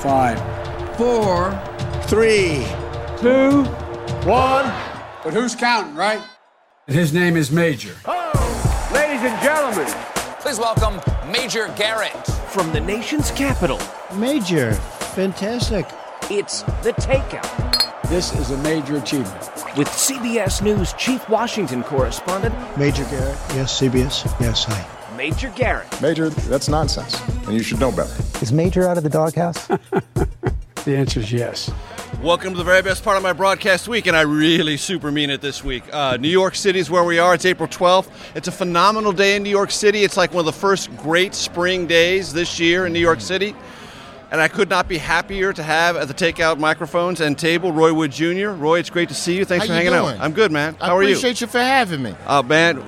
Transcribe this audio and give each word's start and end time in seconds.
Five, 0.00 0.38
four, 0.96 1.52
three, 2.04 2.66
two, 3.20 3.64
one. 4.24 4.64
But 5.22 5.34
who's 5.34 5.54
counting, 5.54 5.94
right? 5.94 6.22
And 6.86 6.96
his 6.96 7.12
name 7.12 7.36
is 7.36 7.50
Major. 7.50 7.94
Oh, 8.06 8.90
ladies 8.94 9.20
and 9.20 9.42
gentlemen, 9.42 9.92
please 10.40 10.58
welcome 10.58 10.98
Major 11.30 11.70
Garrett 11.76 12.26
from 12.48 12.72
the 12.72 12.80
nation's 12.80 13.30
capital. 13.32 13.78
Major, 14.14 14.72
fantastic. 15.12 15.84
It's 16.30 16.62
the 16.82 16.94
takeout. 16.94 18.08
This 18.08 18.32
is 18.32 18.52
a 18.52 18.56
major 18.62 18.96
achievement. 18.96 19.50
With 19.76 19.88
CBS 19.88 20.62
News 20.62 20.94
chief 20.94 21.28
Washington 21.28 21.82
correspondent 21.82 22.54
Major 22.78 23.04
Garrett. 23.04 23.36
Yes, 23.54 23.78
CBS. 23.78 24.24
Yes, 24.40 24.64
hi. 24.64 24.82
Major 25.14 25.50
Garrett. 25.50 26.00
Major, 26.00 26.30
that's 26.30 26.70
nonsense, 26.70 27.20
and 27.44 27.52
you 27.52 27.62
should 27.62 27.78
know 27.80 27.92
better. 27.92 28.29
Is 28.40 28.52
Major 28.52 28.88
out 28.88 28.96
of 28.96 29.02
the 29.04 29.10
doghouse? 29.10 29.66
the 30.84 30.96
answer 30.96 31.20
is 31.20 31.30
yes. 31.30 31.70
Welcome 32.22 32.52
to 32.52 32.58
the 32.58 32.64
very 32.64 32.80
best 32.80 33.04
part 33.04 33.18
of 33.18 33.22
my 33.22 33.34
broadcast 33.34 33.86
week, 33.86 34.06
and 34.06 34.16
I 34.16 34.22
really 34.22 34.78
super 34.78 35.12
mean 35.12 35.28
it 35.28 35.42
this 35.42 35.62
week. 35.62 35.82
Uh, 35.92 36.16
New 36.16 36.28
York 36.28 36.54
City 36.54 36.78
is 36.78 36.90
where 36.90 37.04
we 37.04 37.18
are. 37.18 37.34
It's 37.34 37.44
April 37.44 37.68
12th. 37.68 38.08
It's 38.34 38.48
a 38.48 38.52
phenomenal 38.52 39.12
day 39.12 39.36
in 39.36 39.42
New 39.42 39.50
York 39.50 39.70
City. 39.70 40.04
It's 40.04 40.16
like 40.16 40.32
one 40.32 40.40
of 40.40 40.46
the 40.46 40.58
first 40.58 40.94
great 40.96 41.34
spring 41.34 41.86
days 41.86 42.32
this 42.32 42.58
year 42.58 42.86
in 42.86 42.94
New 42.94 42.98
York 42.98 43.20
City. 43.20 43.54
And 44.30 44.40
I 44.40 44.48
could 44.48 44.70
not 44.70 44.88
be 44.88 44.96
happier 44.96 45.52
to 45.52 45.62
have 45.62 45.96
at 45.96 46.08
the 46.08 46.14
takeout 46.14 46.58
microphones 46.58 47.20
and 47.20 47.38
table 47.38 47.72
Roy 47.72 47.92
Wood 47.92 48.12
Jr. 48.12 48.48
Roy, 48.50 48.78
it's 48.78 48.88
great 48.88 49.08
to 49.10 49.14
see 49.14 49.36
you. 49.36 49.44
Thanks 49.44 49.66
How 49.66 49.68
for 49.68 49.74
hanging 49.74 49.92
doing? 49.92 50.16
out. 50.16 50.20
I'm 50.20 50.32
good, 50.32 50.50
man. 50.50 50.76
How 50.80 50.86
I 50.86 50.90
are 50.92 51.02
you? 51.02 51.10
appreciate 51.10 51.42
you 51.42 51.46
for 51.46 51.58
having 51.58 52.02
me. 52.02 52.14
Uh, 52.26 52.40
man, 52.42 52.82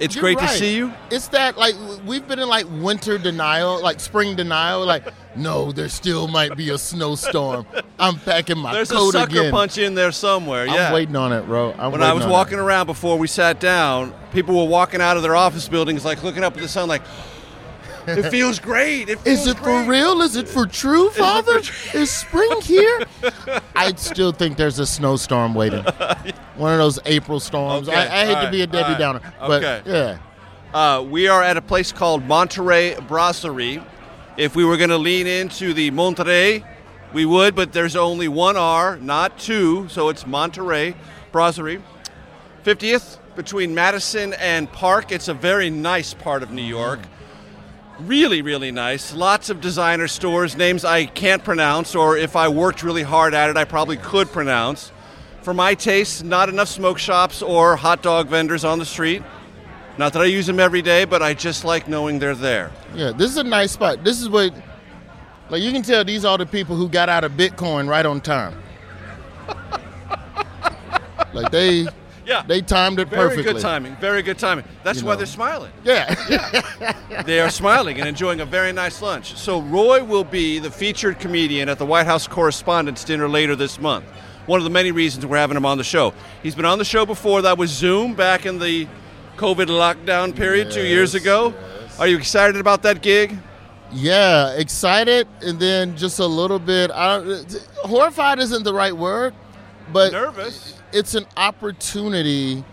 it's 0.00 0.14
You're 0.14 0.22
great 0.22 0.38
right. 0.38 0.48
to 0.50 0.56
see 0.56 0.76
you. 0.76 0.92
It's 1.10 1.28
that 1.28 1.56
like 1.56 1.74
we've 2.06 2.26
been 2.26 2.38
in 2.38 2.48
like 2.48 2.66
winter 2.70 3.18
denial, 3.18 3.82
like 3.82 4.00
spring 4.00 4.36
denial. 4.36 4.84
Like, 4.84 5.04
no, 5.36 5.72
there 5.72 5.88
still 5.88 6.28
might 6.28 6.56
be 6.56 6.70
a 6.70 6.78
snowstorm. 6.78 7.66
I'm 7.98 8.18
packing 8.20 8.58
my 8.58 8.72
There's 8.72 8.90
coat 8.90 9.14
a 9.14 9.18
sucker 9.18 9.38
again. 9.40 9.50
punch 9.52 9.78
in 9.78 9.94
there 9.94 10.12
somewhere. 10.12 10.66
Yeah, 10.66 10.88
I'm 10.88 10.92
waiting 10.94 11.16
on 11.16 11.32
it, 11.32 11.42
bro. 11.46 11.72
I'm 11.78 11.92
when 11.92 12.02
I 12.02 12.12
was 12.12 12.26
walking 12.26 12.58
it. 12.58 12.62
around 12.62 12.86
before 12.86 13.18
we 13.18 13.26
sat 13.26 13.60
down, 13.60 14.14
people 14.32 14.56
were 14.56 14.68
walking 14.70 15.00
out 15.00 15.16
of 15.16 15.22
their 15.22 15.36
office 15.36 15.68
buildings, 15.68 16.04
like 16.04 16.22
looking 16.22 16.44
up 16.44 16.54
at 16.56 16.62
the 16.62 16.68
sun, 16.68 16.88
like, 16.88 17.02
it 18.06 18.30
feels 18.30 18.58
great. 18.58 19.08
It 19.08 19.18
feels 19.20 19.40
Is 19.40 19.46
it 19.46 19.56
great. 19.58 19.84
for 19.84 19.90
real? 19.90 20.22
Is 20.22 20.36
it 20.36 20.48
for 20.48 20.66
true, 20.66 21.10
Father? 21.10 21.58
Is 21.94 22.10
spring 22.10 22.60
here? 22.62 23.02
I 23.76 23.92
still 23.96 24.32
think 24.32 24.56
there's 24.56 24.78
a 24.78 24.86
snowstorm 24.86 25.54
waiting. 25.54 25.82
One 26.56 26.72
of 26.72 26.78
those 26.78 26.98
April 27.06 27.40
storms. 27.40 27.88
Okay, 27.88 27.96
I, 27.96 28.22
I 28.22 28.26
hate 28.26 28.34
all 28.34 28.44
to 28.46 28.50
be 28.50 28.62
a 28.62 28.66
Debbie 28.66 28.92
right. 28.92 28.98
Downer, 28.98 29.20
but 29.40 29.62
Okay. 29.64 29.82
yeah. 29.90 30.18
Uh, 30.74 31.02
we 31.02 31.28
are 31.28 31.42
at 31.42 31.56
a 31.56 31.62
place 31.62 31.92
called 31.92 32.24
Monterey 32.24 32.96
Brasserie. 33.08 33.82
If 34.36 34.54
we 34.56 34.64
were 34.64 34.76
going 34.76 34.90
to 34.90 34.98
lean 34.98 35.26
into 35.26 35.72
the 35.72 35.90
Monterey, 35.90 36.62
we 37.12 37.24
would, 37.24 37.54
but 37.54 37.72
there's 37.72 37.96
only 37.96 38.28
one 38.28 38.56
R, 38.56 38.96
not 38.98 39.38
two, 39.38 39.88
so 39.88 40.08
it's 40.10 40.26
Monterey 40.26 40.94
Brasserie. 41.32 41.82
50th 42.64 43.18
between 43.36 43.74
Madison 43.74 44.34
and 44.34 44.70
Park. 44.72 45.12
It's 45.12 45.28
a 45.28 45.34
very 45.34 45.70
nice 45.70 46.12
part 46.14 46.42
of 46.42 46.50
New 46.50 46.62
York. 46.62 47.00
Really, 47.98 48.42
really 48.42 48.70
nice. 48.70 49.14
Lots 49.14 49.48
of 49.48 49.60
designer 49.62 50.06
stores, 50.06 50.54
names 50.54 50.84
I 50.84 51.06
can't 51.06 51.42
pronounce, 51.42 51.94
or 51.94 52.16
if 52.18 52.36
I 52.36 52.48
worked 52.48 52.82
really 52.82 53.02
hard 53.02 53.32
at 53.32 53.48
it, 53.48 53.56
I 53.56 53.64
probably 53.64 53.96
could 53.96 54.28
pronounce. 54.28 54.92
For 55.40 55.54
my 55.54 55.74
taste, 55.74 56.22
not 56.22 56.48
enough 56.50 56.68
smoke 56.68 56.98
shops 56.98 57.40
or 57.40 57.76
hot 57.76 58.02
dog 58.02 58.28
vendors 58.28 58.64
on 58.64 58.78
the 58.78 58.84
street. 58.84 59.22
Not 59.96 60.12
that 60.12 60.20
I 60.20 60.26
use 60.26 60.46
them 60.46 60.60
every 60.60 60.82
day, 60.82 61.06
but 61.06 61.22
I 61.22 61.32
just 61.32 61.64
like 61.64 61.88
knowing 61.88 62.18
they're 62.18 62.34
there. 62.34 62.70
Yeah, 62.94 63.12
this 63.12 63.30
is 63.30 63.38
a 63.38 63.44
nice 63.44 63.72
spot. 63.72 64.04
This 64.04 64.20
is 64.20 64.28
what, 64.28 64.52
like, 65.48 65.62
you 65.62 65.72
can 65.72 65.82
tell 65.82 66.04
these 66.04 66.24
are 66.24 66.36
the 66.36 66.44
people 66.44 66.76
who 66.76 66.90
got 66.90 67.08
out 67.08 67.24
of 67.24 67.32
Bitcoin 67.32 67.88
right 67.88 68.04
on 68.04 68.20
time. 68.20 68.62
like 71.32 71.50
they, 71.50 71.86
Yeah. 72.26 72.42
they 72.46 72.60
timed 72.60 72.98
it 72.98 73.08
Very 73.08 73.22
perfectly. 73.22 73.42
Very 73.44 73.54
good 73.54 73.62
timing. 73.62 73.96
Very 73.96 74.22
good 74.22 74.38
timing. 74.38 74.64
That's 74.82 75.00
You 75.00 75.06
why 75.06 75.12
know. 75.12 75.18
they're 75.18 75.26
smiling. 75.26 75.72
Yeah. 75.84 76.12
They 77.24 77.40
are 77.40 77.50
smiling 77.50 77.98
and 77.98 78.08
enjoying 78.08 78.40
a 78.40 78.44
very 78.44 78.72
nice 78.72 79.00
lunch. 79.00 79.36
So 79.36 79.60
Roy 79.62 80.04
will 80.04 80.24
be 80.24 80.58
the 80.58 80.70
featured 80.70 81.18
comedian 81.18 81.68
at 81.68 81.78
the 81.78 81.86
White 81.86 82.06
House 82.06 82.26
Correspondents' 82.28 83.04
Dinner 83.04 83.28
later 83.28 83.56
this 83.56 83.80
month. 83.80 84.04
One 84.46 84.58
of 84.60 84.64
the 84.64 84.70
many 84.70 84.92
reasons 84.92 85.24
we're 85.24 85.38
having 85.38 85.56
him 85.56 85.64
on 85.66 85.78
the 85.78 85.84
show. 85.84 86.12
He's 86.42 86.54
been 86.54 86.64
on 86.66 86.78
the 86.78 86.84
show 86.84 87.06
before. 87.06 87.42
That 87.42 87.58
was 87.58 87.70
Zoom 87.70 88.14
back 88.14 88.44
in 88.46 88.58
the 88.58 88.86
COVID 89.36 89.66
lockdown 89.66 90.36
period 90.36 90.70
two 90.70 90.86
years 90.86 91.14
Yes, 91.14 91.22
ago. 91.22 91.54
Are 91.98 92.06
you 92.06 92.16
excited 92.16 92.56
about 92.56 92.82
that 92.82 93.02
gig? 93.02 93.36
yeah, 93.92 94.52
excited, 94.56 95.26
and 95.42 95.58
then 95.60 95.96
just 95.96 96.18
a 96.18 96.26
little 96.26 96.58
bit. 96.58 96.90
I 96.92 97.42
horrified 97.84 98.38
isn't 98.40 98.62
the 98.64 98.74
right 98.74 98.96
word, 98.96 99.32
but 99.92 100.12
Nervous. 100.12 100.75
It's 100.96 101.14
an 101.14 101.26
opportunity. 101.36 102.64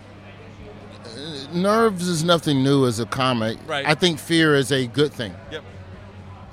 Nerves 1.54 2.08
is 2.08 2.24
nothing 2.24 2.64
new 2.64 2.86
as 2.88 3.00
a 3.00 3.06
comic. 3.06 3.58
Right. 3.68 3.86
I 3.86 3.94
think 3.96 4.20
fear 4.20 4.56
is 4.56 4.72
a 4.72 4.88
good 4.88 5.14
thing. 5.14 5.34
Yep. 5.52 5.64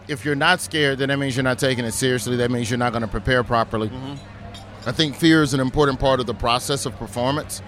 if 0.09 0.25
you're 0.25 0.35
not 0.35 0.61
scared, 0.61 0.99
then 0.99 1.09
that 1.09 1.19
means 1.19 1.37
you're 1.37 1.45
not 1.45 1.59
taking 1.59 1.85
it 1.85 1.93
seriously. 1.93 2.37
That 2.37 2.51
means 2.51 2.71
you're 2.71 2.79
not 2.79 2.93
going 2.93 3.03
to 3.03 3.09
prepare 3.09 3.43
properly. 3.45 3.89
Mm-hmm. 3.89 4.89
I 4.89 4.93
think 4.93 5.15
fear 5.15 5.43
is 5.43 5.55
an 5.55 5.61
important 5.61 6.01
part 6.01 6.21
of 6.21 6.27
the 6.27 6.35
process 6.35 6.87
of 6.87 6.97
performance 6.97 7.63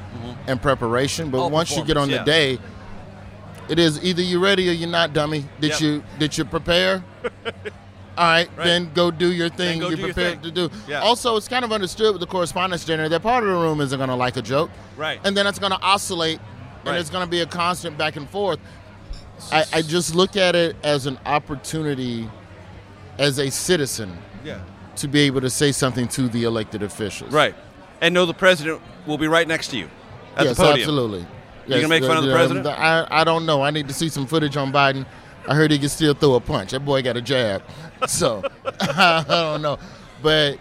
and 0.46 0.60
preparation. 0.60 1.30
But 1.30 1.44
Oh, 1.44 1.48
once 1.48 1.76
you 1.76 1.84
get 1.84 1.96
on 1.96 2.08
performance, 2.08 2.26
the 2.26 2.56
day, 2.56 2.58
it 3.68 3.78
is 3.78 4.02
either 4.02 4.22
you're 4.22 4.40
ready 4.40 4.68
or 4.68 4.72
you're 4.72 4.88
not, 4.88 5.12
dummy. 5.12 5.44
Did 5.60 5.72
Yep. 5.72 5.80
you 5.80 6.02
did 6.18 6.36
you 6.38 6.44
prepare? 6.44 7.04
All 8.16 8.24
right, 8.26 8.48
Right. 8.56 8.64
then 8.64 8.90
go 8.94 9.10
do 9.10 9.32
your 9.32 9.48
thing. 9.48 9.80
you're 9.80 9.96
prepared 9.96 10.42
thing. 10.42 10.54
to 10.54 10.68
do. 10.68 10.70
Yeah. 10.86 11.00
Also, 11.00 11.36
it's 11.36 11.48
kind 11.48 11.64
of 11.64 11.72
understood 11.72 12.12
with 12.12 12.20
the 12.20 12.26
correspondence 12.26 12.84
dinner 12.84 13.08
that 13.08 13.22
part 13.22 13.42
of 13.42 13.48
the 13.50 13.56
room 13.56 13.80
isn't 13.80 13.96
going 13.96 14.10
to 14.10 14.14
like 14.16 14.36
a 14.36 14.42
joke, 14.42 14.70
Right. 14.96 15.18
and 15.24 15.34
then 15.36 15.46
it's 15.46 15.58
going 15.58 15.72
to 15.72 15.80
oscillate, 15.80 16.38
and 16.80 16.88
Right. 16.88 17.00
it's 17.00 17.08
going 17.10 17.24
to 17.24 17.30
be 17.30 17.40
a 17.40 17.46
constant 17.46 17.96
back 17.96 18.16
and 18.16 18.28
forth. 18.28 18.58
I, 19.50 19.64
I 19.72 19.82
just 19.82 20.14
look 20.14 20.36
at 20.36 20.54
it 20.54 20.76
as 20.82 21.06
an 21.06 21.18
opportunity 21.24 22.28
as 23.18 23.38
a 23.38 23.50
citizen 23.50 24.16
Yeah. 24.44 24.58
to 24.96 25.08
be 25.08 25.20
able 25.20 25.40
to 25.40 25.50
say 25.50 25.72
something 25.72 26.06
to 26.08 26.28
the 26.28 26.44
elected 26.44 26.82
officials. 26.82 27.32
Right. 27.32 27.54
And 28.02 28.12
know 28.14 28.26
the 28.26 28.34
president 28.34 28.80
will 29.06 29.18
be 29.18 29.26
right 29.28 29.48
next 29.48 29.68
to 29.68 29.78
you 29.78 29.88
at 30.36 30.44
yes, 30.44 30.56
the 30.56 30.62
podium. 30.62 30.80
absolutely. 30.80 31.26
You 31.66 31.76
gonna 31.76 31.88
make 31.88 32.04
fun 32.04 32.16
of 32.18 32.24
the 32.24 32.32
president? 32.32 32.66
I, 32.66 33.06
I 33.10 33.24
don't 33.24 33.46
know. 33.46 33.62
I 33.62 33.70
need 33.70 33.88
to 33.88 33.94
see 33.94 34.08
some 34.08 34.26
footage 34.26 34.56
on 34.56 34.72
Biden. 34.72 35.06
I 35.48 35.54
heard 35.54 35.70
he 35.70 35.78
can 35.78 35.88
still 35.88 36.14
throw 36.14 36.34
a 36.34 36.40
punch. 36.40 36.72
That 36.72 36.84
boy 36.84 37.02
got 37.02 37.16
a 37.16 37.20
jab. 37.20 37.62
So 38.06 38.42
I 38.80 39.24
don't 39.28 39.62
know. 39.62 39.78
But 40.22 40.58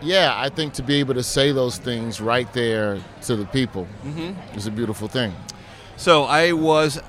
yeah, 0.00 0.34
I 0.36 0.48
think 0.48 0.74
to 0.74 0.82
be 0.82 0.96
able 1.00 1.14
to 1.14 1.22
say 1.22 1.52
those 1.52 1.78
things 1.78 2.20
right 2.20 2.50
there 2.52 2.98
to 3.22 3.36
the 3.36 3.46
people 3.46 3.86
Mhm. 4.04 4.34
is 4.56 4.66
a 4.66 4.70
beautiful 4.70 5.08
thing. 5.08 5.34
So 5.96 6.24
I 6.24 6.52
was 6.52 7.00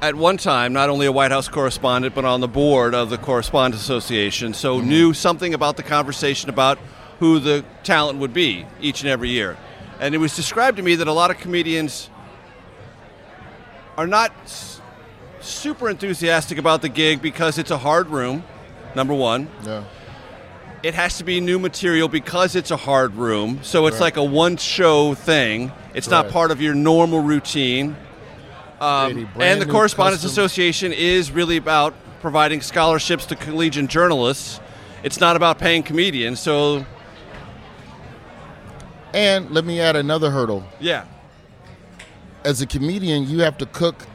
at 0.00 0.14
one 0.16 0.36
time 0.36 0.72
not 0.72 0.88
only 0.88 1.06
a 1.06 1.12
White 1.12 1.30
House 1.30 1.46
correspondent, 1.48 2.14
but 2.14 2.24
on 2.24 2.40
the 2.40 2.48
board 2.48 2.94
of 2.94 3.10
the 3.10 3.18
Correspondents 3.18 3.82
Association. 3.84 4.54
So 4.54 4.80
knew 4.80 5.12
something 5.14 5.54
about 5.54 5.76
the 5.76 5.82
conversation 5.84 6.50
about 6.50 6.78
who 7.20 7.38
the 7.38 7.64
talent 7.84 8.18
would 8.18 8.34
be 8.34 8.66
each 8.80 9.02
and 9.02 9.10
every 9.10 9.28
year. 9.30 9.56
And 10.00 10.14
it 10.14 10.18
was 10.18 10.34
described 10.34 10.78
to 10.78 10.82
me 10.82 10.96
that 10.96 11.06
a 11.06 11.12
lot 11.12 11.30
of 11.30 11.38
comedians 11.38 12.08
are 13.96 14.06
not 14.08 14.32
super 15.40 15.88
enthusiastic 15.88 16.58
about 16.58 16.82
the 16.82 16.88
gig 16.88 17.20
because 17.22 17.58
it's 17.58 17.70
a 17.70 17.78
hard 17.78 18.08
room. 18.08 18.42
Number 18.94 19.14
one. 19.14 19.48
Yeah. 19.64 19.84
It 20.82 20.94
has 20.94 21.16
to 21.18 21.24
be 21.24 21.40
new 21.40 21.58
material 21.58 22.08
because 22.08 22.56
it's 22.56 22.70
a 22.72 22.76
hard 22.76 23.14
room. 23.14 23.60
So 23.62 23.86
it's 23.86 23.94
Right. 23.94 24.02
like 24.02 24.16
a 24.16 24.24
one 24.24 24.56
show 24.56 25.14
thing. 25.14 25.70
It's 25.94 26.10
not 26.10 26.28
part 26.30 26.50
of 26.50 26.60
your 26.60 26.74
normal 26.74 27.20
routine. 27.20 27.96
Um, 28.80 29.28
and 29.38 29.60
the 29.62 29.66
Correspondence 29.66 30.22
custom- 30.22 30.30
Association 30.44 30.92
is 30.92 31.30
really 31.30 31.56
about 31.56 31.94
providing 32.20 32.60
scholarships 32.60 33.26
to 33.26 33.36
collegiate 33.36 33.86
journalists. 33.88 34.58
It's 35.04 35.20
not 35.20 35.36
about 35.36 35.58
paying 35.58 35.84
comedians. 35.84 36.40
So, 36.40 36.84
And 39.14 39.50
let 39.50 39.64
me 39.64 39.80
add 39.80 39.94
another 39.96 40.30
hurdle. 40.30 40.64
yeah. 40.80 41.04
As 42.44 42.60
a 42.60 42.66
comedian, 42.66 43.28
you 43.28 43.40
have 43.40 43.56
to 43.58 43.66
cook. 43.66 44.06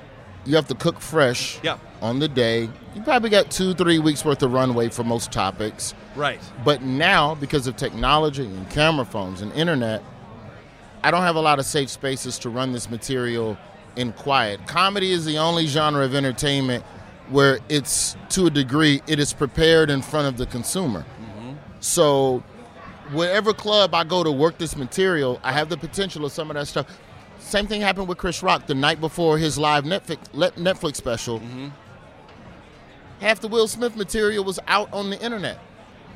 You 0.45 0.55
have 0.55 0.67
to 0.67 0.75
cook 0.75 0.99
fresh 0.99 1.59
Yeah. 1.63 1.77
On 2.01 2.19
the 2.19 2.27
day. 2.27 2.69
You 2.95 3.01
probably 3.03 3.29
got 3.29 3.51
two, 3.51 3.73
three 3.73 3.99
weeks 3.99 4.23
worth 4.23 4.43
of 4.43 4.53
runway 4.53 4.89
for 4.89 5.03
most 5.03 5.31
topics. 5.31 5.93
Right. 6.15 6.39
But 6.63 6.81
now, 6.81 7.35
because 7.35 7.67
of 7.67 7.75
technology 7.75 8.45
and 8.45 8.69
camera 8.69 9.05
phones 9.05 9.41
and 9.41 9.51
internet, 9.53 10.03
I 11.03 11.11
don't 11.11 11.21
have 11.21 11.35
a 11.35 11.41
lot 11.41 11.59
of 11.59 11.65
safe 11.65 11.89
spaces 11.89 12.39
to 12.39 12.49
run 12.49 12.71
this 12.71 12.89
material 12.89 13.57
in 13.95 14.13
quiet. 14.13 14.65
Comedy 14.67 15.11
is 15.11 15.25
the 15.25 15.37
only 15.37 15.67
genre 15.67 16.03
of 16.03 16.15
entertainment 16.15 16.83
where 17.29 17.59
it's, 17.69 18.15
to 18.29 18.47
a 18.47 18.49
degree, 18.49 19.01
it 19.07 19.19
is 19.19 19.33
prepared 19.33 19.89
in 19.89 20.01
front 20.01 20.27
of 20.27 20.37
the 20.37 20.45
consumer. 20.45 21.01
Mm-hmm. 21.21 21.53
So, 21.81 22.43
wherever 23.11 23.53
club 23.53 23.93
I 23.93 24.03
go 24.03 24.23
to 24.23 24.31
work 24.31 24.57
this 24.57 24.75
material, 24.75 25.39
I 25.43 25.51
have 25.51 25.69
the 25.69 25.77
potential 25.77 26.25
of 26.25 26.31
some 26.31 26.49
of 26.49 26.55
that 26.55 26.67
stuff. 26.67 26.87
Same 27.39 27.67
thing 27.67 27.81
happened 27.81 28.07
with 28.07 28.17
Chris 28.17 28.43
Rock 28.43 28.67
the 28.67 28.75
night 28.75 28.99
before 28.99 29.37
his 29.37 29.57
live 29.57 29.83
Netflix 29.83 30.17
Netflix 30.55 30.95
special. 30.95 31.39
Mm-hmm. 31.39 31.67
Half 33.19 33.41
the 33.41 33.47
Will 33.47 33.67
Smith 33.67 33.95
material 33.95 34.43
was 34.43 34.59
out 34.67 34.91
on 34.93 35.09
the 35.09 35.19
internet, 35.19 35.59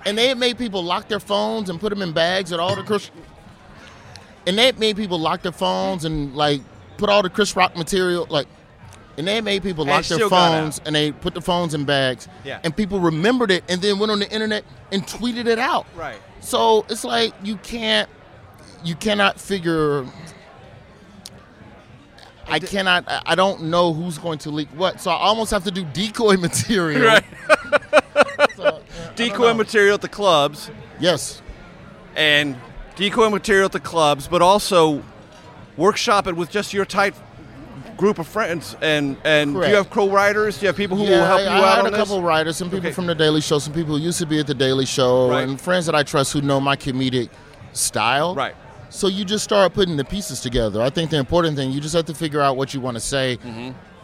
and 0.06 0.18
they 0.18 0.27
had 0.27 0.38
made 0.38 0.57
people 0.57 0.83
lock 0.83 1.07
their 1.07 1.19
phones 1.19 1.69
and 1.69 1.80
put 1.80 1.89
them 1.89 2.01
in 2.01 2.12
bags 2.12 2.51
at 2.51 2.59
all 2.59 2.75
the 2.75 2.83
Chris. 2.83 3.09
And 4.48 4.57
they 4.57 4.65
had 4.65 4.80
made 4.80 4.95
people 4.98 5.19
lock 5.19 5.42
their 5.42 5.51
phones 5.51 6.06
and 6.06 6.36
like 6.36 6.62
put 6.98 7.09
all 7.09 7.21
the 7.21 7.30
Chris 7.30 7.56
Rock 7.56 7.75
material 7.75 8.27
like. 8.30 8.48
And 9.18 9.27
they 9.27 9.36
had 9.36 9.44
made 9.44 9.62
people 9.62 9.86
lock 9.86 10.06
their 10.06 10.18
still 10.18 10.30
got 10.30 10.53
out. 10.53 10.62
phones 10.62 10.81
and 10.86 10.95
they 10.95 11.12
put 11.12 11.33
the 11.33 11.42
phones 11.42 11.74
in 11.74 11.83
bags. 11.83 12.27
Yeah. 12.45 12.59
And 12.63 12.75
people 12.75 13.00
remembered 13.00 13.51
it 13.51 13.63
and 13.68 13.81
then 13.81 14.00
went 14.00 14.12
on 14.12 14.19
the 14.19 14.31
internet 14.31 14.63
and 14.92 15.06
tweeted 15.06 15.48
it 15.48 15.59
out. 15.59 15.86
Right. 15.95 16.18
So 16.39 16.86
it's 16.89 17.03
like 17.03 17.33
you 17.44 17.57
can't, 17.57 18.09
you 18.83 18.95
cannot 18.95 19.39
figure. 19.39 20.06
I 22.51 22.59
cannot. 22.59 23.06
I- 23.07 23.21
I 23.25 23.36
don't 23.36 23.63
know 23.63 23.94
who's 23.94 24.18
going 24.18 24.39
to 24.39 24.50
leak 24.51 24.68
what, 24.75 25.00
so 25.01 25.09
I 25.12 25.15
almost 25.15 25.51
have 25.51 25.63
to 25.65 25.71
do 25.71 25.83
decoy 25.86 26.38
material. 26.48 27.06
Right. 27.06 27.24
So, 28.56 28.63
yeah, 28.63 29.12
Decoy 29.15 29.53
material 29.53 29.95
at 29.95 30.01
the 30.01 30.09
clubs. 30.09 30.69
Yes. 31.00 31.42
And 32.15 32.57
decoy 32.95 33.30
material 33.30 33.65
at 33.65 33.71
the 33.71 33.80
clubs, 33.80 34.27
but 34.27 34.42
also 34.42 35.03
workshop 35.77 36.27
it 36.27 36.36
with 36.36 36.50
just 36.51 36.74
your 36.74 36.86
tight 36.86 37.13
group 37.98 38.19
of 38.19 38.27
friends. 38.27 38.75
And 38.81 39.18
and 39.24 39.53
do 39.53 39.68
you 39.68 39.75
have 39.75 39.89
co-writers? 39.89 40.57
Do 40.57 40.63
you 40.63 40.68
have 40.68 40.75
people 40.75 40.98
who 40.98 41.03
yeah, 41.03 41.19
will 41.19 41.25
help 41.25 41.39
I, 41.42 41.44
you 41.44 41.50
I 41.50 41.53
out 41.69 41.75
had 41.75 41.80
on 41.80 41.86
a 41.88 41.92
this? 41.92 42.00
couple 42.00 42.21
writers, 42.21 42.57
some 42.57 42.69
people 42.69 42.88
Okay. 42.88 42.92
from 42.94 43.06
the 43.07 43.15
Daily 43.15 43.42
Show, 43.42 43.59
some 43.59 43.74
people 43.74 43.98
who 43.98 44.03
used 44.03 44.19
to 44.19 44.25
be 44.25 44.39
at 44.39 44.48
the 44.48 44.53
Daily 44.53 44.86
Show, 44.86 45.30
Right. 45.30 45.48
and 45.48 45.59
friends 45.59 45.86
that 45.86 45.95
I 45.95 46.03
trust 46.03 46.33
who 46.33 46.42
know 46.42 46.59
my 46.59 46.75
comedic 46.75 47.30
style. 47.74 48.36
Right. 48.36 48.56
So 48.91 49.07
you 49.07 49.25
just 49.25 49.43
start 49.43 49.73
putting 49.73 49.97
the 49.97 50.03
pieces 50.05 50.41
together. 50.41 50.81
I 50.81 50.89
think 50.89 51.09
the 51.11 51.17
important 51.17 51.55
thing 51.55 51.71
you 51.71 51.79
just 51.81 51.95
have 51.95 52.05
to 52.05 52.13
figure 52.13 52.41
out 52.41 52.57
what 52.57 52.73
you 52.73 52.81
want 52.81 52.95
to 52.95 53.01
say. 53.01 53.39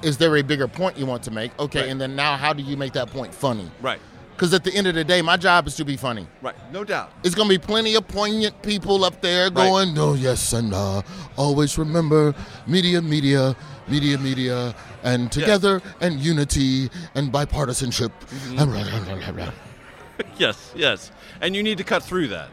Is 0.02 0.18
there 0.18 0.36
a 0.38 0.42
bigger 0.44 0.68
point 0.68 0.98
you 0.98 1.06
want 1.06 1.24
to 1.24 1.32
make? 1.32 1.52
Okay, 1.60 1.80
Mm-hmm. 1.80 1.86
Right. 1.86 1.92
and 1.92 2.02
then 2.02 2.16
now 2.16 2.38
how 2.38 2.54
do 2.54 2.62
you 2.64 2.78
make 2.78 2.94
that 2.94 3.10
point 3.10 3.34
funny? 3.34 3.70
Right. 3.82 4.00
Because 4.36 4.54
at 4.54 4.64
the 4.64 4.72
end 4.76 4.86
of 4.86 4.94
the 4.94 5.04
day, 5.04 5.24
my 5.24 5.36
job 5.36 5.66
is 5.66 5.76
to 5.78 5.84
be 5.86 5.98
funny. 5.98 6.28
Right. 6.44 6.54
No 6.72 6.84
doubt. 6.84 7.12
It's 7.24 7.34
gonna 7.34 7.50
be 7.50 7.58
plenty 7.58 7.96
of 7.96 8.08
poignant 8.08 8.62
people 8.62 9.04
up 9.04 9.20
there 9.22 9.46
Right. 9.46 9.54
going, 9.56 9.98
"Oh 9.98 10.14
yes, 10.14 10.54
and 10.54 10.72
uh, 10.76 11.02
always 11.38 11.76
remember 11.80 12.36
media, 12.68 13.02
media, 13.02 13.56
media, 13.88 14.18
media, 14.20 14.76
and 15.04 15.32
together 15.32 15.82
and 16.02 16.20
unity 16.20 16.90
and 17.16 17.32
bipartisanship." 17.34 18.12
Mm-hmm. 18.56 19.50
Yes. 20.38 20.72
Yes. 20.76 21.12
And 21.42 21.56
you 21.56 21.62
need 21.64 21.78
to 21.80 21.84
cut 21.84 22.02
through 22.04 22.28
that. 22.30 22.50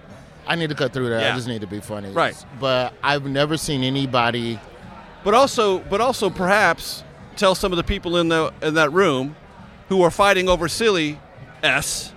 I 0.47 0.57
need 0.57 0.69
to 0.71 0.75
cut 0.75 0.93
through 0.93 1.09
that. 1.11 1.23
Yeah. 1.23 1.33
I 1.33 1.37
just 1.37 1.49
need 1.49 1.61
to 1.63 1.67
be 1.67 1.81
funny. 1.81 2.11
Right. 2.11 2.37
But 2.61 2.95
I've 3.03 3.25
never 3.25 3.57
seen 3.57 3.83
anybody. 3.83 4.61
But 5.23 5.35
also, 5.35 5.79
but 5.79 6.01
also, 6.01 6.29
perhaps 6.31 7.03
tell 7.37 7.55
some 7.55 7.73
of 7.73 7.77
the 7.77 7.85
people 7.85 8.17
in 8.19 8.29
the 8.29 8.53
in 8.63 8.75
that 8.75 8.93
room 8.93 9.37
who 9.89 10.03
are 10.03 10.11
fighting 10.11 10.49
over 10.49 10.69
silly 10.69 11.19
s 11.63 12.13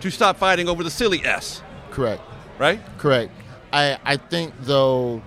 to 0.00 0.10
stop 0.10 0.36
fighting 0.36 0.68
over 0.68 0.82
the 0.82 0.90
silly 0.90 1.24
s. 1.24 1.62
Correct. 1.90 2.22
Right. 2.58 2.80
Correct. 2.98 3.32
I 3.72 3.98
I 4.04 4.16
think 4.16 4.54
though, 4.60 5.22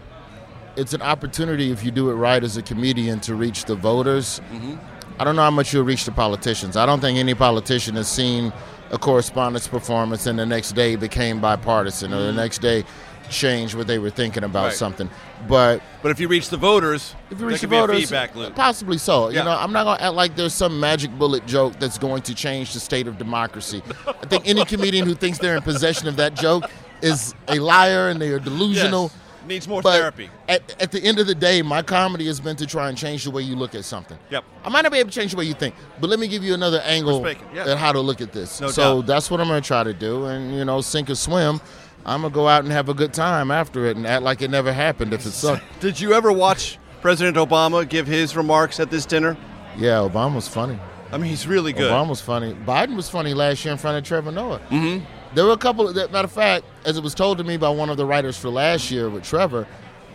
it's 0.76 0.94
an 0.94 1.02
opportunity 1.02 1.72
if 1.72 1.84
you 1.84 1.92
do 1.92 2.10
it 2.10 2.14
right 2.14 2.44
as 2.44 2.58
a 2.58 2.62
comedian 2.62 3.20
to 3.22 3.36
reach 3.36 3.66
the 3.66 3.76
voters. 3.76 4.40
Mm-hmm. 4.52 4.76
I 5.20 5.24
don't 5.24 5.36
know 5.36 5.44
how 5.44 5.52
much 5.52 5.74
you'll 5.74 5.84
reach 5.86 6.06
the 6.06 6.12
politicians. 6.12 6.76
I 6.76 6.86
don't 6.86 7.00
think 7.00 7.18
any 7.18 7.36
politician 7.36 7.96
has 7.96 8.10
seen 8.10 8.52
a 8.92 8.98
correspondence 8.98 9.68
performance 9.68 10.28
and 10.28 10.38
the 10.38 10.46
next 10.46 10.74
day 10.74 10.96
became 10.96 11.40
bipartisan 11.42 12.14
or 12.14 12.22
the 12.22 12.32
mm. 12.32 12.36
next 12.36 12.60
day 12.60 12.84
changed 13.30 13.76
what 13.76 13.88
they 13.88 13.98
were 13.98 14.10
thinking 14.10 14.44
about 14.44 14.66
Right. 14.66 14.74
something. 14.74 15.10
But 15.48 15.82
But 16.02 16.12
if 16.12 16.20
you 16.20 16.28
reach 16.28 16.50
the 16.50 16.58
voters, 16.58 17.16
if 17.32 17.40
you 17.40 17.46
reach 17.48 17.62
the 17.62 17.62
could 17.62 17.72
be 17.72 17.78
a 17.78 17.82
voters, 17.82 18.00
feedback 18.02 18.36
loop. 18.36 18.56
possibly 18.56 18.98
so. 18.98 19.30
Yeah. 19.30 19.40
You 19.40 19.46
know, 19.46 19.58
I'm 19.58 19.74
not 19.74 19.84
going 19.86 19.98
to 19.98 20.04
act 20.04 20.14
like 20.14 20.36
there's 20.36 20.54
some 20.54 20.80
magic 20.80 21.12
bullet 21.18 21.46
joke 21.46 21.74
that's 21.80 21.98
going 21.98 22.22
to 22.24 22.36
change 22.36 22.74
the 22.74 22.80
state 22.80 23.08
of 23.08 23.18
democracy. 23.18 23.82
I 24.08 24.26
think 24.28 24.48
any 24.48 24.64
comedian 24.66 25.06
who 25.06 25.16
thinks 25.16 25.40
they're 25.40 25.56
in 25.56 25.64
possession 25.64 26.08
of 26.08 26.16
that 26.18 26.36
joke 26.36 26.70
is 27.02 27.34
a 27.48 27.60
liar 27.60 28.10
and 28.10 28.22
they 28.22 28.30
are 28.30 28.40
delusional. 28.40 29.04
Yes. 29.04 29.14
Needs 29.48 29.68
more 29.68 29.82
But 29.82 29.98
therapy. 29.98 30.30
At, 30.50 30.82
at 30.82 30.92
the 30.92 31.02
end 31.04 31.20
of 31.20 31.28
the 31.28 31.36
day, 31.36 31.62
my 31.62 31.82
comedy 31.82 32.26
has 32.28 32.40
been 32.40 32.56
to 32.58 32.66
try 32.66 32.90
and 32.90 32.98
change 32.98 33.24
the 33.26 33.32
way 33.32 33.44
you 33.44 33.56
look 33.56 33.76
at 33.76 33.86
something. 33.86 34.18
Yep. 34.32 34.44
I 34.64 34.70
might 34.70 34.82
not 34.82 34.92
be 34.92 34.98
able 34.98 35.12
to 35.12 35.16
change 35.16 35.32
the 35.32 35.38
way 35.38 35.46
you 35.46 35.54
think, 35.54 35.76
but 36.02 36.10
let 36.10 36.20
me 36.20 36.28
give 36.28 36.44
you 36.44 36.54
another 36.54 36.80
angle 36.80 37.28
yeah. 37.54 37.70
at 37.70 37.78
how 37.78 37.92
to 37.92 38.00
look 38.00 38.22
at 38.22 38.34
this. 38.34 38.60
No 38.60 38.70
so 38.70 38.98
doubt. 38.98 39.08
that's 39.08 39.30
what 39.30 39.40
I'm 39.40 39.48
going 39.48 39.62
to 39.62 39.68
try 39.68 39.84
to 39.84 39.94
do, 39.94 40.26
and 40.26 40.56
you 40.56 40.66
know, 40.66 40.82
sink 40.82 41.10
or 41.10 41.16
swim. 41.16 41.62
I'm 42.06 42.22
gonna 42.22 42.34
go 42.34 42.48
out 42.48 42.64
and 42.64 42.72
have 42.72 42.88
a 42.88 42.94
good 42.94 43.14
time 43.14 43.50
after 43.50 43.88
it 43.88 43.98
and 43.98 44.06
act 44.06 44.22
like 44.22 44.44
it 44.44 44.52
never 44.52 44.72
happened 44.72 45.12
if 45.12 45.26
it 45.26 45.32
sucked. 45.32 45.64
Did 45.80 46.00
you 46.00 46.14
ever 46.14 46.32
watch 46.32 46.78
President 47.02 47.36
Obama 47.36 47.88
give 47.88 48.06
his 48.06 48.36
remarks 48.36 48.80
at 48.80 48.92
this 48.92 49.08
dinner? 49.08 49.36
Yeah, 49.76 50.08
Obama 50.08 50.36
was 50.36 50.48
funny. 50.48 50.80
I 51.12 51.18
mean, 51.18 51.30
he's 51.30 51.48
really 51.48 51.74
good. 51.74 51.92
Obama 51.92 52.10
was 52.10 52.22
funny. 52.22 52.54
Biden 52.54 52.96
was 52.96 53.10
funny 53.10 53.34
last 53.34 53.66
year 53.66 53.72
in 53.72 53.78
front 53.78 53.98
of 53.98 54.04
Trevor 54.04 54.32
Noah. 54.32 54.60
Mm-hmm. 54.70 55.06
There 55.36 55.46
were 55.46 55.52
a 55.52 55.58
couple. 55.58 55.88
Of, 55.88 55.96
matter 55.96 56.26
of 56.26 56.32
fact, 56.32 56.66
as 56.86 56.98
it 56.98 57.04
was 57.04 57.14
told 57.14 57.38
to 57.38 57.44
me 57.44 57.58
by 57.58 57.70
one 57.70 57.90
of 57.90 57.98
the 57.98 58.06
writers 58.06 58.38
for 58.38 58.50
last 58.50 58.90
year 58.90 59.10
with 59.10 59.24
Trevor, 59.24 59.68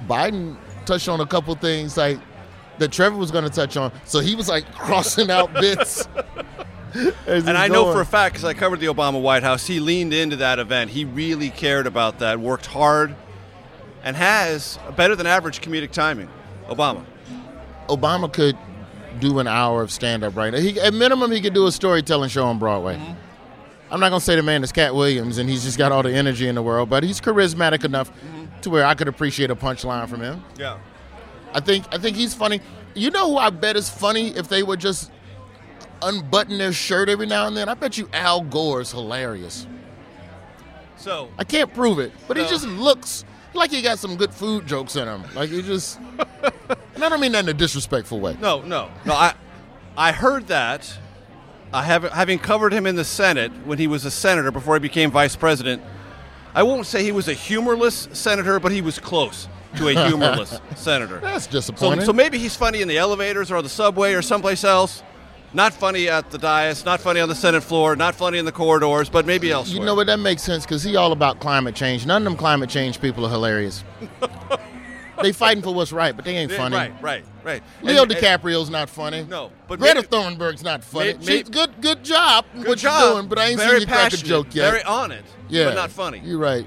Biden 0.09 0.57
touched 0.87 1.09
on 1.09 1.21
a 1.21 1.27
couple 1.27 1.55
things 1.55 1.97
like 1.97 2.19
that 2.79 2.91
Trevor 2.91 3.17
was 3.17 3.31
going 3.31 3.45
to 3.45 3.51
touch 3.51 3.77
on. 3.77 3.93
So 4.07 4.21
he 4.21 4.35
was 4.35 4.49
like 4.49 4.75
crossing 4.75 5.31
out 5.31 5.53
bits. 5.53 6.09
And 6.93 7.15
he's 7.27 7.47
I 7.47 7.69
know 7.69 7.93
for 7.93 8.01
a 8.01 8.05
fact, 8.05 8.35
because 8.35 8.45
I 8.45 8.53
covered 8.53 8.81
the 8.81 8.89
Obama 8.89 9.23
White 9.23 9.45
House, 9.45 9.65
he 9.65 9.79
leaned 9.79 10.13
into 10.13 10.35
that 10.39 10.59
event. 10.59 10.91
He 10.91 11.05
really 11.05 11.51
cared 11.51 11.87
about 11.87 12.19
that, 12.19 12.41
worked 12.41 12.67
hard, 12.67 13.15
and 14.03 14.17
has 14.17 14.77
better 14.97 15.15
than 15.15 15.25
average 15.25 15.61
comedic 15.61 15.93
timing. 15.93 16.29
Obama. 16.69 17.05
Obama 17.89 18.33
could 18.33 18.59
do 19.21 19.39
an 19.39 19.47
hour 19.47 19.83
of 19.83 19.93
stand 19.93 20.25
up 20.25 20.35
right 20.35 20.53
now. 20.53 20.59
He, 20.59 20.81
at 20.81 20.93
minimum, 20.93 21.31
he 21.31 21.41
could 21.41 21.55
do 21.55 21.69
a 21.69 21.73
storytelling 21.73 22.29
show 22.29 22.45
on 22.45 22.59
Broadway. 22.59 22.97
Mm-hmm. 22.97 23.13
I'm 23.91 23.99
not 24.01 24.11
going 24.11 24.21
to 24.21 24.25
say 24.25 24.37
the 24.37 24.43
man 24.43 24.63
is 24.63 24.71
Katt 24.73 24.95
Williams 24.95 25.39
and 25.39 25.49
he's 25.51 25.65
just 25.65 25.77
got 25.79 25.91
all 25.93 26.03
the 26.03 26.13
energy 26.13 26.47
in 26.49 26.55
the 26.55 26.63
world, 26.63 26.89
but 26.89 27.03
he's 27.03 27.21
charismatic 27.21 27.85
enough 27.85 28.11
Mm-hmm. 28.11 28.61
to 28.63 28.71
where 28.71 28.85
I 28.85 28.95
could 28.95 29.09
appreciate 29.09 29.51
a 29.51 29.57
punchline 29.57 30.09
from 30.09 30.21
him. 30.21 30.45
Yeah. 30.59 30.79
I 31.53 31.61
think 31.61 31.85
I 31.93 31.99
think 31.99 32.17
he's 32.17 32.35
funny. 32.35 32.61
You 32.95 33.11
know 33.11 33.31
who 33.33 33.37
I 33.39 33.51
bet 33.51 33.77
is 33.77 33.89
funny 33.91 34.29
if 34.37 34.49
they 34.49 34.63
would 34.63 34.79
just 34.81 35.11
unbutton 36.03 36.59
their 36.59 36.73
shirt 36.73 37.09
every 37.09 37.27
now 37.27 37.47
and 37.47 37.57
then? 37.57 37.69
I 37.69 37.75
bet 37.75 37.97
you 37.99 38.09
Al 38.13 38.43
Gore 38.43 38.81
is 38.83 38.91
hilarious. 38.93 39.67
So 40.97 41.31
I 41.39 41.45
can't 41.45 41.73
prove 41.73 41.99
it, 41.99 42.13
but 42.29 42.37
he 42.37 42.45
just 42.45 42.67
looks 42.67 43.25
like 43.55 43.71
he 43.71 43.81
got 43.83 43.99
some 43.99 44.17
good 44.17 44.33
food 44.33 44.67
jokes 44.67 44.97
in 44.97 45.09
him. 45.09 45.23
Like 45.35 45.49
he 45.51 45.63
just 45.63 45.99
and 46.95 47.03
I 47.03 47.09
don't 47.09 47.21
mean 47.21 47.33
that 47.33 47.45
in 47.45 47.49
a 47.49 47.55
disrespectful 47.55 48.21
way. 48.21 48.37
No, 48.41 48.61
no, 48.63 48.91
no. 49.05 49.15
I, 49.15 49.35
I 49.97 50.13
heard 50.13 50.49
that. 50.49 50.93
I 51.73 51.85
have 51.85 52.03
having 52.05 52.39
covered 52.39 52.73
him 52.73 52.87
in 52.87 52.97
the 52.97 53.05
Senate 53.05 53.53
when 53.65 53.79
he 53.79 53.87
was 53.87 54.05
a 54.05 54.11
senator 54.11 54.51
before 54.51 54.75
he 54.75 54.81
became 54.81 55.11
vice 55.11 55.37
president. 55.37 55.83
I 56.55 56.65
won't 56.65 56.87
say 56.87 57.05
he 57.05 57.13
was 57.13 57.29
a 57.29 57.33
humorless 57.33 58.09
senator, 58.13 58.59
but 58.59 58.73
he 58.73 58.83
was 58.83 58.99
close 58.99 59.49
to 59.77 59.89
a 59.89 60.09
humorless 60.09 60.61
senator. 60.75 61.21
That's 61.21 61.47
disappointing. 61.47 62.05
so 62.05 62.13
maybe 62.13 62.39
he's 62.39 62.57
funny 62.57 62.83
in 62.83 62.89
the 62.89 62.99
elevators 62.99 63.53
or 63.53 63.57
on 63.57 63.63
the 63.63 63.71
subway 63.71 64.15
or 64.15 64.23
someplace 64.23 64.65
else. 64.65 65.05
Not 65.53 65.73
funny 65.73 66.09
at 66.09 66.31
the 66.31 66.39
dais, 66.39 66.85
not 66.85 67.01
funny 67.01 67.19
on 67.21 67.29
the 67.29 67.35
Senate 67.35 67.63
floor, 67.65 67.97
not 67.97 68.15
funny 68.15 68.39
in 68.39 68.45
the 68.45 68.53
corridors, 68.53 69.09
but 69.09 69.27
maybe 69.27 69.51
elsewhere. 69.51 69.81
you 69.81 69.85
know 69.85 69.97
what? 69.97 70.07
That 70.07 70.21
makes 70.21 70.43
sense 70.43 70.65
because 70.65 70.85
he 70.85 70.95
all 70.95 71.11
about 71.11 71.41
climate 71.41 71.75
change. 71.75 72.07
None 72.07 72.23
of 72.23 72.25
them 72.25 72.37
climate 72.37 72.71
change 72.71 73.01
people 73.01 73.27
are 73.27 73.31
hilarious. 73.31 73.83
they 75.23 75.33
fighting 75.33 75.63
for 75.63 75.75
what's 75.75 75.91
right, 75.93 76.15
but 76.15 76.25
they 76.25 76.37
ain't 76.37 76.53
funny. 76.53 76.77
Right, 76.77 77.03
right, 77.03 77.25
right. 77.45 77.63
Leo 77.83 78.03
And- 78.03 78.13
and- 78.13 78.21
DiCaprio's 78.21 78.71
not 78.71 78.89
funny. 78.91 79.27
No, 79.29 79.51
but 79.69 79.79
Greta 79.79 79.97
maybe- 79.97 80.07
Thunberg's 80.09 80.63
not 80.63 80.83
funny. 80.85 81.15
May- 81.15 81.19
may- 81.19 81.25
She's 81.39 81.49
good. 81.49 81.81
Good 81.81 82.05
job. 82.05 82.45
Good 82.55 82.67
what 82.67 82.79
job. 82.79 83.03
you 83.03 83.15
doing? 83.15 83.29
But 83.29 83.39
I 83.39 83.47
ain't 83.49 83.59
very 83.59 83.81
seen 83.81 83.89
you 83.89 83.95
crack 83.95 84.13
a 84.13 84.17
joke 84.17 84.55
yet. 84.55 84.71
Very 84.71 84.83
on 84.85 85.13
it, 85.13 85.25
yeah, 85.49 85.67
but 85.67 85.75
not 85.75 85.91
funny. 85.91 86.21
You're 86.25 86.39
right. 86.39 86.67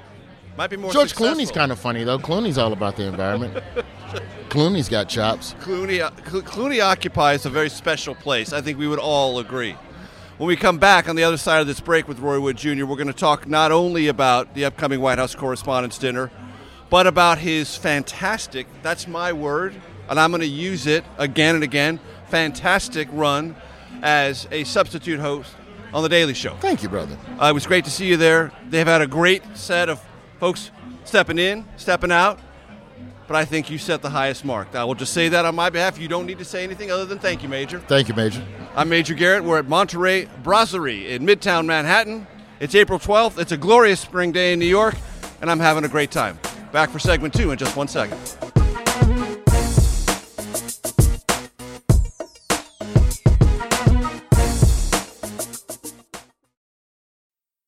Might 0.58 0.70
be 0.70 0.78
more. 0.78 0.92
George 0.92 1.10
successful. 1.10 1.36
Clooney's 1.36 1.52
kind 1.52 1.72
of 1.72 1.80
funny 1.80 2.04
though. 2.04 2.20
Clooney's 2.20 2.58
all 2.58 2.74
about 2.74 2.96
the 2.96 3.04
environment. 3.04 3.64
Clooney's 4.50 4.88
got 4.90 5.10
chops. 5.10 5.56
Clooney, 5.62 6.00
uh, 6.02 6.12
Clooney 6.12 6.84
occupies 6.84 7.46
a 7.46 7.50
very 7.50 7.70
special 7.70 8.14
place. 8.14 8.54
I 8.54 8.62
think 8.62 8.78
we 8.78 8.88
would 8.88 9.00
all 9.00 9.40
agree. 9.40 9.76
When 10.38 10.48
we 10.48 10.56
come 10.56 10.78
back 10.78 11.10
on 11.10 11.16
the 11.16 11.24
other 11.24 11.38
side 11.38 11.62
of 11.62 11.68
this 11.68 11.80
break 11.80 12.08
with 12.08 12.20
Roy 12.20 12.40
Wood 12.40 12.58
Jr., 12.58 12.86
we're 12.86 12.96
going 12.96 13.08
to 13.08 13.14
talk 13.14 13.48
not 13.48 13.72
only 13.72 14.08
about 14.08 14.54
the 14.54 14.66
upcoming 14.66 15.00
White 15.00 15.18
House 15.18 15.34
Correspondents' 15.36 15.98
Dinner, 15.98 16.32
but 16.90 17.08
about 17.08 17.40
his 17.40 17.76
fantastic, 17.76 18.68
that's 18.84 19.08
my 19.08 19.32
word, 19.34 19.74
and 20.10 20.20
I'm 20.20 20.32
going 20.32 20.42
to 20.42 20.48
use 20.48 20.88
it 20.88 21.04
again 21.18 21.56
and 21.56 21.64
again, 21.64 22.00
fantastic 22.28 23.08
run 23.12 23.56
as 24.02 24.48
a 24.52 24.64
substitute 24.64 25.20
host 25.20 25.54
on 25.94 26.04
The 26.04 26.10
Daily 26.10 26.34
Show. 26.34 26.56
Thank 26.56 26.84
you, 26.84 26.90
brother. 26.90 27.18
Uh, 27.42 27.48
it 27.48 27.54
was 27.54 27.68
great 27.68 27.86
to 27.86 27.92
see 27.92 28.08
you 28.08 28.18
there. 28.18 28.52
They've 28.70 28.88
had 28.88 29.02
a 29.02 29.08
great 29.08 29.44
set 29.56 29.90
of 29.90 30.04
folks 30.40 30.72
stepping 31.06 31.40
in, 31.40 31.66
stepping 31.78 32.12
out, 32.12 32.40
but 33.28 33.36
I 33.36 33.46
think 33.46 33.70
you 33.70 33.78
set 33.78 34.02
the 34.02 34.10
highest 34.10 34.44
mark. 34.44 34.76
I 34.76 34.84
will 34.84 34.96
just 34.96 35.14
say 35.14 35.30
that 35.30 35.46
on 35.46 35.56
my 35.56 35.70
behalf. 35.70 36.00
You 36.00 36.08
don't 36.08 36.26
need 36.26 36.40
to 36.40 36.46
say 36.46 36.64
anything 36.64 36.92
other 36.92 37.06
than 37.06 37.20
thank 37.20 37.44
you, 37.44 37.50
Major. 37.50 37.80
Thank 37.80 38.10
you, 38.10 38.14
Major. 38.14 38.44
I'm 38.76 38.90
Major 38.90 39.14
Garrett. 39.14 39.44
We're 39.44 39.60
at 39.60 39.68
Monterey 39.68 40.28
Brasserie 40.44 41.10
in 41.12 41.26
Midtown 41.26 41.66
Manhattan. 41.66 42.28
It's 42.60 42.76
April 42.76 43.00
12th. 43.00 43.40
It's 43.40 43.52
a 43.52 43.58
glorious 43.58 44.00
spring 44.00 44.32
day 44.32 44.54
in 44.54 44.60
New 44.60 44.66
York, 44.66 44.96
and 45.42 45.50
I'm 45.50 45.60
having 45.60 45.84
a 45.84 45.90
great 45.90 46.12
time. 46.12 46.40
Back 46.72 46.90
for 46.90 47.00
segment 47.00 47.34
two 47.34 47.52
in 47.52 47.58
just 47.58 47.76
one 47.76 47.88
second. 47.88 48.53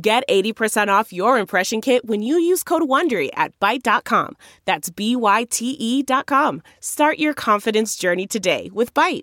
Get 0.00 0.24
80% 0.28 0.88
off 0.88 1.12
your 1.12 1.38
impression 1.38 1.80
kit 1.80 2.04
when 2.04 2.20
you 2.20 2.36
use 2.36 2.64
code 2.64 2.82
WONDERY 2.82 3.30
at 3.34 3.56
Byte.com. 3.60 4.36
That's 4.64 4.90
B-Y-T-E 4.90 6.02
dot 6.02 6.26
com. 6.26 6.62
Start 6.80 7.18
your 7.18 7.32
confidence 7.32 7.94
journey 7.94 8.26
today 8.26 8.70
with 8.72 8.92
Byte. 8.92 9.22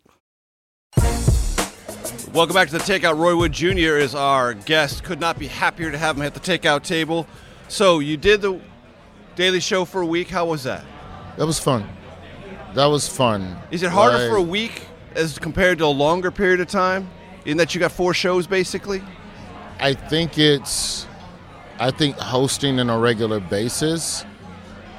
Welcome 2.33 2.53
back 2.53 2.69
to 2.69 2.77
the 2.77 2.79
Takeout. 2.79 3.17
Roy 3.17 3.35
Wood 3.35 3.51
Jr. 3.51 3.97
is 3.97 4.15
our 4.15 4.53
guest. 4.53 5.03
Could 5.03 5.19
not 5.19 5.37
be 5.37 5.47
happier 5.47 5.91
to 5.91 5.97
have 5.97 6.15
him 6.15 6.23
at 6.23 6.33
the 6.33 6.39
takeout 6.39 6.83
table. 6.83 7.27
So 7.67 7.99
you 7.99 8.15
did 8.15 8.39
the 8.41 8.61
Daily 9.35 9.59
Show 9.59 9.83
for 9.83 9.99
a 9.99 10.05
week. 10.05 10.29
How 10.29 10.45
was 10.45 10.63
that? 10.63 10.85
That 11.35 11.47
was 11.47 11.59
fun. 11.59 11.85
That 12.75 12.85
was 12.85 13.09
fun. 13.09 13.57
Is 13.71 13.83
it 13.83 13.91
harder 13.91 14.19
Like, 14.19 14.29
for 14.29 14.37
a 14.37 14.41
week 14.41 14.83
as 15.15 15.37
compared 15.37 15.79
to 15.79 15.85
a 15.85 15.87
longer 15.87 16.31
period 16.31 16.61
of 16.61 16.67
time? 16.67 17.09
In 17.43 17.57
that 17.57 17.75
you 17.75 17.79
got 17.81 17.91
four 17.91 18.13
shows 18.13 18.47
basically? 18.47 19.01
I 19.81 19.93
think 19.93 20.37
it's. 20.37 21.07
I 21.79 21.89
think 21.91 22.15
hosting 22.17 22.79
on 22.79 22.89
a 22.89 22.97
regular 22.99 23.39
basis. 23.39 24.23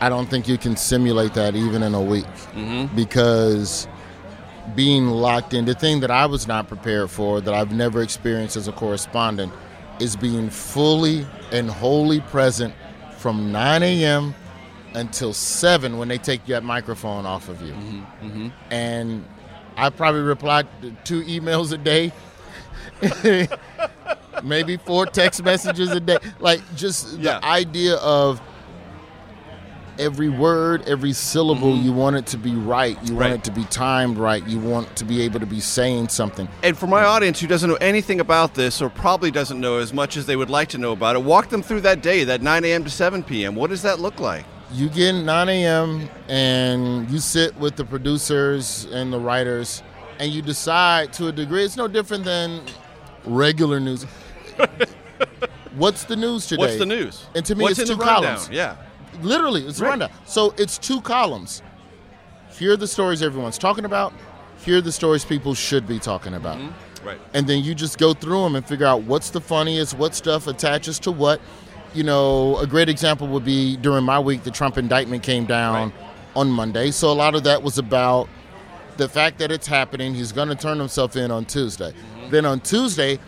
I 0.01 0.09
don't 0.09 0.29
think 0.29 0.49
you 0.49 0.59
can 0.59 0.77
simulate 0.77 1.35
that 1.35 1.55
even 1.55 1.83
in 1.85 1.95
a 1.95 2.03
week 2.03 2.25
Mm-hmm. 2.55 2.95
because 2.97 3.87
being 4.75 5.07
locked 5.07 5.55
in. 5.55 5.65
The 5.65 5.75
thing 5.75 6.01
that 6.01 6.11
I 6.11 6.27
was 6.27 6.49
not 6.49 6.67
prepared 6.67 7.09
for, 7.11 7.41
that 7.41 7.55
I've 7.55 7.73
never 7.73 8.03
experienced 8.03 8.57
as 8.57 8.67
a 8.69 8.73
correspondent, 8.73 9.53
is 10.01 10.17
being 10.17 10.51
fully 10.51 11.25
and 11.53 11.71
wholly 11.71 12.21
present 12.21 12.75
from 13.19 13.53
9 13.53 13.83
a.m. 13.85 14.35
until 14.95 15.33
7 15.33 15.99
when 15.99 16.09
they 16.09 16.19
take 16.19 16.45
that 16.47 16.65
microphone 16.65 17.25
off 17.27 17.49
of 17.49 17.61
you. 17.63 17.73
Mm-hmm. 17.73 18.49
And 18.73 19.25
I 19.77 19.91
probably 19.91 20.23
replied 20.23 20.67
to 20.83 20.91
two 21.05 21.23
emails 21.23 21.73
a 21.73 21.79
day. 21.79 22.13
maybe 24.43 24.77
four 24.77 25.07
text 25.07 25.43
messages 25.43 25.91
a 25.91 26.01
day. 26.01 26.19
Like 26.41 26.61
just 26.77 27.19
Yeah. 27.19 27.39
the 27.41 27.45
idea 27.47 27.97
of 27.97 28.41
every 29.99 30.29
word, 30.31 30.83
every 30.89 31.13
syllable, 31.13 31.77
you 31.77 31.93
want 31.93 32.17
it 32.17 32.27
to 32.27 32.39
be 32.39 32.55
right. 32.55 32.97
You 33.05 33.15
want 33.15 33.27
Mm-hmm. 33.27 33.35
It 33.35 33.45
to 33.45 33.51
be 33.53 33.65
timed 33.65 34.17
right. 34.17 34.45
You 34.49 34.59
want 34.59 34.97
to 34.97 35.05
be 35.05 35.23
able 35.23 35.39
to 35.41 35.47
be 35.47 35.61
saying 35.61 36.09
something. 36.09 36.49
And 36.63 36.77
for 36.77 36.87
my 36.87 37.05
audience 37.05 37.41
who 37.41 37.47
doesn't 37.47 37.69
know 37.69 37.77
anything 37.77 38.19
about 38.21 38.55
this 38.55 38.81
or 38.81 38.89
probably 38.89 39.31
doesn't 39.31 39.61
know 39.61 39.79
as 39.79 39.93
much 39.93 40.17
as 40.17 40.27
they 40.27 40.35
would 40.35 40.51
like 40.51 40.69
to 40.71 40.79
know 40.79 40.93
about 40.93 41.15
it, 41.17 41.23
walk 41.23 41.51
them 41.51 41.63
through 41.63 41.83
that 41.83 42.03
day, 42.03 42.25
that 42.25 42.41
9 42.43 42.65
a.m. 42.65 42.85
to 42.85 42.91
7 42.91 43.23
p.m. 43.23 43.55
What 43.55 43.69
does 43.71 43.83
that 43.83 44.01
look 44.01 44.19
like? 44.19 44.45
You 44.73 44.89
get 44.89 45.15
in 45.15 45.27
9 45.27 45.49
a.m. 45.51 46.09
and 46.29 47.09
you 47.11 47.19
sit 47.19 47.55
with 47.57 47.77
the 47.77 47.85
producers 47.85 48.87
and 48.91 49.13
the 49.13 49.21
writers, 49.21 49.83
and 50.19 50.33
you 50.33 50.41
decide 50.41 51.13
to 51.15 51.29
a 51.29 51.33
degree. 51.33 51.65
It's 51.65 51.77
no 51.77 51.87
different 51.87 52.25
than 52.25 52.63
regular 53.25 53.81
news. 53.81 54.07
What's 55.77 56.05
the 56.05 56.17
news 56.17 56.47
today? 56.47 56.61
What's 56.63 56.77
the 56.79 56.87
news? 56.87 57.27
And 57.35 57.45
to 57.47 57.55
me, 57.55 57.63
What's 57.65 57.79
it's 57.79 57.91
in 57.91 57.97
two 57.97 58.03
rundown? 58.03 58.23
columns. 58.23 58.51
Yeah. 58.51 58.77
Literally, 59.23 59.67
it's 59.67 59.81
Right. 59.81 59.91
rundown. 59.91 60.11
So 60.27 60.55
it's 60.59 60.77
two 60.79 61.01
columns. 61.01 61.63
Here 62.59 62.73
are 62.73 62.77
the 62.77 62.87
stories 62.87 63.23
everyone's 63.23 63.59
talking 63.59 63.85
about. 63.85 64.13
Here 64.65 64.79
are 64.79 64.83
the 64.83 64.93
stories 64.93 65.25
people 65.25 65.55
should 65.55 65.87
be 65.87 65.99
talking 65.99 66.35
about. 66.35 66.59
Mm-hmm. 66.59 67.07
Right. 67.07 67.21
And 67.35 67.47
then 67.47 67.65
you 67.65 67.75
just 67.75 67.99
go 67.99 68.13
through 68.15 68.43
them 68.45 68.55
and 68.55 68.65
figure 68.67 68.87
out 68.87 69.03
what's 69.03 69.31
the 69.31 69.41
funniest, 69.41 69.95
what 69.97 70.15
stuff 70.15 70.47
attaches 70.47 70.99
to 71.01 71.11
what. 71.11 71.41
You 71.95 72.05
know, 72.05 72.59
a 72.59 72.67
great 72.67 72.89
example 72.89 73.27
would 73.29 73.45
be 73.45 73.77
during 73.77 74.05
my 74.05 74.19
week, 74.19 74.45
the 74.45 74.51
Trump 74.51 74.79
indictment 74.79 75.23
came 75.23 75.45
down 75.47 75.93
on 76.37 76.49
Monday. 76.51 76.91
So 76.91 77.11
a 77.11 77.13
lot 77.15 77.35
of 77.35 77.43
that 77.45 77.63
was 77.63 77.77
about 77.79 78.29
the 78.99 79.09
fact 79.09 79.39
that 79.39 79.51
it's 79.51 79.67
happening. 79.67 80.15
He's 80.15 80.33
going 80.33 80.49
to 80.49 80.55
turn 80.55 80.79
himself 80.79 81.17
in 81.17 81.31
on 81.31 81.45
Tuesday. 81.47 81.91
Mm-hmm. 81.93 82.22
Then 82.33 82.47
on 82.47 82.61
Tuesday, 82.61 83.19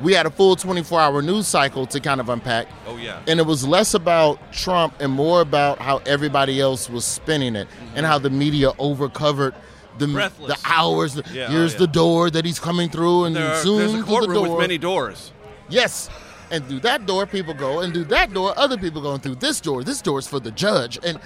we 0.00 0.14
had 0.14 0.24
a 0.26 0.30
full 0.30 0.56
24 0.56 0.98
hour 0.98 1.20
news 1.22 1.46
cycle 1.46 1.86
to 1.86 2.00
kind 2.00 2.18
of 2.18 2.30
unpack. 2.30 2.66
Oh, 2.86 2.96
yeah. 2.96 3.20
And 3.28 3.38
it 3.38 3.44
was 3.46 3.66
less 3.68 3.92
about 3.94 4.52
Trump 4.52 4.94
and 5.00 5.12
more 5.12 5.42
about 5.42 5.78
how 5.78 5.98
everybody 6.06 6.60
else 6.60 6.88
was 6.88 7.04
spinning 7.04 7.54
it 7.56 7.68
Mm-hmm. 7.68 7.96
and 7.98 8.06
how 8.06 8.18
the 8.18 8.30
media 8.30 8.72
overcovered 8.78 9.54
the, 9.98 10.06
the 10.06 10.56
hours. 10.64 11.20
Yeah, 11.30 11.50
Here's 11.50 11.74
oh, 11.74 11.78
the 11.78 11.86
door 11.86 12.30
that 12.30 12.44
he's 12.46 12.58
coming 12.58 12.88
through, 12.88 13.24
and 13.26 13.36
There 13.36 13.46
are- 13.52 13.62
zoom 13.62 13.78
there's 13.78 13.92
a 13.92 13.96
to 13.98 14.02
the 14.02 14.08
courtroom 14.08 14.34
door. 14.46 14.56
with 14.56 14.60
many 14.60 14.78
doors. 14.78 15.30
Yes. 15.68 16.08
And 16.50 16.66
through 16.66 16.80
that 16.80 17.04
door, 17.06 17.26
people 17.26 17.52
go, 17.54 17.80
and 17.80 17.92
through 17.92 18.04
that 18.06 18.32
door, 18.32 18.54
other 18.56 18.78
people 18.78 19.02
going 19.02 19.20
through 19.20 19.36
this 19.36 19.60
door. 19.60 19.84
This 19.84 20.00
door 20.00 20.18
is 20.18 20.26
for 20.26 20.40
the 20.40 20.50
judge. 20.50 20.98
And 21.04 21.20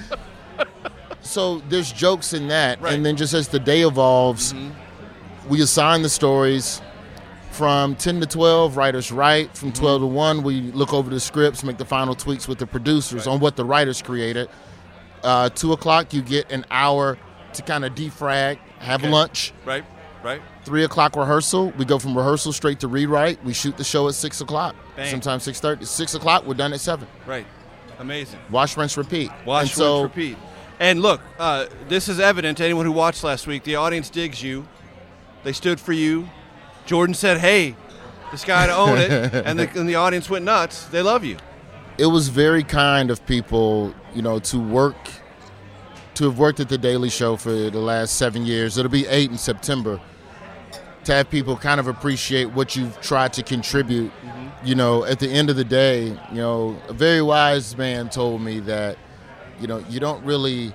so 1.22 1.60
there's 1.68 1.92
jokes 1.92 2.32
in 2.32 2.48
that. 2.48 2.80
right. 2.82 2.94
And 2.94 3.06
then 3.06 3.16
just 3.16 3.32
as 3.34 3.46
the 3.48 3.58
day 3.60 3.82
evolves, 3.82 4.54
we 5.48 5.62
assign 5.62 6.02
the 6.02 6.08
stories 6.08 6.82
from 7.58 7.96
10 7.96 8.20
to 8.20 8.26
12, 8.26 8.76
writers 8.76 9.10
write. 9.10 9.56
From 9.56 9.72
12 9.72 10.02
to 10.02 10.06
1, 10.06 10.42
we 10.44 10.60
look 10.72 10.94
over 10.94 11.10
the 11.10 11.18
scripts, 11.18 11.64
make 11.64 11.76
the 11.76 11.84
final 11.84 12.14
tweaks 12.14 12.46
with 12.46 12.58
the 12.58 12.66
producers 12.66 13.26
on 13.26 13.40
what 13.40 13.56
the 13.56 13.64
writers 13.64 14.00
created. 14.00 14.48
Uh, 15.24 15.48
2 15.50 15.72
o'clock, 15.72 16.14
you 16.14 16.22
get 16.22 16.50
an 16.52 16.64
hour 16.70 17.18
to 17.54 17.62
kind 17.62 17.84
of 17.84 17.94
defrag, 17.96 18.58
have 18.78 19.02
Okay. 19.02 19.10
lunch. 19.10 19.52
Right, 19.66 19.84
right. 20.22 20.40
Three 20.64 20.84
o'clock 20.84 21.16
rehearsal. 21.16 21.72
We 21.76 21.84
go 21.84 21.98
from 21.98 22.16
rehearsal 22.16 22.52
straight 22.52 22.78
to 22.80 22.88
rewrite. 22.88 23.44
We 23.44 23.52
shoot 23.54 23.76
the 23.76 23.82
show 23.84 24.06
at 24.06 24.14
six 24.14 24.40
o'clock. 24.40 24.76
Bang. 24.94 25.10
Sometimes 25.10 25.42
six 25.42 25.58
thirty. 25.58 25.84
Six 25.86 26.14
o'clock. 26.14 26.46
We're 26.46 26.54
done 26.54 26.72
at 26.72 26.80
seven. 26.80 27.08
Right. 27.26 27.46
Amazing. 27.98 28.38
Wash, 28.50 28.76
rinse, 28.76 28.96
repeat. 28.96 29.30
Wash, 29.44 29.62
And 29.62 29.70
so, 29.70 30.02
rinse, 30.02 30.14
repeat. 30.14 30.36
And 30.78 31.00
look, 31.02 31.20
uh, 31.40 31.66
this 31.88 32.08
is 32.08 32.20
evident 32.20 32.58
to 32.58 32.64
anyone 32.64 32.84
who 32.86 32.92
watched 32.92 33.24
last 33.24 33.46
week. 33.48 33.64
The 33.64 33.74
audience 33.76 34.10
digs 34.10 34.40
you. 34.42 34.68
They 35.42 35.52
stood 35.52 35.80
for 35.80 35.92
you. 35.92 36.28
Jordan 36.88 37.14
said, 37.14 37.36
"Hey, 37.36 37.76
this 38.32 38.46
guy 38.46 38.66
to 38.66 38.74
own 38.74 38.96
it," 38.96 39.10
and 39.46 39.58
the, 39.58 39.68
and 39.78 39.86
the 39.86 39.96
audience 39.96 40.30
went 40.30 40.46
nuts. 40.46 40.86
They 40.86 41.02
love 41.02 41.22
you. 41.22 41.36
It 41.98 42.06
was 42.06 42.28
very 42.28 42.64
kind 42.64 43.10
of 43.10 43.24
people, 43.26 43.94
you 44.14 44.22
know, 44.22 44.38
to 44.38 44.58
work, 44.58 44.96
to 46.14 46.24
have 46.24 46.38
worked 46.38 46.60
at 46.60 46.70
the 46.70 46.78
Daily 46.78 47.10
Show 47.10 47.36
for 47.36 47.50
the 47.50 47.78
last 47.78 48.16
seven 48.16 48.46
years. 48.46 48.78
It'll 48.78 48.90
be 48.90 49.06
eight 49.06 49.30
in 49.30 49.36
September. 49.36 50.00
To 51.04 51.14
have 51.14 51.28
people 51.28 51.56
kind 51.56 51.78
of 51.78 51.88
appreciate 51.88 52.46
what 52.46 52.74
you've 52.74 52.98
tried 53.02 53.34
to 53.34 53.42
contribute. 53.42 54.10
Mm-hmm. 54.10 54.66
You 54.66 54.74
know, 54.74 55.04
at 55.04 55.18
the 55.18 55.28
end 55.28 55.50
of 55.50 55.56
the 55.56 55.64
day, 55.64 56.06
you 56.06 56.36
know, 56.36 56.80
a 56.88 56.92
very 56.94 57.22
wise 57.22 57.76
man 57.76 58.08
told 58.08 58.40
me 58.40 58.60
that, 58.60 58.96
you 59.60 59.66
know, 59.66 59.84
you 59.90 60.00
don't 60.00 60.24
really 60.24 60.72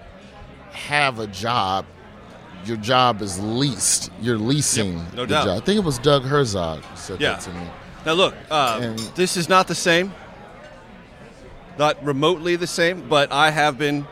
have 0.72 1.20
a 1.20 1.28
job. 1.28 1.86
Your 2.66 2.78
job 2.78 3.22
is 3.22 3.40
leased. 3.40 4.10
You're 4.22 4.38
leasing 4.38 4.94
Yep, 4.98 5.14
no 5.14 5.22
the 5.26 5.28
doubt. 5.28 5.46
job. 5.46 5.62
I 5.62 5.66
think 5.66 5.78
it 5.78 5.84
was 5.84 5.98
Doug 6.00 6.24
Herzog 6.24 6.80
who 6.84 6.98
said 6.98 7.20
Yeah. 7.22 7.32
that 7.34 7.42
to 7.42 7.50
me. 7.52 7.62
Now 8.06 8.14
look, 8.14 8.36
uh, 8.50 8.80
And- 8.82 9.00
this 9.16 9.36
is 9.38 9.50
not 9.50 9.68
the 9.68 9.76
same. 9.76 10.14
Not 11.78 12.04
remotely 12.06 12.56
the 12.56 12.68
same, 12.68 13.04
but 13.10 13.32
I 13.32 13.50
have 13.52 13.78
been 13.78 14.06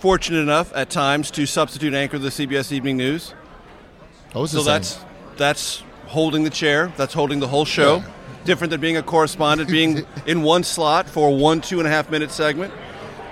fortunate 0.00 0.40
enough 0.40 0.70
at 0.74 0.90
times 0.90 1.30
to 1.32 1.46
substitute 1.46 1.94
anchor 1.94 2.18
the 2.18 2.30
CBS 2.30 2.70
Evening 2.72 2.96
News. 2.96 3.34
Oh, 4.34 4.46
so 4.46 4.62
that's 4.62 4.98
that's 5.36 5.82
holding 6.08 6.44
the 6.44 6.50
chair. 6.50 6.92
That's 6.96 7.14
holding 7.14 7.40
the 7.40 7.48
whole 7.48 7.64
show. 7.64 7.96
Yeah. 7.96 8.02
Different 8.44 8.70
than 8.70 8.80
being 8.80 8.96
a 8.96 9.02
correspondent, 9.02 9.68
being 9.70 10.04
in 10.26 10.42
one 10.42 10.62
slot 10.64 11.08
for 11.08 11.34
one 11.34 11.60
two 11.60 11.78
and 11.78 11.88
a 11.88 11.90
half 11.90 12.10
minute 12.10 12.30
segment, 12.30 12.72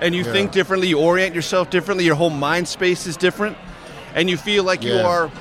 and 0.01 0.15
you 0.15 0.23
Yeah. 0.23 0.31
think 0.31 0.51
differently. 0.51 0.87
You 0.89 0.99
orient 0.99 1.35
yourself 1.35 1.69
differently. 1.69 2.05
Your 2.05 2.15
whole 2.15 2.29
mind 2.31 2.67
space 2.67 3.05
is 3.05 3.15
different, 3.17 3.55
and 4.17 4.29
you 4.29 4.35
feel 4.37 4.63
like 4.65 4.83
you 4.83 4.95
are. 4.95 5.31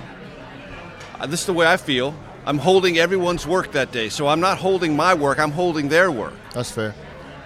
uh, 1.19 1.27
This 1.27 1.41
is 1.41 1.47
the 1.47 1.53
way 1.53 1.67
I 1.67 1.77
feel. 1.77 2.15
I'm 2.47 2.59
holding 2.59 2.97
everyone's 2.99 3.45
work 3.47 3.73
that 3.73 3.91
day, 3.91 4.09
so 4.09 4.29
I'm 4.29 4.39
not 4.41 4.59
holding 4.59 4.95
my 4.95 5.15
work. 5.15 5.41
I'm 5.41 5.51
holding 5.51 5.89
their 5.89 6.13
work. 6.13 6.35
That's 6.55 6.71
fair. 6.71 6.95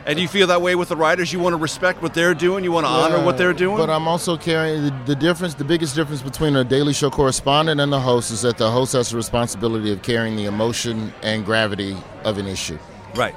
And 0.07 0.19
you 0.19 0.29
feel 0.29 0.47
that 0.49 0.61
way 0.63 0.75
with 0.75 0.89
the 0.89 0.97
writers. 0.97 1.33
You 1.33 1.39
want 1.41 1.53
to 1.53 1.59
respect 1.59 2.03
what 2.03 2.13
they're 2.15 2.35
doing. 2.35 2.65
You 2.65 2.73
want 2.73 2.85
to 2.87 2.91
honor 2.91 3.23
what 3.25 3.37
they're 3.39 3.53
doing. 3.53 3.77
But 3.77 3.91
I'm 3.91 4.09
also 4.09 4.37
carrying 4.37 4.83
the, 4.85 4.95
the 5.07 5.15
difference. 5.15 5.55
The 5.55 5.65
biggest 5.65 5.95
difference 5.95 6.21
between 6.23 6.57
a 6.57 6.65
Daily 6.65 6.93
Show 6.95 7.11
correspondent 7.11 7.81
and 7.81 7.93
the 7.93 8.01
host 8.01 8.31
is 8.31 8.43
that 8.43 8.57
the 8.59 8.71
host 8.71 8.93
has 8.95 9.11
the 9.11 9.17
responsibility 9.17 9.93
of 9.93 10.03
carrying 10.03 10.37
the 10.37 10.47
emotion 10.47 11.13
and 11.23 11.45
gravity 11.45 11.97
of 12.25 12.39
an 12.39 12.47
issue. 12.47 12.79
right. 13.15 13.35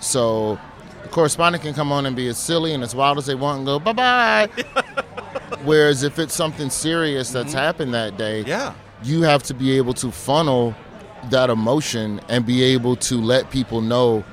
So 0.00 0.58
the 1.02 1.08
correspondent 1.08 1.62
can 1.64 1.74
come 1.74 1.92
on 1.92 2.06
and 2.06 2.14
be 2.16 2.26
as 2.28 2.38
silly 2.38 2.72
and 2.74 2.82
as 2.82 2.94
wild 2.94 3.18
as 3.18 3.26
they 3.26 3.34
want 3.34 3.58
and 3.58 3.66
go 3.66 3.78
bye 3.78 3.92
bye. 3.92 4.48
Whereas 5.64 6.02
if 6.02 6.18
it's 6.18 6.34
something 6.34 6.70
serious 6.70 7.30
that's 7.30 7.52
happened 7.52 7.94
that 7.94 8.16
day, 8.16 8.40
Mm-hmm. 8.40 8.48
Yeah. 8.48 8.74
you 9.02 9.22
have 9.22 9.42
to 9.44 9.54
be 9.54 9.76
able 9.76 9.94
to 9.94 10.10
funnel 10.10 10.74
that 11.30 11.50
emotion 11.50 12.20
and 12.28 12.46
be 12.46 12.62
able 12.62 12.96
to 12.96 13.20
let 13.20 13.50
people 13.50 13.80
know 13.80 14.24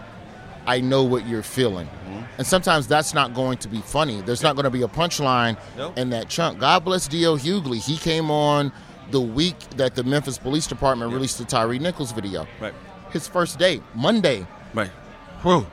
I 0.65 0.82
know 0.82 1.03
what 1.03 1.25
you're 1.25 1.43
feeling. 1.43 1.88
Mm-hmm. 1.88 2.23
And 2.39 2.45
sometimes 2.47 2.88
that's 2.88 3.13
not 3.13 3.34
going 3.34 3.58
to 3.60 3.69
be 3.69 3.80
funny. 3.80 4.19
There's 4.21 4.43
not 4.43 4.56
going 4.56 4.65
to 4.65 4.69
be 4.69 4.82
a 4.82 4.88
punchline 4.88 5.58
Nope. 5.77 5.97
in 5.97 6.10
that 6.10 6.27
chunk. 6.27 6.60
God 6.60 6.84
bless 6.84 7.08
D.L. 7.08 7.38
Hughley. 7.38 7.77
He 7.82 7.95
came 7.97 8.30
on 8.30 8.73
the 9.12 9.21
week 9.21 9.58
that 9.77 9.95
the 9.95 10.03
Memphis 10.03 10.38
Police 10.38 10.67
Department 10.67 11.13
released 11.13 11.38
the 11.38 11.45
Tyre 11.45 11.80
Nichols 11.80 12.12
video. 12.12 12.45
Right. 12.60 12.73
His 13.12 13.30
first 13.30 13.58
day, 13.58 13.82
Monday. 13.95 14.45
Right. 14.73 14.89
Whoa. 15.41 15.65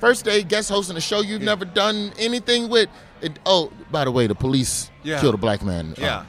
First 0.00 0.24
day, 0.24 0.42
guest 0.42 0.70
hosting 0.70 0.96
a 0.96 1.00
show 1.00 1.20
you've 1.20 1.42
never 1.42 1.66
done 1.66 2.12
anything 2.18 2.70
with. 2.70 2.88
It, 3.20 3.38
oh, 3.46 3.70
by 3.90 4.04
the 4.04 4.10
way, 4.10 4.26
the 4.26 4.34
police 4.34 4.90
Yeah. 5.02 5.20
killed 5.20 5.34
a 5.34 5.38
black 5.38 5.62
man. 5.62 5.94
Uh, 6.00 6.22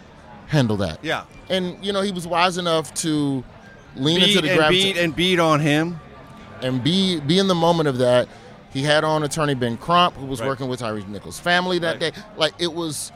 handle 0.47 0.77
that. 0.77 0.99
Yeah. 1.03 1.23
And, 1.49 1.83
you 1.85 1.93
know, 1.93 2.01
he 2.01 2.11
was 2.11 2.25
wise 2.27 2.57
enough 2.57 2.93
to 2.95 3.43
lean 3.95 4.19
Beat 4.19 4.29
into 4.29 4.41
the 4.41 4.49
and 4.49 4.57
gravity 4.57 4.83
beat 4.93 4.97
and 4.97 5.15
beat 5.15 5.39
on 5.39 5.59
him. 5.59 5.99
and 6.61 6.83
be 6.83 7.19
be 7.21 7.37
in 7.39 7.47
the 7.47 7.55
moment 7.55 7.87
of 7.87 7.97
that. 7.99 8.27
He 8.73 8.83
had 8.83 9.03
on 9.03 9.23
attorney 9.23 9.53
Ben 9.55 9.77
Crump, 9.77 10.15
who 10.15 10.25
was 10.25 10.39
Right. 10.41 10.47
working 10.49 10.67
with 10.67 10.81
Tyrese 10.81 11.07
Nichols' 11.07 11.39
family 11.39 11.79
that 11.79 12.01
Right. 12.01 12.13
day. 12.13 12.21
Like 12.37 12.53
it 12.59 12.73
was, 12.73 13.11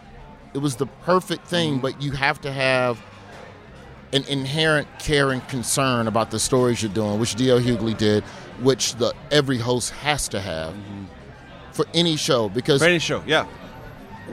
it 0.54 0.60
was 0.60 0.76
the 0.78 0.86
perfect 1.06 1.48
thing. 1.48 1.74
Mm-hmm. 1.74 1.82
But 1.82 2.02
you 2.02 2.12
have 2.12 2.40
to 2.42 2.52
have 2.52 3.00
an 4.14 4.24
inherent 4.28 4.88
care 5.00 5.32
and 5.32 5.48
concern 5.48 6.08
about 6.08 6.30
the 6.32 6.40
stories 6.40 6.82
you're 6.84 6.92
doing, 6.92 7.20
which 7.20 7.34
D.L. 7.36 7.60
Hughley 7.60 7.98
did, 7.98 8.24
which 8.62 8.96
the 8.96 9.14
every 9.32 9.58
host 9.58 9.90
has 10.04 10.28
to 10.30 10.40
have 10.40 10.74
for 11.72 11.86
any 11.96 12.16
show 12.16 12.48
because 12.50 12.80
Brandon 12.80 13.00
show. 13.00 13.24
Yeah. 13.26 13.46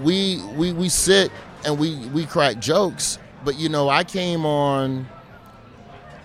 We 0.02 0.42
we 0.56 0.72
we 0.72 0.88
sit 0.88 1.30
and 1.64 1.78
we 1.78 1.96
we 2.08 2.24
crack 2.26 2.58
jokes 2.58 3.18
but 3.44 3.56
you 3.58 3.68
know 3.68 3.88
i 3.88 4.04
came 4.04 4.46
on 4.46 5.06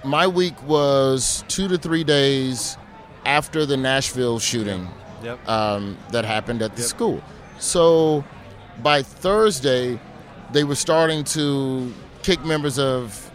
my 0.03 0.27
week 0.27 0.61
was 0.63 1.43
two 1.47 1.67
to 1.67 1.77
three 1.77 2.03
days 2.03 2.77
after 3.25 3.65
the 3.65 3.75
nashville 3.77 4.39
shooting 4.39 4.87
Yep. 5.23 5.49
um, 5.49 5.97
that 6.11 6.23
happened 6.25 6.61
at 6.61 6.75
the 6.75 6.81
Yep. 6.83 6.89
school 6.89 7.23
so 7.57 8.23
by 8.83 9.01
thursday 9.01 9.99
they 10.51 10.63
were 10.63 10.75
starting 10.75 11.23
to 11.23 11.91
kick 12.21 12.43
members 12.45 12.77
of 12.77 13.31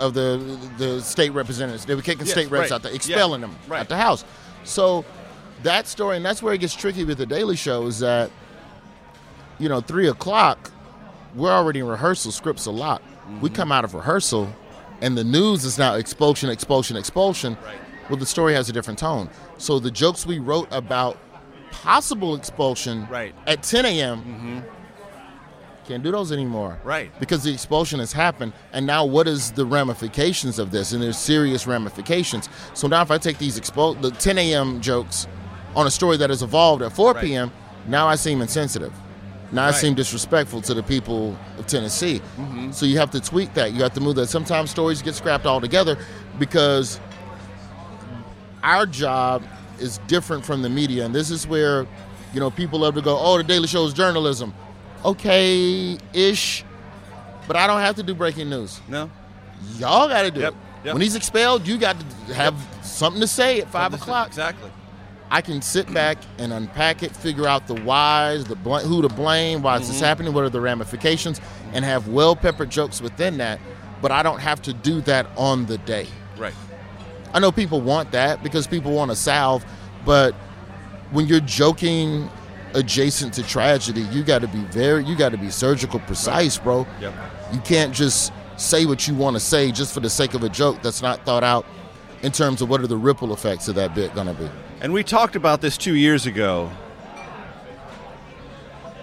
of 0.00 0.14
the 0.14 0.58
the 0.78 1.00
state 1.00 1.30
representatives 1.30 1.84
they 1.84 1.94
were 1.94 2.02
kicking 2.02 2.26
Yes, 2.26 2.32
state 2.32 2.50
reps 2.50 2.70
right. 2.70 2.72
out 2.72 2.82
there 2.82 2.90
Yeah, 2.92 2.96
expelling 2.96 3.40
them 3.40 3.54
right. 3.68 3.80
at 3.80 3.88
the 3.88 3.96
house 3.96 4.24
so 4.64 5.04
that 5.62 5.86
story 5.86 6.16
and 6.16 6.24
that's 6.24 6.42
where 6.42 6.54
it 6.54 6.58
gets 6.58 6.74
tricky 6.74 7.04
with 7.04 7.18
the 7.18 7.26
daily 7.26 7.56
show 7.56 7.86
is 7.86 8.00
that 8.00 8.30
you 9.58 9.68
know, 9.68 9.80
three 9.80 10.08
o'clock, 10.08 10.70
we're 11.34 11.50
already 11.52 11.80
in 11.80 11.86
rehearsal. 11.86 12.32
Scripts 12.32 12.66
a 12.66 12.70
lot. 12.70 13.02
Mm-hmm. 13.02 13.40
We 13.40 13.50
come 13.50 13.70
out 13.72 13.84
of 13.84 13.94
rehearsal, 13.94 14.48
and 15.00 15.16
the 15.16 15.24
news 15.24 15.64
is 15.64 15.78
now 15.78 15.94
expulsion, 15.94 16.48
expulsion, 16.50 16.96
expulsion. 16.96 17.56
Right. 17.64 17.76
Well, 18.08 18.18
the 18.18 18.26
story 18.26 18.54
has 18.54 18.68
a 18.68 18.72
different 18.72 18.98
tone. 18.98 19.28
So 19.58 19.78
the 19.78 19.90
jokes 19.90 20.24
we 20.26 20.38
wrote 20.38 20.68
about 20.70 21.18
possible 21.70 22.34
expulsion 22.34 23.06
Right. 23.10 23.34
at 23.46 23.62
10 23.62 23.84
a.m. 23.84 24.64
Can't 25.86 26.02
do 26.02 26.10
those 26.10 26.32
anymore. 26.32 26.78
Right. 26.84 27.10
Because 27.18 27.42
the 27.44 27.52
expulsion 27.52 27.98
has 28.00 28.12
happened, 28.12 28.52
and 28.72 28.86
now 28.86 29.04
what 29.06 29.26
is 29.26 29.52
the 29.52 29.64
ramifications 29.64 30.58
of 30.58 30.70
this? 30.70 30.92
And 30.92 31.02
there's 31.02 31.18
serious 31.18 31.66
ramifications. 31.66 32.48
So 32.74 32.88
now 32.88 33.00
if 33.02 33.10
I 33.10 33.16
take 33.18 33.38
these 33.38 33.58
expul- 33.58 34.00
the 34.00 34.10
10 34.10 34.36
a.m. 34.38 34.80
jokes 34.82 35.26
on 35.74 35.86
a 35.86 35.90
story 35.90 36.16
that 36.18 36.28
has 36.30 36.42
evolved 36.42 36.82
at 36.82 36.92
4 36.92 37.12
Right. 37.12 37.24
p.m., 37.24 37.50
now 37.86 38.06
I 38.06 38.16
seem 38.16 38.42
insensitive. 38.42 38.92
Now 39.50 39.62
I 39.62 39.66
Right. 39.66 39.72
Mm-hmm. 39.74 39.80
seem 39.80 39.94
disrespectful 39.94 40.60
to 40.62 40.74
the 40.74 40.82
people 40.82 41.36
of 41.58 41.66
Tennessee. 41.66 42.20
So 42.70 42.84
you 42.86 42.98
have 42.98 43.10
to 43.12 43.20
tweak 43.20 43.54
that. 43.54 43.72
You 43.72 43.82
have 43.82 43.94
to 43.94 44.00
move 44.00 44.16
that. 44.16 44.28
Sometimes 44.28 44.70
stories 44.70 45.00
get 45.02 45.14
scrapped 45.14 45.46
altogether 45.46 45.96
because 46.38 47.00
our 48.62 48.86
job 48.86 49.42
is 49.78 49.98
different 50.06 50.44
from 50.44 50.62
the 50.62 50.68
media, 50.68 51.04
and 51.06 51.14
this 51.14 51.30
is 51.30 51.46
where 51.46 51.86
you 52.34 52.40
know 52.40 52.50
people 52.50 52.80
love 52.80 52.94
to 52.96 53.00
go, 53.02 53.16
"Oh, 53.18 53.38
the 53.38 53.44
Daily 53.44 53.68
Show 53.68 53.84
is 53.86 53.94
journalism." 53.94 54.52
Okay, 55.04 55.96
ish, 56.12 56.64
but 57.46 57.56
I 57.56 57.66
don't 57.68 57.80
have 57.80 57.94
to 57.96 58.02
do 58.02 58.14
breaking 58.14 58.50
news. 58.50 58.80
No. 58.88 59.08
Y'all 59.78 60.08
got 60.08 60.22
to 60.22 60.30
do 60.30 60.40
Yep, 60.40 60.52
it. 60.52 60.56
yep. 60.86 60.94
When 60.94 61.02
he's 61.02 61.14
expelled, 61.16 61.66
you 61.66 61.78
got 61.78 61.96
to 62.28 62.34
have 62.34 62.54
something 62.82 63.20
to 63.20 63.26
say 63.28 63.60
at 63.60 63.70
five 63.70 63.92
This 63.92 64.00
is- 64.00 64.06
o'clock. 64.06 64.26
Exactly. 64.28 64.70
I 65.30 65.40
can 65.42 65.60
sit 65.60 65.92
back 65.92 66.18
and 66.38 66.52
unpack 66.52 67.02
it, 67.02 67.14
figure 67.14 67.46
out 67.46 67.66
the 67.66 67.74
whys, 67.82 68.44
the 68.44 68.56
bl- 68.56 68.76
who 68.78 69.02
to 69.02 69.08
blame, 69.08 69.62
why 69.62 69.76
is 69.76 69.82
Mm-hmm. 69.82 69.92
this 69.92 70.00
happening, 70.00 70.32
what 70.32 70.44
are 70.44 70.48
the 70.50 70.60
ramifications, 70.60 71.40
and 71.72 71.84
have 71.84 72.08
well 72.08 72.34
peppered 72.34 72.70
jokes 72.70 73.00
within 73.02 73.36
that. 73.38 73.60
But 74.00 74.10
I 74.12 74.22
don't 74.22 74.38
have 74.40 74.62
to 74.62 74.72
do 74.72 75.00
that 75.02 75.26
on 75.36 75.66
the 75.66 75.76
day. 75.78 76.06
Right. 76.38 76.54
I 77.34 77.40
know 77.40 77.52
people 77.52 77.80
want 77.80 78.12
that 78.12 78.42
because 78.42 78.66
people 78.66 78.92
want 78.92 79.10
to 79.10 79.16
salve, 79.16 79.64
but 80.06 80.34
when 81.10 81.26
you're 81.26 81.40
joking 81.40 82.30
adjacent 82.74 83.34
to 83.34 83.42
tragedy, 83.42 84.02
you 84.02 84.22
got 84.22 84.40
to 84.40 84.48
be 84.48 84.60
very, 84.66 85.04
you 85.04 85.16
got 85.16 85.30
to 85.32 85.38
be 85.38 85.50
surgical 85.50 86.00
precise, 86.00 86.56
bro. 86.58 86.86
Yep. 87.00 87.14
You 87.52 87.60
can't 87.60 87.92
just 87.94 88.32
say 88.56 88.86
what 88.86 89.06
you 89.08 89.14
want 89.14 89.36
to 89.36 89.40
say 89.40 89.72
just 89.72 89.92
for 89.92 90.00
the 90.00 90.10
sake 90.10 90.34
of 90.34 90.42
a 90.42 90.48
joke 90.48 90.80
that's 90.82 91.02
not 91.02 91.24
thought 91.26 91.44
out 91.44 91.66
in 92.22 92.32
terms 92.32 92.60
of 92.62 92.68
what 92.68 92.80
are 92.80 92.86
the 92.86 92.96
ripple 92.96 93.32
effects 93.32 93.68
of 93.68 93.74
that 93.74 93.94
bit 93.94 94.14
going 94.14 94.26
to 94.26 94.34
be. 94.34 94.48
And 94.80 94.92
we 94.92 95.02
talked 95.02 95.34
about 95.36 95.60
this 95.60 95.76
two 95.76 95.94
years 95.94 96.26
ago 96.26 96.70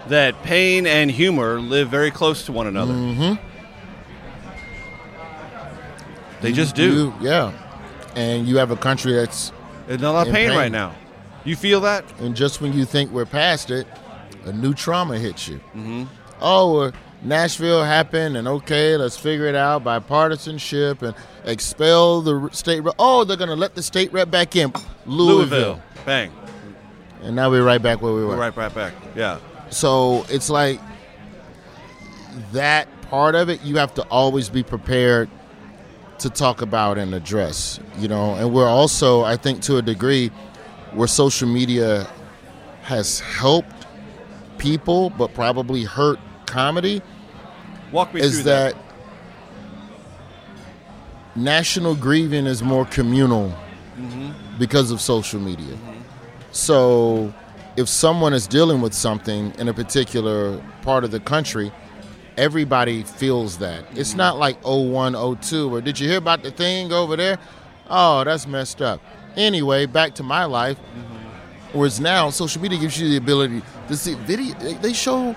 that 0.08 0.42
pain 0.42 0.86
and 0.86 1.10
humor 1.10 1.60
live 1.60 1.88
very 1.88 2.10
close 2.10 2.46
to 2.46 2.52
one 2.52 2.66
another. 2.66 2.94
Mm-hmm. 2.94 3.42
They 6.40 6.52
just 6.52 6.74
do. 6.74 6.92
You- 6.94 7.14
yeah. 7.20 7.52
And 8.14 8.46
you 8.48 8.56
have 8.58 8.70
a 8.70 8.76
country 8.76 9.12
that's 9.12 9.52
There's 9.86 10.00
a 10.00 10.10
lot 10.10 10.22
of 10.22 10.28
in 10.28 10.34
pain, 10.34 10.48
pain. 10.50 10.58
right 10.58 10.72
now. 10.72 10.94
You 11.44 11.54
feel 11.54 11.80
that? 11.82 12.04
And 12.18 12.34
just 12.34 12.60
when 12.62 12.72
you 12.72 12.84
think 12.86 13.10
we're 13.10 13.26
past 13.26 13.70
it, 13.70 13.86
a 14.46 14.52
new 14.52 14.72
trauma 14.72 15.18
hits 15.18 15.46
you. 15.48 15.56
Mm-hmm. 15.74 16.04
Oh, 16.40 16.92
Nashville 17.26 17.82
happened, 17.82 18.36
and 18.36 18.46
okay, 18.46 18.96
let's 18.96 19.16
figure 19.16 19.46
it 19.46 19.56
out 19.56 19.82
by 19.82 19.98
partisanship 19.98 21.02
and 21.02 21.14
expel 21.44 22.20
the 22.22 22.48
state 22.52 22.80
rep. 22.80 22.94
Oh, 22.98 23.24
they're 23.24 23.36
going 23.36 23.50
to 23.50 23.56
let 23.56 23.74
the 23.74 23.82
state 23.82 24.12
rep 24.12 24.30
back 24.30 24.54
in. 24.54 24.72
Louisville. 25.06 25.82
Bang. 26.04 26.32
And 27.22 27.34
now 27.34 27.50
we're 27.50 27.64
right 27.64 27.82
back 27.82 28.00
where 28.00 28.12
we 28.12 28.22
were. 28.22 28.28
We're 28.28 28.36
right, 28.36 28.56
right 28.56 28.74
back. 28.74 28.94
Yeah. 29.16 29.40
So 29.70 30.24
it's 30.28 30.48
like 30.48 30.80
that 32.52 32.88
part 33.02 33.34
of 33.34 33.48
it, 33.48 33.60
you 33.62 33.76
have 33.76 33.94
to 33.94 34.02
always 34.04 34.48
be 34.48 34.62
prepared 34.62 35.28
to 36.18 36.30
talk 36.30 36.62
about 36.62 36.96
and 36.98 37.14
address, 37.14 37.80
you 37.98 38.08
know. 38.08 38.34
And 38.34 38.52
we're 38.52 38.68
also, 38.68 39.22
I 39.22 39.36
think, 39.36 39.62
to 39.62 39.78
a 39.78 39.82
degree, 39.82 40.28
where 40.92 41.08
social 41.08 41.48
media 41.48 42.08
has 42.82 43.20
helped 43.20 43.86
people, 44.58 45.10
but 45.10 45.34
probably 45.34 45.82
hurt 45.84 46.18
comedy, 46.46 47.02
Walk 47.92 48.12
me 48.14 48.20
is 48.20 48.34
through 48.34 48.42
that, 48.44 48.74
national 51.34 51.94
grieving 51.94 52.46
is 52.46 52.62
more 52.62 52.84
communal 52.86 53.52
Mhm. 53.98 54.32
because 54.58 54.90
of 54.90 55.00
social 55.00 55.40
media. 55.40 55.74
Mm-hmm. 55.74 55.92
So 56.52 57.32
if 57.76 57.88
someone 57.88 58.32
is 58.32 58.46
dealing 58.46 58.80
with 58.80 58.94
something 58.94 59.52
in 59.58 59.68
a 59.68 59.74
particular 59.74 60.58
part 60.82 61.04
of 61.04 61.10
the 61.10 61.20
country, 61.20 61.70
everybody 62.36 63.02
feels 63.02 63.58
that. 63.58 63.84
It's 63.94 64.10
mm-hmm. 64.10 64.18
not 64.18 64.38
like 64.38 64.56
01, 64.64 65.14
02, 65.14 65.74
or 65.74 65.80
did 65.80 66.00
you 66.00 66.08
hear 66.08 66.18
about 66.18 66.42
the 66.42 66.50
thing 66.50 66.92
over 66.92 67.16
there? 67.16 67.38
Oh, 67.88 68.24
that's 68.24 68.46
messed 68.46 68.82
up. 68.82 69.00
Anyway, 69.36 69.86
back 69.86 70.14
to 70.14 70.22
my 70.22 70.44
life. 70.44 70.78
Mm-hmm. 70.78 71.78
Whereas 71.78 72.00
now, 72.00 72.30
social 72.30 72.62
media 72.62 72.78
gives 72.78 72.98
you 72.98 73.08
the 73.10 73.16
ability 73.18 73.62
to 73.88 73.96
see 73.96 74.14
video. 74.14 74.54
they- 74.58 74.74
They 74.74 74.92
show 74.94 75.36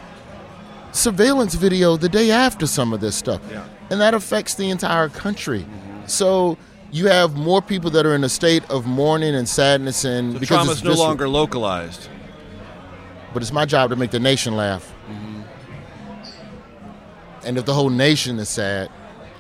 surveillance 0.92 1.56
video 1.56 1.98
the 1.98 2.10
day 2.10 2.32
after 2.32 2.66
some 2.68 2.94
of 2.94 3.00
this 3.00 3.16
stuff. 3.16 3.42
Yeah. 3.52 3.66
And 3.90 4.00
that 4.02 4.14
affects 4.14 4.56
the 4.56 4.70
entire 4.70 5.10
country. 5.10 5.66
So 6.06 6.58
you 6.92 7.08
have 7.08 7.36
more 7.36 7.62
people 7.62 7.92
that 7.92 8.06
are 8.06 8.16
in 8.16 8.24
a 8.24 8.30
state 8.30 8.64
of 8.70 8.86
mourning 8.86 9.36
and 9.36 9.48
sadness 9.48 10.06
and 10.06 10.34
The 10.36 10.40
because 10.40 10.58
trauma's 10.58 10.78
it's 10.80 10.84
no 10.84 10.94
longer 10.96 11.28
localized. 11.28 12.10
But 13.34 13.44
it's 13.44 13.52
my 13.52 13.66
job 13.66 13.92
to 13.92 13.96
make 13.96 14.12
the 14.12 14.20
nation 14.20 14.56
laugh. 14.56 14.92
Mm-hmm. 15.10 15.42
And 17.46 17.58
if 17.58 17.66
the 17.66 17.74
whole 17.74 17.90
nation 17.90 18.40
is 18.40 18.50
sad, 18.50 18.90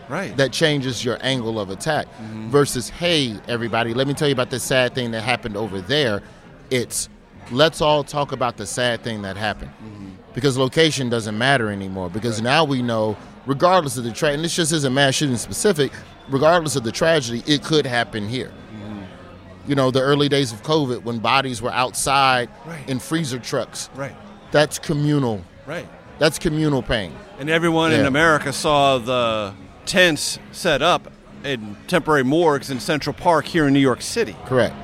Right. 0.07 0.35
that 0.37 0.51
changes 0.51 1.05
your 1.05 1.19
angle 1.21 1.59
of 1.59 1.69
attack. 1.69 2.07
Mm-hmm. 2.07 2.49
Versus, 2.49 2.89
hey, 2.89 3.35
everybody, 3.47 3.93
let 3.93 4.07
me 4.07 4.13
tell 4.15 4.27
you 4.27 4.33
about 4.33 4.49
this 4.49 4.63
sad 4.63 4.95
thing 4.95 5.11
that 5.11 5.21
happened 5.21 5.55
over 5.55 5.81
there. 5.81 6.23
It's 6.71 7.09
let's 7.51 7.81
all 7.81 8.03
talk 8.03 8.31
about 8.31 8.57
the 8.57 8.65
sad 8.65 9.03
thing 9.03 9.21
that 9.23 9.37
happened. 9.37 9.71
Mm-hmm. 9.83 10.08
Because 10.33 10.57
location 10.57 11.09
doesn't 11.09 11.37
matter 11.37 11.69
anymore. 11.69 12.09
Because 12.09 12.41
now 12.41 12.63
we 12.63 12.81
know, 12.81 13.17
regardless 13.45 13.97
of 13.97 14.03
the 14.03 14.11
tragedy, 14.11 14.35
and 14.35 14.43
this 14.45 14.55
just 14.55 14.71
isn't 14.71 14.93
mass 14.93 15.15
shooting 15.15 15.37
specific, 15.37 15.91
regardless 16.29 16.75
of 16.75 16.83
the 16.83 16.91
tragedy, 16.91 17.43
it 17.47 17.63
could 17.63 17.85
happen 17.85 18.27
here. 18.27 18.51
Mm-hmm. 18.73 19.69
You 19.69 19.75
know, 19.75 19.91
the 19.91 20.01
early 20.01 20.29
days 20.29 20.51
of 20.51 20.61
COVID 20.63 21.03
when 21.03 21.19
bodies 21.19 21.61
were 21.61 21.71
outside 21.71 22.49
Right. 22.65 22.87
in 22.87 22.99
freezer 22.99 23.39
trucks. 23.39 23.89
Right. 23.95 24.15
That's 24.51 24.79
communal. 24.79 25.43
Right. 25.65 25.87
That's 26.19 26.37
communal 26.39 26.81
pain. 26.83 27.13
And 27.39 27.49
everyone 27.49 27.91
in 27.93 28.05
America 28.05 28.51
saw 28.51 28.97
the 28.97 29.53
tents 29.85 30.37
set 30.51 30.81
up 30.81 31.11
in 31.43 31.77
temporary 31.87 32.23
morgues 32.23 32.69
in 32.69 32.79
Central 32.79 33.13
Park 33.13 33.45
here 33.45 33.67
in 33.67 33.73
New 33.73 33.79
York 33.79 34.01
City. 34.01 34.35
Correct. 34.45 34.75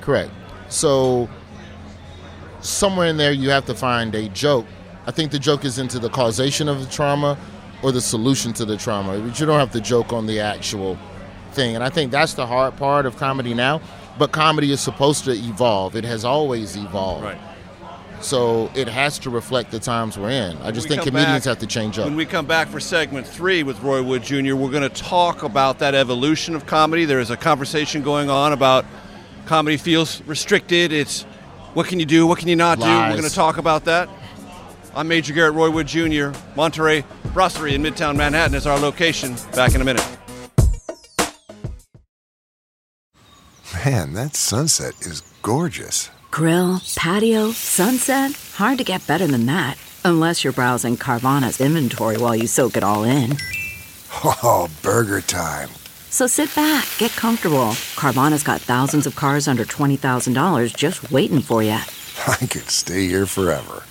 Correct. 0.00 0.30
So 0.68 1.28
somewhere 2.62 3.08
in 3.08 3.16
there 3.16 3.32
you 3.32 3.50
have 3.50 3.66
to 3.66 3.74
find 3.74 4.14
a 4.14 4.28
joke. 4.30 4.66
I 5.06 5.10
think 5.10 5.32
the 5.32 5.38
joke 5.38 5.64
is 5.64 5.78
into 5.78 5.98
the 5.98 6.08
causation 6.08 6.68
of 6.68 6.80
the 6.80 6.86
trauma 6.90 7.36
or 7.82 7.92
the 7.92 8.00
solution 8.00 8.52
to 8.54 8.64
the 8.64 8.76
trauma. 8.76 9.18
But 9.18 9.38
you 9.38 9.46
don't 9.46 9.58
have 9.58 9.72
to 9.72 9.80
joke 9.80 10.12
on 10.12 10.26
the 10.26 10.40
actual 10.40 10.96
thing. 11.52 11.74
And 11.74 11.84
I 11.84 11.90
think 11.90 12.12
that's 12.12 12.34
the 12.34 12.46
hard 12.46 12.76
part 12.76 13.04
of 13.06 13.16
comedy 13.16 13.54
now. 13.54 13.80
But 14.18 14.32
comedy 14.32 14.70
is 14.70 14.80
supposed 14.80 15.24
to 15.24 15.32
evolve. 15.32 15.96
It 15.96 16.04
has 16.04 16.24
always 16.24 16.76
evolved. 16.76 17.24
Right. 17.24 17.38
So 18.20 18.70
it 18.76 18.86
has 18.86 19.18
to 19.20 19.30
reflect 19.30 19.72
the 19.72 19.80
times 19.80 20.16
we're 20.16 20.30
in. 20.30 20.56
I 20.58 20.70
just 20.70 20.86
think 20.86 21.02
comedians 21.02 21.44
back- 21.44 21.50
have 21.50 21.58
to 21.58 21.66
change 21.66 21.98
up. 21.98 22.04
When 22.04 22.14
we 22.14 22.24
come 22.24 22.46
back 22.46 22.68
for 22.68 22.78
segment 22.78 23.26
three 23.26 23.64
with 23.64 23.82
Roy 23.82 24.00
Wood 24.00 24.22
Jr., 24.22 24.54
we're 24.54 24.70
going 24.70 24.88
to 24.88 24.88
talk 24.88 25.42
about 25.42 25.80
that 25.80 25.96
evolution 25.96 26.54
of 26.54 26.64
comedy. 26.64 27.04
There 27.04 27.18
is 27.18 27.30
a 27.30 27.36
conversation 27.36 28.02
going 28.02 28.30
on 28.30 28.52
about 28.52 28.84
comedy 29.46 29.76
feels 29.76 30.22
restricted. 30.22 30.92
It's 30.92 31.26
what 31.74 31.86
can 31.86 31.98
you 32.00 32.06
do, 32.06 32.26
what 32.26 32.38
can 32.38 32.48
you 32.48 32.56
not 32.56 32.78
do. 32.78 32.84
We're 32.84 33.10
going 33.10 33.22
to 33.22 33.30
talk 33.30 33.58
about 33.58 33.84
that. 33.86 34.08
I'm 34.94 35.08
Major 35.08 35.32
Garrett 35.32 35.54
Roy 35.54 35.70
Wood 35.70 35.86
Jr. 35.86 36.30
Monterey 36.54 37.04
Brasserie 37.32 37.74
in 37.74 37.82
Midtown 37.82 38.16
Manhattan 38.16 38.54
is 38.54 38.66
our 38.66 38.78
location. 38.78 39.36
Back 39.54 39.74
in 39.74 39.80
a 39.80 39.84
minute. 39.84 40.06
Man, 43.84 44.12
that 44.12 44.36
sunset 44.36 44.94
is 45.00 45.22
gorgeous. 45.40 46.10
Grill, 46.30 46.80
patio, 46.94 47.52
sunset. 47.52 48.32
Hard 48.54 48.78
to 48.78 48.84
get 48.84 49.06
better 49.06 49.26
than 49.26 49.46
that. 49.46 49.78
Unless 50.04 50.44
you're 50.44 50.52
browsing 50.52 50.96
Carvana's 50.96 51.60
inventory 51.60 52.18
while 52.18 52.36
you 52.36 52.46
soak 52.46 52.76
it 52.76 52.84
all 52.84 53.04
in. 53.04 53.36
Oh, 54.24 54.68
burger 54.82 55.22
time. 55.22 55.70
So 56.12 56.26
sit 56.26 56.54
back, 56.54 56.86
get 56.98 57.10
comfortable. 57.12 57.70
Carvana's 57.96 58.42
got 58.42 58.60
thousands 58.60 59.06
of 59.06 59.16
cars 59.16 59.48
under 59.48 59.64
$20,000 59.64 60.76
just 60.76 61.10
waiting 61.10 61.40
for 61.40 61.62
you. 61.62 61.70
I 62.28 62.36
could 62.36 62.68
stay 62.68 63.06
here 63.06 63.24
forever. 63.24 63.84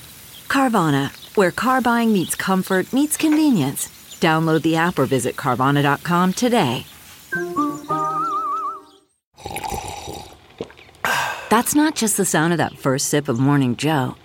Carvana, 0.48 1.10
where 1.36 1.50
car 1.50 1.82
buying 1.82 2.14
meets 2.14 2.36
comfort, 2.36 2.94
meets 2.94 3.18
convenience. 3.18 3.88
Download 4.22 4.62
the 4.62 4.76
app 4.76 5.00
or 5.00 5.08
visit 5.08 5.36
Carvana.com 5.36 6.34
today. 6.34 6.86
That's 11.50 11.74
not 11.74 11.96
just 11.96 12.18
the 12.18 12.26
sound 12.26 12.54
of 12.54 12.58
that 12.60 12.78
first 12.78 13.08
sip 13.08 13.30
of 13.30 13.40
Morning 13.40 13.76
Joe. 13.76 14.16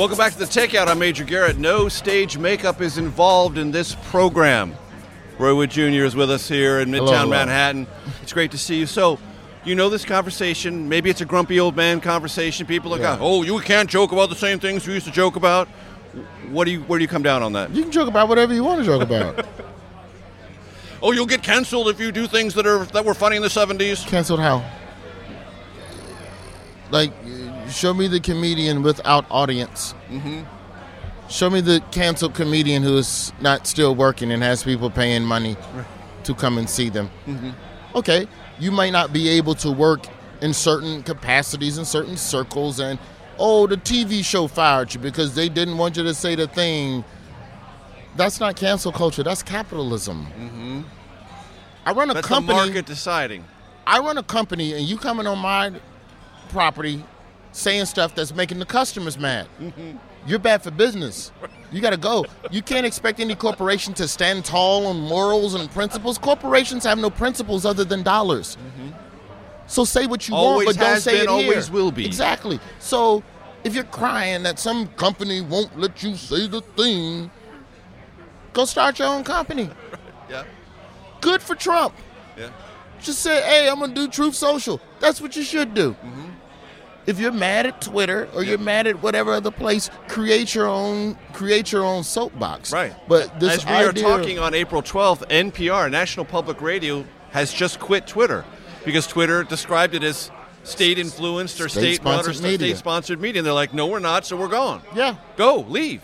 Welcome 0.00 0.16
back 0.16 0.32
to 0.32 0.38
the 0.38 0.46
Takeout. 0.46 0.86
I'm 0.86 0.98
Major 0.98 1.24
Garrett. 1.24 1.58
No 1.58 1.90
stage 1.90 2.38
makeup 2.38 2.80
is 2.80 2.96
involved 2.96 3.58
in 3.58 3.70
this 3.70 3.94
program. 4.04 4.74
Roy 5.38 5.54
Wood 5.54 5.70
Jr. 5.70 6.06
is 6.06 6.16
with 6.16 6.30
us 6.30 6.48
here 6.48 6.80
in 6.80 6.88
Midtown 6.88 7.00
Hello, 7.00 7.16
hello. 7.18 7.30
Manhattan. 7.30 7.86
It's 8.22 8.32
great 8.32 8.50
to 8.52 8.56
see 8.56 8.78
you. 8.78 8.86
So, 8.86 9.18
you 9.62 9.74
know 9.74 9.90
this 9.90 10.06
conversation. 10.06 10.88
Maybe 10.88 11.10
it's 11.10 11.20
a 11.20 11.26
grumpy 11.26 11.60
old 11.60 11.76
man 11.76 12.00
conversation. 12.00 12.64
People 12.66 12.94
are 12.94 12.98
Yeah. 12.98 13.10
like, 13.10 13.20
"Oh, 13.20 13.42
you 13.42 13.58
can't 13.60 13.90
joke 13.90 14.10
about 14.10 14.30
the 14.30 14.36
same 14.36 14.58
things 14.58 14.86
we 14.86 14.94
used 14.94 15.04
to 15.04 15.12
joke 15.12 15.36
about." 15.36 15.68
What 16.48 16.64
do 16.64 16.70
you? 16.70 16.80
Where 16.80 16.98
do 16.98 17.02
you 17.02 17.08
come 17.08 17.22
down 17.22 17.42
on 17.42 17.52
that? 17.52 17.70
You 17.74 17.82
can 17.82 17.92
joke 17.92 18.08
about 18.08 18.26
whatever 18.26 18.54
you 18.54 18.64
want 18.64 18.80
to 18.80 18.86
joke 18.86 19.02
about. 19.02 19.44
Oh, 21.02 21.12
you'll 21.12 21.26
get 21.26 21.42
canceled 21.42 21.88
if 21.88 22.00
you 22.00 22.10
do 22.10 22.26
things 22.26 22.54
that 22.54 22.66
are 22.66 22.86
that 22.92 23.04
were 23.04 23.12
funny 23.12 23.36
in 23.36 23.42
the 23.42 23.48
'70s. 23.50 24.06
Canceled 24.06 24.40
how? 24.40 24.62
Like, 26.90 27.12
show 27.70 27.94
me 27.94 28.06
the 28.08 28.20
comedian 28.20 28.82
without 28.82 29.24
audience. 29.30 29.94
Mm-hmm. 30.10 30.42
Show 31.28 31.50
me 31.50 31.60
the 31.60 31.80
canceled 31.92 32.34
comedian 32.34 32.82
who 32.82 32.96
is 32.98 33.32
not 33.40 33.66
still 33.66 33.94
working 33.94 34.32
and 34.32 34.42
has 34.42 34.64
people 34.64 34.90
paying 34.90 35.24
money 35.24 35.56
to 36.24 36.34
come 36.34 36.58
and 36.58 36.68
see 36.68 36.88
them. 36.88 37.08
Mhm. 37.26 37.54
Okay, 37.94 38.26
you 38.58 38.70
might 38.72 38.90
not 38.90 39.12
be 39.12 39.28
able 39.28 39.54
to 39.56 39.70
work 39.70 40.06
in 40.40 40.52
certain 40.52 41.02
capacities 41.02 41.78
in 41.78 41.84
certain 41.84 42.16
circles 42.16 42.80
and 42.80 42.98
oh 43.38 43.66
the 43.66 43.76
TV 43.76 44.24
show 44.24 44.46
fired 44.48 44.92
you 44.94 45.00
because 45.00 45.34
they 45.34 45.48
didn't 45.48 45.76
want 45.78 45.96
you 45.96 46.02
to 46.02 46.14
say 46.14 46.34
the 46.34 46.46
thing. 46.48 47.04
That's 48.16 48.40
not 48.40 48.56
cancel 48.56 48.90
culture. 48.90 49.22
That's 49.22 49.42
capitalism. 49.42 50.26
Mm-hmm. 50.26 50.80
I 51.86 51.92
run 51.92 52.10
a 52.10 52.14
That's 52.14 52.26
company. 52.26 52.58
the 52.58 52.66
market 52.66 52.86
deciding. 52.86 53.44
I 53.86 54.00
run 54.00 54.18
a 54.18 54.22
company, 54.22 54.72
and 54.74 54.82
you 54.82 54.98
coming 54.98 55.26
on 55.26 55.38
my 55.38 55.72
property 56.50 57.02
saying 57.52 57.84
stuff 57.86 58.14
that's 58.14 58.34
making 58.34 58.58
the 58.58 58.66
customers 58.66 59.18
mad. 59.18 59.46
You're 60.26 60.38
bad 60.38 60.62
for 60.62 60.70
business. 60.70 61.32
You 61.72 61.80
got 61.80 61.90
to 61.90 61.96
go. 61.96 62.26
You 62.50 62.62
can't 62.62 62.84
expect 62.84 63.20
any 63.20 63.34
corporation 63.34 63.94
to 63.94 64.06
stand 64.06 64.44
tall 64.44 64.86
on 64.86 65.00
morals 65.00 65.54
and 65.54 65.70
principles. 65.70 66.18
Corporations 66.18 66.84
have 66.84 66.98
no 66.98 67.08
principles 67.10 67.64
other 67.64 67.84
than 67.84 68.02
dollars. 68.02 68.58
So 69.66 69.84
say 69.84 70.06
what 70.06 70.28
you 70.28 70.34
Always 70.34 70.66
want, 70.66 70.78
but 70.78 70.84
don't 70.84 71.00
say 71.00 71.12
been, 71.12 71.20
it 71.20 71.30
here. 71.30 71.30
always 71.30 71.70
will 71.70 71.92
be. 71.92 72.04
Exactly. 72.04 72.58
So 72.80 73.22
if 73.64 73.74
you're 73.74 73.84
crying 73.84 74.42
that 74.42 74.58
some 74.58 74.88
company 74.88 75.40
won't 75.40 75.78
let 75.78 76.02
you 76.02 76.16
say 76.16 76.48
the 76.48 76.60
thing, 76.60 77.30
go 78.52 78.64
start 78.64 78.98
your 78.98 79.08
own 79.08 79.24
company. 79.24 79.70
Yeah. 80.28 80.44
Good 81.20 81.42
for 81.42 81.56
Trump. 81.56 81.92
Yeah. 82.38 82.50
Just 83.00 83.18
say, 83.18 83.42
hey, 83.42 83.68
I'm 83.68 83.80
gonna 83.80 83.92
do 83.92 84.06
Truth 84.06 84.36
Social. 84.36 84.80
That's 85.00 85.20
what 85.20 85.34
you 85.34 85.42
should 85.42 85.74
do. 85.74 85.90
Mm-hmm. 85.94 86.28
If 87.10 87.18
you're 87.18 87.32
mad 87.32 87.66
at 87.66 87.80
Twitter 87.80 88.28
or 88.34 88.44
you're 88.44 88.56
mad 88.58 88.86
at 88.86 89.02
whatever 89.02 89.32
other 89.32 89.50
place, 89.50 89.90
create 90.08 90.54
your 90.54 90.66
own 90.68 91.16
create 91.32 91.72
your 91.72 91.84
own 91.84 92.04
soapbox. 92.04 92.72
Right. 92.72 92.94
But 93.08 93.40
this 93.40 93.58
As 93.58 93.66
we 93.66 93.72
are 93.72 93.88
idea- 93.90 94.02
talking 94.04 94.38
on 94.38 94.54
April 94.54 94.80
12th, 94.80 95.28
NPR, 95.28 95.90
National 95.90 96.24
Public 96.24 96.60
Radio, 96.62 97.04
has 97.32 97.52
just 97.52 97.80
quit 97.80 98.06
Twitter 98.06 98.44
because 98.84 99.06
Twitter 99.06 99.42
described 99.42 99.94
it 99.94 100.02
as 100.04 100.30
state 100.62 100.98
influenced 100.98 101.60
or 101.60 101.68
state 101.68 102.02
run 102.04 102.24
or 102.28 102.32
state 102.32 102.76
sponsored 102.76 103.20
media. 103.20 103.40
And 103.40 103.46
they're 103.46 103.52
like, 103.52 103.74
no, 103.74 103.86
we're 103.86 103.98
not, 103.98 104.24
so 104.24 104.36
we're 104.36 104.48
gone. 104.48 104.82
Yeah. 104.94 105.16
Go, 105.36 105.60
leave. 105.68 106.02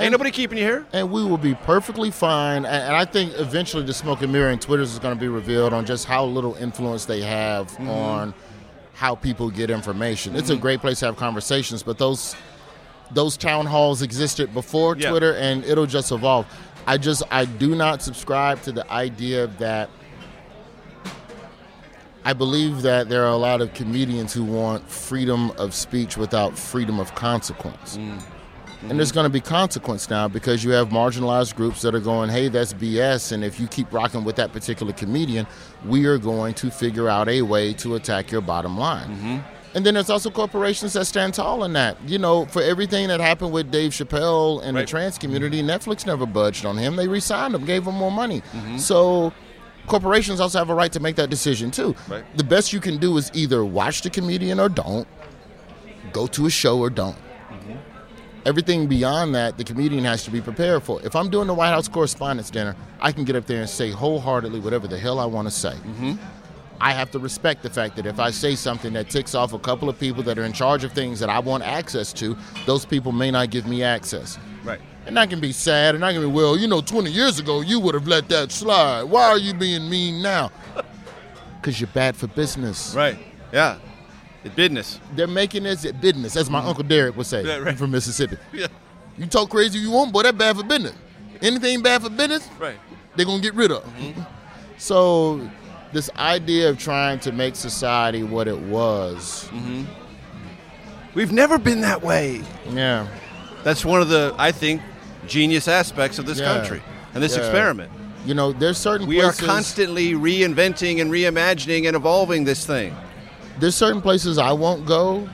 Ain't 0.00 0.12
nobody 0.12 0.30
keeping 0.30 0.58
you 0.58 0.64
here. 0.64 0.86
and 0.92 1.10
we 1.10 1.24
will 1.24 1.38
be 1.38 1.54
perfectly 1.54 2.12
fine. 2.12 2.58
And, 2.58 2.66
and 2.66 2.94
I 2.94 3.04
think 3.04 3.32
eventually 3.36 3.82
the 3.82 3.92
smoke 3.94 4.22
and 4.22 4.32
mirror 4.32 4.50
and 4.50 4.60
Twitter's 4.60 4.92
is 4.92 4.98
going 5.00 5.14
to 5.16 5.20
be 5.20 5.26
revealed 5.26 5.72
on 5.72 5.84
just 5.86 6.04
how 6.04 6.24
little 6.24 6.54
influence 6.54 7.04
they 7.04 7.20
have 7.22 7.66
Mm-hmm. 7.72 7.90
on 7.90 8.34
how 8.98 9.14
people 9.14 9.48
get 9.48 9.70
information. 9.70 10.34
It's 10.34 10.50
a 10.50 10.56
Mhm. 10.56 10.60
great 10.60 10.80
place 10.80 10.98
to 11.00 11.06
have 11.06 11.16
conversations, 11.16 11.82
but 11.84 11.98
those 11.98 12.34
those 13.10 13.38
town 13.38 13.64
halls 13.64 14.02
existed 14.02 14.52
before 14.52 14.94
Yeah. 14.94 15.08
Twitter, 15.08 15.32
and 15.32 15.64
it'll 15.64 15.86
just 15.86 16.12
evolve. 16.12 16.44
I 16.86 16.98
just 16.98 17.22
I 17.30 17.46
do 17.46 17.74
not 17.74 18.02
subscribe 18.02 18.60
to 18.62 18.72
the 18.72 18.90
idea 18.92 19.46
that. 19.58 19.88
I 22.24 22.32
believe 22.34 22.82
that 22.82 23.08
there 23.08 23.24
are 23.24 23.30
a 23.32 23.36
lot 23.36 23.62
of 23.62 23.72
comedians 23.72 24.34
who 24.34 24.44
want 24.44 24.90
freedom 24.90 25.52
of 25.56 25.72
speech 25.72 26.18
without 26.18 26.58
freedom 26.58 27.00
of 27.00 27.14
consequence. 27.14 27.96
And 27.96 28.98
there's 28.98 29.12
going 29.12 29.24
to 29.24 29.30
be 29.30 29.40
consequence 29.40 30.10
now 30.10 30.28
because 30.28 30.62
you 30.62 30.72
have 30.72 30.90
marginalized 30.90 31.54
groups 31.56 31.80
that 31.82 31.94
are 31.94 32.00
going, 32.00 32.28
hey, 32.30 32.48
that's 32.48 32.74
BS. 32.74 33.32
And 33.32 33.42
if 33.42 33.58
you 33.58 33.66
keep 33.66 33.90
rocking 33.92 34.24
with 34.24 34.36
that 34.36 34.52
particular 34.52 34.92
comedian, 34.92 35.46
we 35.84 36.06
are 36.06 36.18
going 36.18 36.54
to 36.54 36.70
figure 36.70 37.08
out 37.08 37.28
a 37.28 37.42
way 37.42 37.72
to 37.74 37.94
attack 37.94 38.30
your 38.30 38.40
bottom 38.40 38.76
line. 38.78 39.08
Mm-hmm. 39.08 39.38
And 39.74 39.86
then 39.86 39.94
there's 39.94 40.10
also 40.10 40.30
corporations 40.30 40.94
that 40.94 41.04
stand 41.04 41.34
tall 41.34 41.62
in 41.64 41.74
that. 41.74 41.96
You 42.06 42.18
know, 42.18 42.46
for 42.46 42.62
everything 42.62 43.08
that 43.08 43.20
happened 43.20 43.52
with 43.52 43.70
Dave 43.70 43.92
Chappelle 43.92 44.62
and 44.62 44.76
the 44.76 44.86
trans 44.86 45.18
community, 45.18 45.62
mm-hmm. 45.62 45.70
Netflix 45.70 46.06
never 46.06 46.26
budged 46.26 46.64
on 46.64 46.76
him. 46.76 46.96
They 46.96 47.06
re-signed 47.06 47.54
him, 47.54 47.64
gave 47.64 47.86
him 47.86 47.94
more 47.94 48.10
money. 48.10 48.40
Mm-hmm. 48.40 48.78
So 48.78 49.32
corporations 49.86 50.40
also 50.40 50.58
have 50.58 50.70
a 50.70 50.74
right 50.74 50.92
to 50.92 51.00
make 51.00 51.16
that 51.16 51.30
decision 51.30 51.70
too. 51.70 51.94
Right. 52.08 52.24
The 52.36 52.44
best 52.44 52.72
you 52.72 52.80
can 52.80 52.96
do 52.96 53.16
is 53.18 53.30
either 53.34 53.64
watch 53.64 54.02
the 54.02 54.10
comedian 54.10 54.58
or 54.58 54.68
don't, 54.68 55.06
go 56.12 56.26
to 56.28 56.46
a 56.46 56.50
show 56.50 56.78
or 56.78 56.90
don't. 56.90 57.16
Everything 58.46 58.86
beyond 58.86 59.34
that, 59.34 59.58
the 59.58 59.64
comedian 59.64 60.04
has 60.04 60.24
to 60.24 60.30
be 60.30 60.40
prepared 60.40 60.82
for. 60.82 61.02
If 61.02 61.16
I'm 61.16 61.28
doing 61.28 61.46
the 61.46 61.54
White 61.54 61.70
House 61.70 61.88
Correspondents' 61.88 62.50
Dinner, 62.50 62.76
I 63.00 63.12
can 63.12 63.24
get 63.24 63.36
up 63.36 63.46
there 63.46 63.60
and 63.60 63.68
say 63.68 63.90
wholeheartedly 63.90 64.60
whatever 64.60 64.86
the 64.86 64.98
hell 64.98 65.18
I 65.18 65.26
want 65.26 65.48
to 65.48 65.50
say. 65.52 65.72
Mm-hmm. 65.72 66.14
I 66.80 66.92
have 66.92 67.10
to 67.10 67.18
respect 67.18 67.62
the 67.62 67.70
fact 67.70 67.96
that 67.96 68.06
if 68.06 68.20
I 68.20 68.30
say 68.30 68.54
something 68.54 68.92
that 68.92 69.10
ticks 69.10 69.34
off 69.34 69.52
a 69.52 69.58
couple 69.58 69.88
of 69.88 69.98
people 69.98 70.22
that 70.22 70.38
are 70.38 70.44
in 70.44 70.52
charge 70.52 70.84
of 70.84 70.92
things 70.92 71.18
that 71.20 71.28
I 71.28 71.40
want 71.40 71.64
access 71.64 72.12
to, 72.14 72.36
those 72.66 72.84
people 72.84 73.10
may 73.10 73.30
not 73.30 73.50
give 73.50 73.66
me 73.66 73.82
access. 73.82 74.38
Right. 74.62 74.80
And 75.06 75.18
I 75.18 75.26
can 75.26 75.40
be 75.40 75.52
sad, 75.52 75.94
and 75.94 76.04
I 76.04 76.12
can 76.12 76.22
be, 76.22 76.28
well, 76.28 76.56
you 76.56 76.68
know, 76.68 76.80
20 76.80 77.10
years 77.10 77.38
ago, 77.38 77.62
you 77.62 77.80
would 77.80 77.94
have 77.94 78.06
let 78.06 78.28
that 78.28 78.52
slide. 78.52 79.04
Why 79.04 79.24
are 79.24 79.38
you 79.38 79.54
being 79.54 79.88
mean 79.88 80.22
now? 80.22 80.50
Because 81.60 81.80
you're 81.80 81.88
bad 81.88 82.14
for 82.14 82.28
business. 82.28 82.94
Right. 82.94 83.18
Yeah. 83.52 83.78
It's 84.48 84.56
business. 84.56 85.00
They're 85.14 85.26
making 85.26 85.62
this 85.64 85.84
at 85.84 86.00
business, 86.00 86.36
as 86.36 86.50
my 86.50 86.60
mm. 86.60 86.66
Uncle 86.66 86.84
Derek 86.84 87.16
would 87.16 87.26
say 87.26 87.44
Yeah, 87.44 87.58
right. 87.58 87.78
from 87.78 87.90
Mississippi. 87.90 88.36
Yeah. 88.52 88.66
You 89.16 89.26
talk 89.26 89.50
crazy 89.50 89.78
you 89.78 89.90
want, 89.90 90.12
boy, 90.12 90.22
that 90.22 90.38
bad 90.38 90.56
for 90.56 90.62
business. 90.62 90.94
Anything 91.42 91.82
bad 91.82 92.02
for 92.02 92.10
business, 92.10 92.48
Right. 92.58 92.76
they're 93.16 93.26
going 93.26 93.40
to 93.40 93.42
get 93.42 93.54
rid 93.54 93.70
of. 93.72 93.84
Mm-hmm. 93.84 94.22
So, 94.80 95.40
this 95.92 96.08
idea 96.16 96.68
of 96.70 96.78
trying 96.78 97.18
to 97.20 97.32
make 97.32 97.56
society 97.56 98.22
what 98.22 98.46
it 98.46 98.56
was. 98.56 99.48
Mm-hmm. 99.52 99.82
We've 101.14 101.32
never 101.32 101.58
been 101.58 101.80
that 101.80 102.00
way. 102.00 102.42
Yeah. 102.70 103.08
That's 103.64 103.84
one 103.84 104.00
of 104.00 104.08
the, 104.08 104.34
I 104.38 104.52
think, 104.52 104.80
genius 105.26 105.66
aspects 105.66 106.20
of 106.20 106.26
this 106.26 106.38
Yeah. 106.38 106.54
country 106.54 106.80
and 107.12 107.20
this 107.22 107.34
Yeah. 107.36 107.42
experiment. 107.42 107.90
You 108.24 108.34
know, 108.34 108.52
there's 108.52 108.78
certain 108.78 109.08
We 109.08 109.20
places, 109.20 109.42
are 109.42 109.46
constantly 109.46 110.12
reinventing 110.12 111.00
and 111.00 111.10
reimagining 111.10 111.86
and 111.88 111.96
evolving 111.96 112.44
this 112.44 112.64
thing. 112.64 112.94
There's 113.58 113.74
certain 113.74 114.00
places 114.00 114.38
I 114.38 114.52
won't 114.52 114.86
go. 114.86 115.28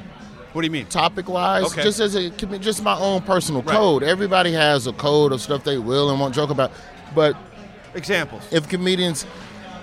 What 0.52 0.62
do 0.62 0.66
you 0.66 0.70
mean? 0.70 0.86
Topic 0.86 1.28
wise, 1.28 1.64
Okay. 1.64 1.82
just 1.82 1.98
as 2.00 2.14
a 2.14 2.30
just 2.30 2.82
my 2.82 2.96
own 2.96 3.22
personal 3.22 3.62
Right. 3.62 3.76
code. 3.76 4.02
Everybody 4.02 4.52
has 4.52 4.86
a 4.86 4.92
code 4.92 5.32
of 5.32 5.40
stuff 5.40 5.64
they 5.64 5.78
will 5.78 6.10
and 6.10 6.20
won't 6.20 6.34
joke 6.34 6.50
about. 6.50 6.70
But 7.14 7.36
Examples. 7.94 8.42
if 8.52 8.68
comedians 8.68 9.26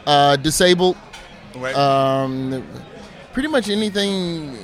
uh, 0.08 0.36
disabled, 0.38 0.96
Right. 1.56 1.76
um, 1.76 2.64
pretty 3.34 3.50
much 3.50 3.70
anything, 3.70 4.58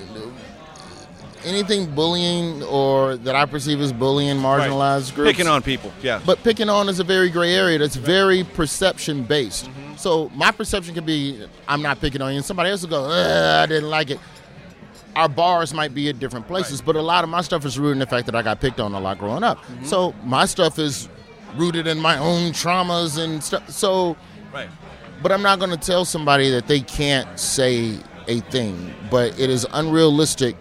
anything 1.45 1.93
bullying 1.93 2.63
or 2.63 3.17
that 3.17 3.35
I 3.35 3.45
perceive 3.45 3.79
as 3.81 3.91
bullying 3.93 4.37
marginalized 4.37 5.15
groups, 5.15 5.31
Picking 5.31 5.47
on 5.47 5.61
people. 5.61 5.91
Yeah. 6.01 6.21
But 6.25 6.43
picking 6.43 6.69
on 6.69 6.89
is 6.89 6.99
a 6.99 7.03
very 7.03 7.29
gray 7.29 7.53
area 7.53 7.77
that's 7.77 7.95
very 7.95 8.43
perception 8.43 9.23
based. 9.23 9.65
Mm-hmm. 9.65 9.95
So 9.97 10.29
my 10.35 10.51
perception 10.51 10.93
can 10.93 11.05
be 11.05 11.45
I'm 11.67 11.81
not 11.81 11.99
picking 11.99 12.21
on 12.21 12.31
you, 12.31 12.37
and 12.37 12.45
somebody 12.45 12.69
else 12.69 12.81
will 12.81 12.89
go, 12.89 13.05
"Ugh, 13.05 13.63
I 13.63 13.65
didn't 13.65 13.89
like 13.89 14.11
it. 14.11 14.19
Our 15.15 15.27
bars 15.29 15.73
might 15.73 15.95
be 15.95 16.09
at 16.09 16.19
different 16.19 16.47
places, 16.47 16.81
but 16.81 16.95
a 16.95 17.01
lot 17.01 17.23
of 17.23 17.29
my 17.29 17.41
stuff 17.41 17.65
is 17.65 17.79
rooted 17.79 17.93
in 17.93 17.99
the 17.99 18.05
fact 18.05 18.27
that 18.27 18.35
I 18.35 18.43
got 18.43 18.61
picked 18.61 18.79
on 18.79 18.93
a 18.93 18.99
lot 18.99 19.17
growing 19.17 19.43
up. 19.43 19.57
Mm-hmm. 19.63 19.85
So 19.85 20.13
my 20.23 20.45
stuff 20.45 20.77
is 20.77 21.09
rooted 21.55 21.87
in 21.87 21.99
my 21.99 22.17
own 22.19 22.51
traumas 22.51 23.17
and 23.17 23.43
stuff. 23.43 23.67
So, 23.71 24.15
Right. 24.53 24.69
but 25.23 25.31
I'm 25.31 25.41
not 25.41 25.57
going 25.57 25.71
to 25.71 25.77
tell 25.77 26.05
somebody 26.05 26.51
that 26.51 26.67
they 26.67 26.81
can't 26.81 27.39
say 27.39 27.97
a 28.27 28.41
thing. 28.41 28.93
But 29.09 29.39
it 29.39 29.49
is 29.49 29.65
unrealistic 29.73 30.55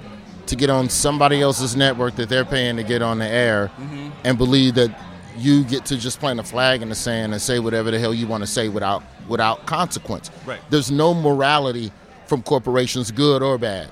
to 0.47 0.57
get 0.57 0.71
on 0.71 0.89
somebody 0.89 1.41
else's 1.41 1.77
network 1.77 2.17
that 2.17 2.29
they're 2.29 2.45
paying 2.45 2.77
to 2.77 2.83
get 2.83 3.03
on 3.03 3.19
the 3.19 3.27
air 3.27 3.71
Mm-hmm. 3.79 4.11
and 4.25 4.39
believe 4.39 4.75
that 4.75 4.97
you 5.37 5.65
get 5.65 5.85
to 5.87 5.97
just 5.99 6.19
plant 6.19 6.41
a 6.41 6.43
flag 6.43 6.81
in 6.83 6.89
the 6.89 6.95
sand 6.95 7.33
and 7.33 7.43
say 7.43 7.59
whatever 7.59 7.91
the 7.91 7.99
hell 7.99 8.15
you 8.15 8.27
want 8.27 8.43
to 8.43 8.47
say 8.47 8.69
without 8.69 9.03
without 9.29 9.67
consequence. 9.67 10.31
Right. 10.47 10.61
There's 10.71 10.91
no 10.91 11.13
morality 11.13 11.93
from 12.27 12.43
corporations, 12.43 13.11
good 13.11 13.43
or 13.43 13.59
bad. 13.59 13.91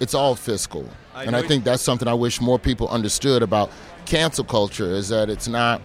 It's 0.00 0.14
all 0.14 0.34
fiscal. 0.34 0.88
I 1.14 1.24
and 1.24 1.36
I 1.36 1.42
think 1.42 1.64
that's 1.64 1.82
something 1.82 2.08
I 2.08 2.14
wish 2.14 2.40
more 2.40 2.58
people 2.58 2.88
understood 2.88 3.42
about 3.42 3.70
cancel 4.06 4.44
culture 4.44 4.90
is 4.90 5.08
that 5.10 5.28
it's 5.28 5.48
not 5.48 5.82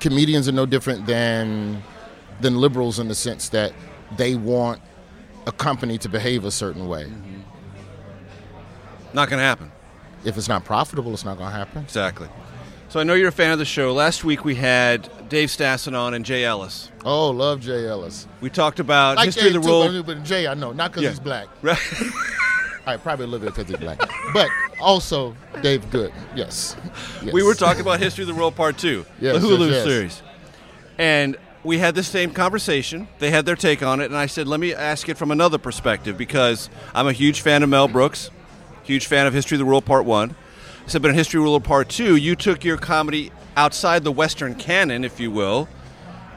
comedians 0.00 0.48
are 0.48 0.52
no 0.52 0.66
different 0.66 1.06
than 1.06 1.82
than 2.40 2.58
liberals 2.58 2.98
in 2.98 3.08
the 3.08 3.14
sense 3.14 3.48
that 3.50 3.72
they 4.16 4.34
want 4.34 4.80
a 5.46 5.52
company 5.52 5.96
to 5.98 6.08
behave 6.08 6.44
a 6.44 6.50
certain 6.50 6.88
way. 6.88 7.10
Not 9.12 9.28
going 9.30 9.38
to 9.40 9.44
happen. 9.44 9.72
If 10.24 10.36
it's 10.36 10.48
not 10.48 10.64
profitable, 10.64 11.12
it's 11.12 11.24
not 11.24 11.38
going 11.38 11.50
to 11.50 11.56
happen. 11.56 11.82
Exactly. 11.82 12.28
So 12.88 13.00
I 13.00 13.02
know 13.02 13.14
you're 13.14 13.28
a 13.28 13.32
fan 13.32 13.52
of 13.52 13.58
the 13.58 13.64
show. 13.64 13.92
Last 13.92 14.24
week 14.24 14.44
we 14.44 14.54
had 14.54 15.08
Dave 15.28 15.48
Stassen 15.48 15.96
on 15.98 16.14
and 16.14 16.24
Jay 16.24 16.44
Ellis. 16.44 16.90
Oh, 17.04 17.30
love 17.30 17.60
Jay 17.60 17.86
Ellis. 17.86 18.26
We 18.40 18.48
talked 18.50 18.78
about 18.80 19.16
Like 19.16 19.26
history 19.26 19.44
Dave 19.50 19.56
of 19.56 19.62
the 19.62 19.68
too, 19.68 19.72
role. 19.72 20.02
but- 20.02 20.06
but 20.06 20.24
Jay, 20.24 20.46
I 20.46 20.54
know, 20.54 20.72
not 20.72 20.90
because 20.92 21.02
Yeah. 21.02 21.10
he's 21.10 21.20
black. 21.20 21.46
Right. 21.62 21.78
I 22.88 22.96
probably 22.96 23.24
a 23.24 23.28
little 23.28 23.44
bit 23.44 23.54
because 23.56 23.68
he's 23.68 23.78
black, 23.80 23.98
but 24.32 24.48
also 24.80 25.36
Dave 25.60 25.90
Good. 25.90 26.12
Yes. 26.36 26.76
Yes. 27.20 27.32
We 27.32 27.42
were 27.42 27.54
talking 27.56 27.80
about 27.80 27.98
History 27.98 28.22
of 28.22 28.28
the 28.28 28.34
World 28.34 28.54
Part 28.54 28.78
2, 28.78 29.04
Yes, 29.20 29.34
the 29.34 29.40
Hulu 29.48 29.70
yes. 29.70 29.84
series. 29.84 30.22
And 30.96 31.36
we 31.64 31.78
had 31.78 31.96
the 31.96 32.04
same 32.04 32.30
conversation. 32.30 33.08
They 33.18 33.30
had 33.32 33.44
their 33.44 33.56
take 33.56 33.82
on 33.82 34.00
it, 34.00 34.04
and 34.04 34.16
I 34.16 34.26
said, 34.26 34.46
let 34.46 34.60
me 34.60 34.72
ask 34.72 35.08
it 35.08 35.18
from 35.18 35.32
another 35.32 35.58
perspective 35.58 36.16
because 36.16 36.70
I'm 36.94 37.08
a 37.08 37.12
huge 37.12 37.40
fan 37.40 37.64
of 37.64 37.68
Mel 37.68 37.88
Brooks, 37.88 38.30
huge 38.86 39.06
fan 39.06 39.26
of 39.26 39.34
History 39.34 39.56
of 39.56 39.58
the 39.58 39.66
World 39.66 39.84
Part 39.84 40.04
1. 40.04 40.30
I 40.30 40.88
said, 40.88 41.02
but 41.02 41.08
in 41.08 41.16
History 41.16 41.38
of 41.38 41.44
the 41.44 41.50
World 41.50 41.64
Part 41.64 41.88
2, 41.88 42.14
you 42.14 42.36
took 42.36 42.64
your 42.64 42.76
comedy 42.76 43.32
outside 43.56 44.04
the 44.04 44.12
Western 44.12 44.54
canon, 44.54 45.04
if 45.04 45.18
you 45.18 45.32
will. 45.32 45.68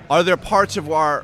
Are 0.10 0.24
there 0.24 0.36
parts 0.36 0.76
of 0.76 0.92
our 0.92 1.24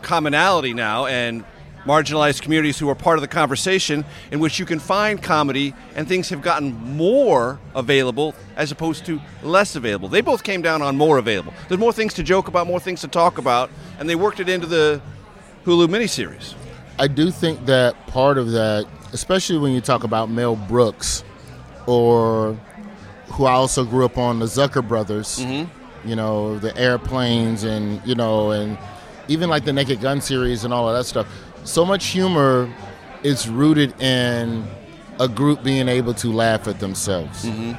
commonality 0.00 0.72
now 0.72 1.04
and 1.04 1.44
marginalized 1.84 2.40
communities 2.40 2.78
who 2.78 2.88
are 2.88 2.94
part 2.94 3.18
of 3.18 3.22
the 3.22 3.28
conversation 3.28 4.04
in 4.30 4.40
which 4.40 4.58
you 4.58 4.64
can 4.64 4.78
find 4.78 5.22
comedy 5.22 5.74
and 5.94 6.08
things 6.08 6.30
have 6.30 6.40
gotten 6.40 6.72
more 6.72 7.58
available 7.74 8.34
as 8.56 8.72
opposed 8.72 9.04
to 9.06 9.20
less 9.42 9.76
available. 9.76 10.08
They 10.08 10.20
both 10.22 10.42
came 10.42 10.62
down 10.62 10.80
on 10.80 10.96
more 10.96 11.18
available. 11.18 11.52
There's 11.68 11.80
more 11.80 11.92
things 11.92 12.14
to 12.14 12.22
joke 12.22 12.48
about, 12.48 12.66
more 12.66 12.80
things 12.80 13.02
to 13.02 13.08
talk 13.08 13.36
about, 13.36 13.70
and 13.98 14.08
they 14.08 14.14
worked 14.14 14.40
it 14.40 14.48
into 14.48 14.66
the 14.66 15.02
Hulu 15.66 15.88
miniseries. 15.88 16.54
I 16.98 17.08
do 17.08 17.30
think 17.30 17.66
that 17.66 18.06
part 18.06 18.38
of 18.38 18.52
that, 18.52 18.86
especially 19.12 19.58
when 19.58 19.72
you 19.72 19.80
talk 19.80 20.04
about 20.04 20.30
Mel 20.30 20.56
Brooks, 20.56 21.24
or 21.86 22.56
who 23.32 23.44
I 23.44 23.52
also 23.52 23.84
grew 23.84 24.04
up 24.04 24.18
on, 24.18 24.38
the 24.38 24.46
Zucker 24.46 24.86
brothers, 24.86 25.38
Mm-hmm. 25.38 26.08
you 26.08 26.16
know, 26.16 26.58
the 26.58 26.76
airplanes, 26.76 27.64
and 27.64 28.00
you 28.06 28.14
know, 28.14 28.50
and 28.50 28.76
even 29.28 29.48
like 29.48 29.64
the 29.64 29.72
Naked 29.72 30.00
Gun 30.00 30.20
series 30.20 30.64
and 30.64 30.72
all 30.74 30.88
of 30.88 30.96
that 30.96 31.04
stuff. 31.04 31.26
So 31.64 31.84
much 31.84 32.06
humor 32.06 32.72
is 33.22 33.48
rooted 33.48 34.00
in 34.00 34.64
a 35.20 35.28
group 35.28 35.62
being 35.62 35.88
able 35.88 36.14
to 36.14 36.32
laugh 36.32 36.66
at 36.66 36.80
themselves. 36.80 37.44
Mm-hmm. 37.44 37.72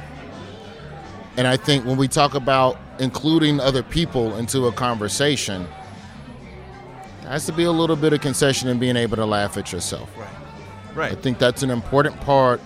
And 1.36 1.46
I 1.48 1.56
think 1.56 1.84
when 1.84 1.96
we 1.96 2.08
talk 2.08 2.34
about 2.34 2.78
including 3.00 3.58
other 3.58 3.82
people 3.82 4.36
into 4.36 4.66
a 4.66 4.72
conversation, 4.72 5.66
there 7.22 7.30
has 7.30 7.46
to 7.46 7.52
be 7.52 7.64
a 7.64 7.72
little 7.72 7.96
bit 7.96 8.12
of 8.12 8.20
concession 8.20 8.68
in 8.68 8.78
being 8.78 8.96
able 8.96 9.16
to 9.16 9.24
laugh 9.26 9.56
at 9.56 9.72
yourself. 9.72 10.08
Right. 10.16 10.28
Right. 10.94 11.12
I 11.12 11.14
think 11.14 11.38
that's 11.38 11.62
an 11.62 11.70
important 11.70 12.20
part 12.20 12.60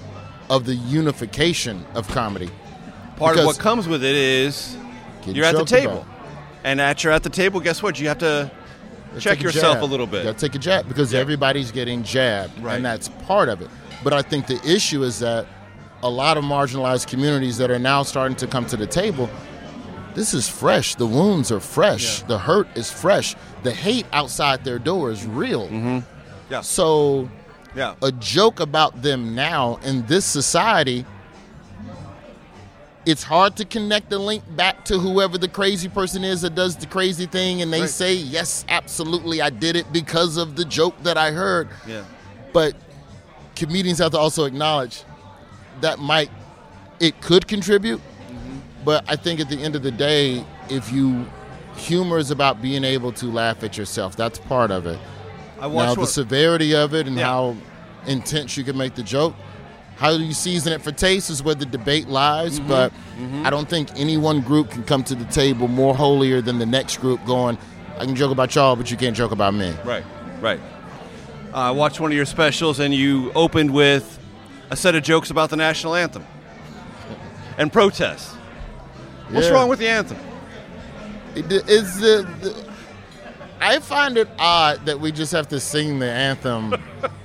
of 0.50 0.64
the 0.64 0.74
unification 0.74 1.84
of 1.94 2.08
comedy. 2.08 2.50
Part 3.16 3.38
of 3.38 3.44
what 3.46 3.58
comes 3.58 3.88
with 3.88 4.04
it 4.04 4.14
is 4.14 4.76
you're 5.26 5.44
at 5.44 5.56
the 5.56 5.64
table. 5.64 6.02
about. 6.02 6.06
And 6.64 6.80
at 6.80 7.02
you're 7.04 7.12
at 7.12 7.22
the 7.22 7.30
table, 7.30 7.60
guess 7.60 7.82
what? 7.82 7.98
You 8.00 8.08
have 8.08 8.18
to 8.18 8.50
check 9.18 9.40
yourself 9.42 9.76
jab. 9.76 9.84
a 9.84 9.86
little 9.86 10.06
bit. 10.06 10.18
You 10.24 10.32
gotta 10.32 10.38
take 10.38 10.54
a 10.54 10.58
jab 10.58 10.88
because 10.88 11.14
everybody's 11.14 11.70
getting 11.70 12.02
jabbed, 12.02 12.58
Right. 12.60 12.76
and 12.76 12.84
that's 12.84 13.08
part 13.26 13.48
of 13.48 13.60
it. 13.62 13.68
But 14.04 14.12
I 14.12 14.22
think 14.22 14.46
the 14.46 14.60
issue 14.68 15.02
is 15.04 15.20
that 15.20 15.46
a 16.02 16.10
lot 16.10 16.36
of 16.36 16.44
marginalized 16.44 17.06
communities 17.06 17.56
that 17.58 17.70
are 17.70 17.78
now 17.78 18.02
starting 18.02 18.36
to 18.38 18.46
come 18.46 18.66
to 18.66 18.76
the 18.76 18.86
table. 18.86 19.30
This 20.14 20.34
is 20.34 20.48
fresh. 20.48 20.94
The 20.94 21.06
wounds 21.06 21.50
are 21.52 21.60
fresh. 21.60 22.22
The 22.22 22.38
hurt 22.38 22.68
is 22.74 22.90
fresh. 22.90 23.34
The 23.62 23.70
hate 23.72 24.06
outside 24.12 24.64
their 24.64 24.78
door 24.78 25.10
is 25.10 25.26
real. 25.26 25.66
Mm-hmm. 25.68 25.98
Yeah. 26.50 26.60
So, 26.62 27.28
yeah. 27.76 27.94
a 28.02 28.10
joke 28.10 28.58
about 28.60 29.02
them 29.02 29.34
now 29.34 29.78
in 29.84 30.04
this 30.06 30.24
society, 30.24 31.04
it's 33.04 33.22
hard 33.22 33.56
to 33.56 33.64
connect 33.64 34.10
the 34.10 34.18
link 34.18 34.42
back 34.56 34.84
to 34.86 34.98
whoever 34.98 35.38
the 35.38 35.46
crazy 35.48 35.88
person 35.88 36.24
is 36.24 36.40
that 36.40 36.56
does 36.56 36.74
the 36.76 36.86
crazy 36.86 37.26
thing, 37.26 37.62
and 37.62 37.72
they 37.72 37.82
Right. 37.82 37.90
say, 37.90 38.14
"Yes, 38.14 38.64
absolutely, 38.68 39.40
I 39.40 39.50
did 39.50 39.76
it 39.76 39.92
because 39.92 40.36
of 40.36 40.56
the 40.56 40.64
joke 40.64 41.00
that 41.04 41.16
I 41.16 41.30
heard." 41.30 41.68
Yeah. 41.86 42.02
But 42.52 42.74
comedians 43.54 43.98
have 43.98 44.10
to 44.12 44.18
also 44.18 44.44
acknowledge 44.44 45.04
that 45.82 46.00
might 46.00 46.30
it 46.98 47.20
could 47.20 47.46
contribute, 47.46 48.00
mm-hmm. 48.00 48.58
but 48.84 49.04
I 49.06 49.14
think 49.16 49.38
at 49.38 49.48
the 49.50 49.62
end 49.62 49.76
of 49.76 49.82
the 49.82 49.90
day, 49.92 50.44
if 50.68 50.90
you 50.90 51.26
humor 51.76 52.18
is 52.18 52.30
about 52.30 52.60
being 52.60 52.84
able 52.84 53.12
to 53.12 53.26
laugh 53.26 53.62
at 53.62 53.76
yourself. 53.76 54.16
That's 54.16 54.38
part 54.38 54.70
of 54.70 54.86
it. 54.86 54.98
I 55.60 55.66
watched 55.66 55.88
now 55.88 55.94
the 55.94 56.00
one- 56.00 56.08
severity 56.08 56.74
of 56.74 56.94
it 56.94 57.06
and 57.06 57.16
Yeah. 57.16 57.24
how 57.26 57.56
intense 58.06 58.56
you 58.56 58.64
can 58.64 58.76
make 58.76 58.94
the 58.94 59.02
joke. 59.02 59.34
How 59.96 60.10
you 60.10 60.32
season 60.34 60.72
it 60.74 60.82
for 60.82 60.92
taste 60.92 61.30
is 61.30 61.42
where 61.42 61.54
the 61.54 61.64
debate 61.64 62.08
lies, 62.08 62.60
Mhm. 62.60 62.68
but 62.68 62.92
Mhm. 63.18 63.46
I 63.46 63.50
don't 63.50 63.68
think 63.68 63.88
any 63.96 64.18
one 64.18 64.40
group 64.42 64.70
can 64.70 64.82
come 64.84 65.02
to 65.04 65.14
the 65.14 65.24
table 65.24 65.68
more 65.68 65.94
holier 65.94 66.42
than 66.42 66.58
the 66.58 66.66
next 66.66 67.00
group 67.00 67.24
going, 67.24 67.56
I 67.98 68.04
can 68.04 68.14
joke 68.14 68.30
about 68.30 68.54
y'all, 68.54 68.76
but 68.76 68.90
you 68.90 68.96
can't 68.98 69.16
joke 69.16 69.32
about 69.32 69.54
me. 69.54 69.72
Right, 69.84 70.04
right. 70.42 70.60
Uh, 71.54 71.56
I 71.56 71.70
watched 71.70 71.98
one 71.98 72.10
of 72.10 72.16
your 72.16 72.26
specials, 72.26 72.78
and 72.78 72.92
you 72.92 73.32
opened 73.34 73.70
with 73.70 74.18
a 74.70 74.76
set 74.76 74.94
of 74.94 75.02
jokes 75.02 75.30
about 75.30 75.48
the 75.48 75.56
national 75.56 75.94
anthem 75.94 76.24
and 77.58 77.72
protests. 77.72 78.34
What's 79.30 79.46
Yeah. 79.46 79.54
wrong 79.54 79.68
with 79.68 79.78
the 79.78 79.88
anthem? 79.88 80.18
It, 81.34 81.50
it's 81.50 81.96
the, 81.96 82.26
the 82.42 82.54
I 83.60 83.78
find 83.80 84.16
it 84.18 84.28
odd 84.38 84.84
that 84.86 85.00
we 85.00 85.12
just 85.12 85.32
have 85.32 85.48
to 85.48 85.60
sing 85.60 85.98
the 85.98 86.10
anthem 86.10 86.74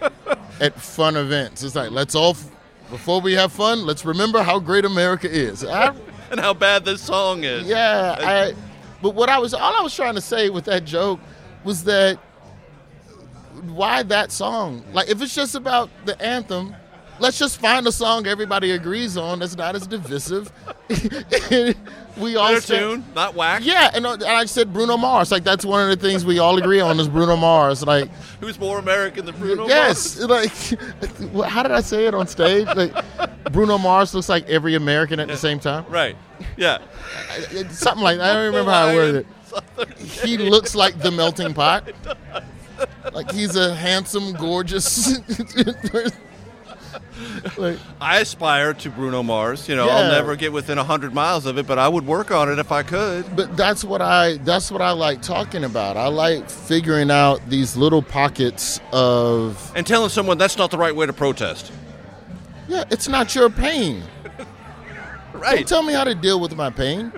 at 0.60 0.80
fun 0.80 1.15
events. 1.15 1.63
It's 1.63 1.76
like 1.76 1.91
let's 1.91 2.15
all 2.15 2.36
before 2.89 3.22
we 3.22 3.34
have 3.34 3.52
fun, 3.54 3.86
let's 3.86 4.06
remember 4.06 4.44
how 4.44 4.60
great 4.60 4.86
America 4.86 5.30
is. 5.30 5.63
I, 5.63 5.96
and 6.32 6.39
how 6.39 6.54
bad 6.54 6.86
this 6.86 7.02
song 7.02 7.44
is. 7.44 7.67
Yeah, 7.67 8.15
I, 8.20 8.54
but 9.02 9.15
what 9.15 9.30
I 9.30 9.39
was 9.39 9.54
all 9.54 9.76
I 9.76 9.82
was 9.82 9.96
trying 9.96 10.15
to 10.15 10.22
say 10.22 10.50
with 10.50 10.65
that 10.65 10.86
joke 10.86 11.20
was 11.63 11.84
that 11.86 12.17
why 13.67 14.04
that 14.04 14.32
song? 14.32 14.84
Like 14.94 15.10
if 15.10 15.22
it's 15.22 15.36
just 15.36 15.56
about 15.56 15.89
the 16.06 16.22
anthem, 16.22 16.76
let's 17.22 17.40
just 17.40 17.60
find 17.62 17.88
a 17.88 17.92
song 17.92 18.28
everybody 18.28 18.72
agrees 18.72 19.16
on 19.16 19.40
that's 19.40 19.56
not 19.56 19.76
as 19.76 19.88
divisive. 19.88 20.52
we 22.18 22.36
all 22.36 22.50
Better 22.50 22.62
stand- 22.62 23.04
tune, 23.04 23.06
not 23.16 23.36
whack. 23.36 23.62
Yeah, 23.64 23.92
and, 23.94 24.06
uh, 24.06 24.14
and 24.14 24.24
I 24.24 24.46
said 24.46 24.74
Bruno 24.74 24.98
Mars. 24.98 25.32
Like 25.32 25.44
that's 25.44 25.64
one 25.64 25.90
of 25.90 25.98
the 25.98 26.06
things 26.08 26.26
we 26.26 26.40
all 26.40 26.58
agree 26.58 26.82
on 26.82 27.00
is 27.00 27.08
Bruno 27.08 27.38
Mars. 27.38 27.86
Like 27.86 28.10
Who's 28.42 28.60
more 28.60 28.80
American 28.80 29.26
than 29.26 29.38
Bruno 29.38 29.68
Mars? 29.68 29.70
yes, 29.70 30.20
Mars? 30.28 30.74
like 31.32 31.46
how 31.50 31.64
did 31.64 31.72
I 31.72 31.82
say 31.82 32.08
it 32.08 32.14
on 32.14 32.28
stage? 32.28 32.68
Like 32.76 32.94
Bruno 33.54 33.78
Mars 33.78 34.14
looks 34.14 34.28
like 34.28 34.50
every 34.50 34.76
American 34.76 35.20
at 35.20 35.28
the 35.28 35.38
same 35.38 35.60
time. 35.60 35.86
Right. 35.88 36.18
Yeah. 36.58 36.80
Something 37.70 38.04
like 38.04 38.18
that. 38.18 38.32
I 38.32 38.34
don't 38.34 38.46
remember 38.48 38.72
how 38.72 38.88
I 38.88 38.94
worded 38.96 39.26
it. 39.26 39.98
He 40.00 40.38
looks 40.38 40.76
like 40.76 40.98
the 41.00 41.12
melting 41.12 41.54
pot. 41.54 41.90
Like 43.14 43.32
he's 43.32 43.56
a 43.56 43.74
handsome, 43.76 44.34
gorgeous. 44.34 45.20
Like, 47.58 47.77
I 47.99 48.19
aspire 48.19 48.73
to 48.75 48.89
Bruno 48.89 49.23
Mars. 49.23 49.67
You 49.69 49.75
know, 49.75 49.86
Yeah. 49.86 49.95
I'll 49.97 50.12
never 50.12 50.36
get 50.36 50.51
within 50.51 50.77
hundred 50.77 51.13
miles 51.13 51.45
of 51.45 51.58
it, 51.58 51.67
but 51.67 51.77
I 51.80 51.88
would 51.88 52.06
work 52.06 52.32
on 52.32 52.49
it 52.51 52.60
if 52.60 52.71
I 52.71 52.84
could. 52.84 53.36
but 53.36 53.56
that's 53.58 53.84
what 53.84 54.01
I 54.01 54.38
that's 54.38 54.71
what 54.71 54.82
I 54.82 54.91
like 54.91 55.21
talking 55.21 55.63
about. 55.63 55.97
I 55.97 56.08
like 56.08 56.49
figuring 56.49 57.12
out 57.12 57.39
these 57.49 57.75
little 57.77 58.01
pockets 58.01 58.80
of 58.91 59.71
And 59.75 59.86
telling 59.86 60.10
someone 60.10 60.38
that's 60.38 60.58
not 60.58 60.71
the 60.71 60.77
right 60.77 60.95
way 60.95 61.06
to 61.06 61.13
protest. 61.13 61.71
yeah, 62.67 62.84
it's 62.89 63.08
not 63.08 63.34
your 63.36 63.49
pain. 63.49 64.04
Right. 65.34 65.56
Don't 65.60 65.67
tell 65.67 65.84
me 65.84 65.93
how 65.93 66.04
to 66.04 66.13
deal 66.13 66.39
with 66.39 66.56
my 66.56 66.69
pain. 66.69 67.12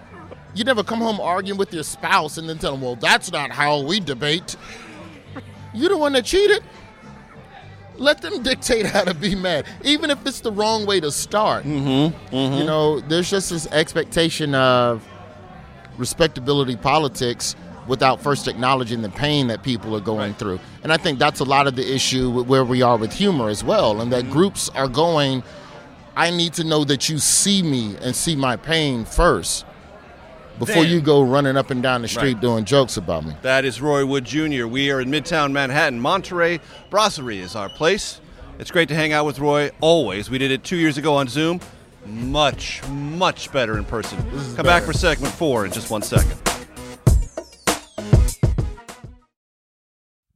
You 0.53 0.63
never 0.63 0.83
come 0.83 0.99
home 0.99 1.19
arguing 1.19 1.57
with 1.57 1.73
your 1.73 1.83
spouse 1.83 2.37
and 2.37 2.47
then 2.47 2.57
tell 2.57 2.71
them, 2.73 2.81
well, 2.81 2.95
that's 2.95 3.31
not 3.31 3.49
how 3.51 3.81
we 3.81 3.99
debate. 3.99 4.55
You're 5.73 5.89
the 5.89 5.97
one 5.97 6.13
that 6.13 6.23
cheated. 6.23 6.63
Let 7.97 8.21
them 8.21 8.41
dictate 8.41 8.85
how 8.85 9.03
to 9.03 9.13
be 9.13 9.35
mad, 9.35 9.65
even 9.83 10.09
if 10.09 10.25
it's 10.25 10.39
the 10.39 10.51
wrong 10.51 10.85
way 10.85 10.99
to 10.99 11.11
start. 11.11 11.63
Mm-hmm. 11.63 12.35
You 12.35 12.63
know, 12.63 12.99
there's 13.01 13.29
just 13.29 13.49
this 13.49 13.67
expectation 13.67 14.55
of 14.55 15.07
respectability 15.97 16.75
politics 16.75 17.55
without 17.87 18.21
first 18.21 18.47
acknowledging 18.47 19.01
the 19.01 19.09
pain 19.09 19.47
that 19.47 19.61
people 19.61 19.95
are 19.95 20.01
going 20.01 20.33
through. 20.35 20.59
And 20.83 20.91
I 20.91 20.97
think 20.97 21.19
that's 21.19 21.39
a 21.39 21.43
lot 21.43 21.67
of 21.67 21.75
the 21.75 21.93
issue 21.93 22.29
with 22.29 22.47
where 22.47 22.63
we 22.65 22.81
are 22.81 22.97
with 22.97 23.13
humor 23.13 23.49
as 23.49 23.63
well, 23.63 24.01
and 24.01 24.11
that 24.11 24.29
groups 24.29 24.69
are 24.69 24.87
going, 24.87 25.43
I 26.15 26.31
need 26.31 26.53
to 26.53 26.63
know 26.63 26.83
that 26.85 27.09
you 27.09 27.19
see 27.19 27.61
me 27.61 27.95
and 28.01 28.15
see 28.15 28.35
my 28.35 28.55
pain 28.55 29.05
first 29.05 29.65
before 30.59 30.83
Then- 30.83 30.91
you 30.91 31.01
go 31.01 31.21
running 31.23 31.57
up 31.57 31.71
and 31.71 31.81
down 31.81 32.01
the 32.01 32.07
street 32.07 32.33
Right. 32.33 32.41
doing 32.41 32.65
jokes 32.65 32.97
about 32.97 33.25
me. 33.25 33.33
That 33.41 33.65
is 33.65 33.81
Roy 33.81 34.05
Wood 34.05 34.25
Jr. 34.25 34.65
We 34.67 34.91
are 34.91 35.01
in 35.01 35.09
Midtown 35.09 35.51
Manhattan. 35.51 35.99
Monterey 35.99 36.59
Brasserie 36.89 37.39
is 37.39 37.55
our 37.55 37.69
place. 37.69 38.19
It's 38.59 38.69
great 38.71 38.87
to 38.89 38.95
hang 38.95 39.11
out 39.13 39.25
with 39.25 39.39
Roy 39.39 39.71
always. 39.81 40.29
We 40.29 40.37
did 40.37 40.51
it 40.51 40.63
two 40.63 40.75
years 40.77 40.97
ago 40.97 41.15
on 41.15 41.27
Zoom. 41.27 41.59
Much, 42.05 42.81
much 42.89 43.51
better 43.51 43.77
in 43.77 43.85
person. 43.85 44.17
Come 44.55 44.65
back 44.65 44.83
for 44.83 44.93
segment 44.93 45.33
four 45.33 45.65
in 45.65 45.71
just 45.71 45.89
one 45.89 46.01
second. 46.01 46.37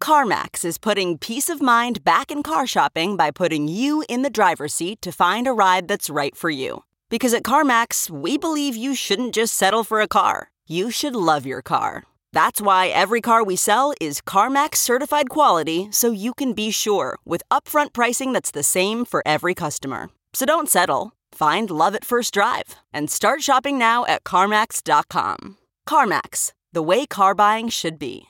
CarMax 0.01 0.63
is 0.63 0.77
putting 0.77 1.17
peace 1.17 1.49
of 1.49 1.61
mind 1.61 2.03
back 2.03 2.31
in 2.31 2.41
car 2.41 2.65
shopping 2.65 3.17
by 3.17 3.29
putting 3.31 3.67
you 3.67 4.03
in 4.07 4.21
the 4.21 4.29
driver's 4.29 4.73
seat 4.73 5.01
to 5.01 5.11
find 5.11 5.47
a 5.47 5.51
ride 5.53 5.87
that's 5.87 6.09
right 6.09 6.35
for 6.35 6.49
you. 6.49 6.83
Because 7.09 7.33
at 7.33 7.43
CarMax, 7.43 8.09
we 8.09 8.37
believe 8.37 8.75
you 8.75 8.93
shouldn't 8.93 9.33
just 9.33 9.53
settle 9.53 9.83
for 9.85 10.01
a 10.01 10.07
car, 10.07 10.51
you 10.67 10.91
should 10.91 11.15
love 11.15 11.45
your 11.45 11.61
car. 11.61 12.03
That's 12.33 12.59
why 12.59 12.87
every 12.87 13.21
car 13.21 13.43
we 13.43 13.55
sell 13.55 13.93
is 14.01 14.21
CarMax 14.21 14.75
certified 14.75 15.29
quality 15.29 15.87
so 15.91 16.11
you 16.11 16.33
can 16.33 16.53
be 16.53 16.69
sure 16.71 17.17
with 17.25 17.41
upfront 17.49 17.93
pricing 17.93 18.33
that's 18.33 18.51
the 18.51 18.63
same 18.63 19.05
for 19.05 19.23
every 19.25 19.55
customer. 19.55 20.09
So 20.33 20.45
don't 20.45 20.69
settle. 20.69 21.13
Find 21.31 21.69
love 21.69 21.95
at 21.95 22.03
first 22.03 22.33
drive 22.33 22.75
and 22.93 23.09
start 23.09 23.41
shopping 23.41 23.77
now 23.77 24.05
at 24.05 24.23
CarMax.com. 24.25 25.57
CarMax, 25.87 26.51
the 26.73 26.83
way 26.83 27.05
car 27.05 27.33
buying 27.33 27.69
should 27.69 27.97
be. 27.97 28.25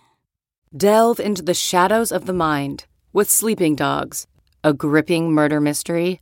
Delve 0.76 1.20
into 1.20 1.42
the 1.42 1.56
shadows 1.56 2.12
of 2.12 2.28
the 2.28 2.34
mind 2.34 2.86
with 3.12 3.30
Sleeping 3.30 3.76
Dogs, 3.76 4.28
a 4.64 4.74
gripping 4.74 5.32
murder 5.32 5.60
mystery 5.60 6.22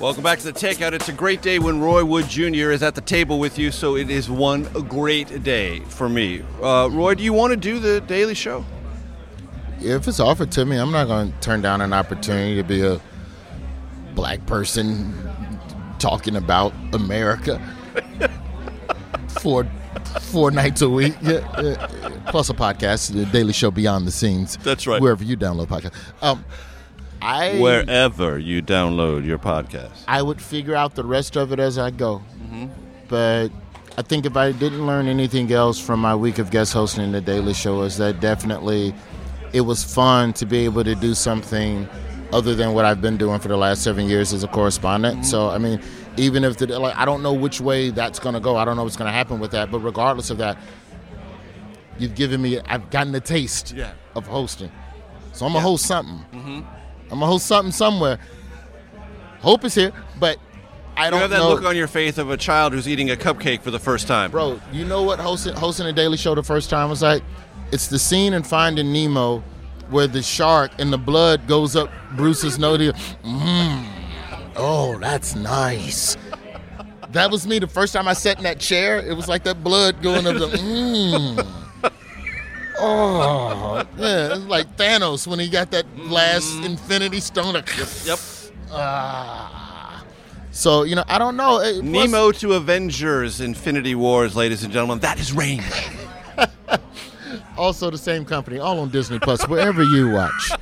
Welcome 0.00 0.22
back 0.22 0.38
to 0.38 0.44
the 0.44 0.52
Takeout. 0.52 0.92
It's 0.92 1.08
a 1.08 1.12
great 1.12 1.42
day 1.42 1.58
when 1.58 1.80
Roy 1.80 2.04
Wood 2.04 2.28
Jr. 2.28 2.70
is 2.70 2.84
at 2.84 2.94
the 2.94 3.00
table 3.00 3.40
with 3.40 3.58
you, 3.58 3.72
so 3.72 3.96
it 3.96 4.10
is 4.10 4.30
one 4.30 4.62
great 4.88 5.42
day 5.42 5.80
for 5.80 6.08
me. 6.08 6.44
Uh, 6.62 6.88
Roy, 6.92 7.16
do 7.16 7.24
you 7.24 7.32
want 7.32 7.50
to 7.50 7.56
do 7.56 7.80
the 7.80 8.00
Daily 8.02 8.34
Show? 8.34 8.64
If 9.80 10.06
it's 10.06 10.20
offered 10.20 10.52
to 10.52 10.64
me, 10.64 10.76
I'm 10.76 10.92
not 10.92 11.08
going 11.08 11.32
to 11.32 11.40
turn 11.40 11.62
down 11.62 11.80
an 11.80 11.92
opportunity 11.92 12.54
to 12.54 12.62
be 12.62 12.80
a 12.86 13.00
black 14.14 14.46
person 14.46 15.12
talking 15.98 16.36
about 16.36 16.72
America 16.92 17.60
for 19.40 19.68
four 20.20 20.52
nights 20.52 20.80
a 20.80 20.88
week. 20.88 21.16
Yeah, 21.22 21.60
yeah. 21.60 22.10
Plus 22.28 22.50
a 22.50 22.54
podcast, 22.54 23.14
the 23.14 23.26
Daily 23.26 23.52
Show 23.52 23.72
Beyond 23.72 24.06
the 24.06 24.12
Scenes. 24.12 24.58
That's 24.58 24.86
right. 24.86 25.02
Wherever 25.02 25.24
you 25.24 25.36
download 25.36 25.66
podcasts. 25.66 25.96
Um, 26.22 26.44
I 27.20 27.58
Wherever 27.58 28.38
you 28.38 28.62
download 28.62 29.24
your 29.26 29.38
podcast. 29.38 29.90
I 30.06 30.22
would 30.22 30.40
figure 30.40 30.74
out 30.74 30.94
the 30.94 31.04
rest 31.04 31.36
of 31.36 31.52
it 31.52 31.58
as 31.60 31.78
I 31.78 31.90
go. 31.90 32.22
But 33.08 33.48
I 33.96 34.02
think 34.02 34.26
if 34.26 34.36
I 34.36 34.52
didn't 34.52 34.86
learn 34.86 35.06
anything 35.08 35.50
else 35.52 35.78
from 35.80 36.00
my 36.00 36.14
week 36.14 36.38
of 36.38 36.50
guest 36.50 36.72
hosting 36.72 37.10
the 37.12 37.20
Daily 37.20 37.54
Show, 37.54 37.82
is 37.82 37.96
that 37.98 38.20
definitely 38.20 38.94
it 39.52 39.62
was 39.62 39.82
fun 39.82 40.32
to 40.34 40.46
be 40.46 40.58
able 40.66 40.84
to 40.84 40.94
do 40.94 41.14
something 41.14 41.88
other 42.32 42.54
than 42.54 42.74
what 42.74 42.84
I've 42.84 43.00
been 43.00 43.16
doing 43.16 43.40
for 43.40 43.48
the 43.48 43.56
last 43.56 43.82
seven 43.82 44.06
years 44.06 44.32
as 44.34 44.44
a 44.44 44.48
correspondent. 44.48 45.24
So 45.24 45.48
I 45.48 45.56
mean, 45.58 45.80
even 46.18 46.44
if 46.44 46.58
the 46.58 46.78
like, 46.78 46.96
I 46.96 47.04
don't 47.06 47.22
know 47.22 47.32
which 47.32 47.60
way 47.60 47.88
that's 47.90 48.18
going 48.18 48.34
to 48.34 48.40
go. 48.40 48.56
I 48.56 48.64
don't 48.66 48.76
know 48.76 48.84
what's 48.84 48.96
going 48.96 49.08
to 49.08 49.12
happen 49.12 49.40
with 49.40 49.52
that. 49.52 49.70
But 49.70 49.78
regardless 49.80 50.28
of 50.30 50.36
that, 50.38 50.58
you've 51.98 52.14
given 52.14 52.42
me. 52.42 52.60
I've 52.60 52.90
gotten 52.90 53.14
a 53.14 53.20
taste 53.20 53.72
Yeah. 53.72 53.92
of 54.14 54.26
hosting. 54.26 54.70
So 55.32 55.46
I'm 55.46 55.52
gonna 55.52 55.62
host 55.62 55.86
something. 55.86 56.24
Mhm. 56.34 56.64
I'm 57.10 57.18
gonna 57.18 57.26
host 57.26 57.46
something 57.46 57.72
somewhere. 57.72 58.18
Hope 59.40 59.64
is 59.64 59.74
here, 59.74 59.92
but 60.18 60.38
I 60.96 61.10
don't 61.10 61.12
know. 61.12 61.16
you 61.16 61.22
have 61.22 61.30
that 61.30 61.38
know. 61.38 61.48
look 61.50 61.64
on 61.64 61.76
your 61.76 61.86
face 61.86 62.18
of 62.18 62.30
a 62.30 62.36
child 62.36 62.72
who's 62.72 62.88
eating 62.88 63.10
a 63.10 63.16
cupcake 63.16 63.62
for 63.62 63.70
the 63.70 63.78
first 63.78 64.08
time. 64.08 64.30
Bro, 64.30 64.60
you 64.72 64.84
know 64.84 65.02
what 65.02 65.18
hosting 65.20 65.54
hosting 65.54 65.86
a 65.86 65.92
daily 65.92 66.16
show 66.16 66.34
the 66.34 66.42
first 66.42 66.70
time 66.70 66.90
was 66.90 67.02
like? 67.02 67.22
It's 67.70 67.88
the 67.88 67.98
scene 67.98 68.32
in 68.32 68.42
Finding 68.42 68.92
Nemo 68.92 69.42
where 69.90 70.06
the 70.06 70.22
shark 70.22 70.70
and 70.78 70.92
the 70.92 70.98
blood 70.98 71.46
goes 71.46 71.76
up 71.76 71.90
Bruce's 72.16 72.58
nose. 72.58 72.92
Mmm. 73.22 73.86
Oh, 74.56 74.98
that's 74.98 75.34
nice. 75.34 76.16
That 77.10 77.30
was 77.30 77.46
me 77.46 77.58
the 77.58 77.66
first 77.66 77.94
time 77.94 78.06
I 78.06 78.12
sat 78.12 78.38
in 78.38 78.44
that 78.44 78.58
chair. 78.58 78.98
It 78.98 79.14
was 79.14 79.28
like 79.28 79.44
that 79.44 79.62
blood 79.64 80.02
going 80.02 80.26
up 80.26 80.36
the 80.36 80.48
mmm. 80.48 81.67
Oh, 82.80 83.84
yeah, 83.96 84.34
it's 84.34 84.44
like 84.44 84.76
Thanos 84.76 85.26
when 85.26 85.38
he 85.38 85.48
got 85.48 85.70
that 85.72 85.86
last 85.98 86.64
Infinity 86.64 87.20
Stone. 87.20 87.54
Yep, 87.54 87.88
yep. 88.04 88.18
Ah. 88.70 90.04
So 90.50 90.82
you 90.82 90.94
know, 90.94 91.04
I 91.08 91.18
don't 91.18 91.36
know. 91.36 91.58
Plus- 91.58 91.82
Nemo 91.82 92.32
to 92.32 92.52
Avengers 92.54 93.40
Infinity 93.40 93.94
Wars, 93.94 94.36
ladies 94.36 94.62
and 94.62 94.72
gentlemen. 94.72 94.98
That 94.98 95.18
is 95.18 95.32
range. 95.32 95.64
also 97.56 97.90
the 97.90 97.98
same 97.98 98.24
company, 98.24 98.58
all 98.58 98.78
on 98.80 98.90
Disney 98.90 99.18
Plus, 99.18 99.46
wherever 99.48 99.82
you 99.82 100.10
watch. 100.10 100.52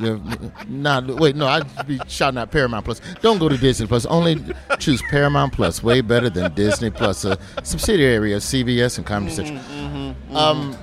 You 0.00 0.22
not 0.68 1.06
wait, 1.06 1.36
no, 1.36 1.46
I'd 1.46 1.86
be 1.86 2.00
shouting 2.08 2.38
out 2.38 2.50
Paramount 2.50 2.84
Plus. 2.84 3.00
Don't 3.20 3.38
go 3.38 3.48
to 3.48 3.58
Disney 3.58 3.86
Plus. 3.86 4.06
Only 4.06 4.42
choose 4.78 5.02
Paramount 5.10 5.52
Plus. 5.52 5.82
Way 5.82 6.00
better 6.00 6.30
than 6.30 6.54
Disney 6.54 6.90
Plus, 6.90 7.24
a 7.24 7.38
subsidiary 7.62 8.32
of 8.32 8.42
CBS 8.42 8.96
and 8.96 9.06
Comedy 9.06 9.34
Central. 9.34 10.16
Um, 10.36 10.76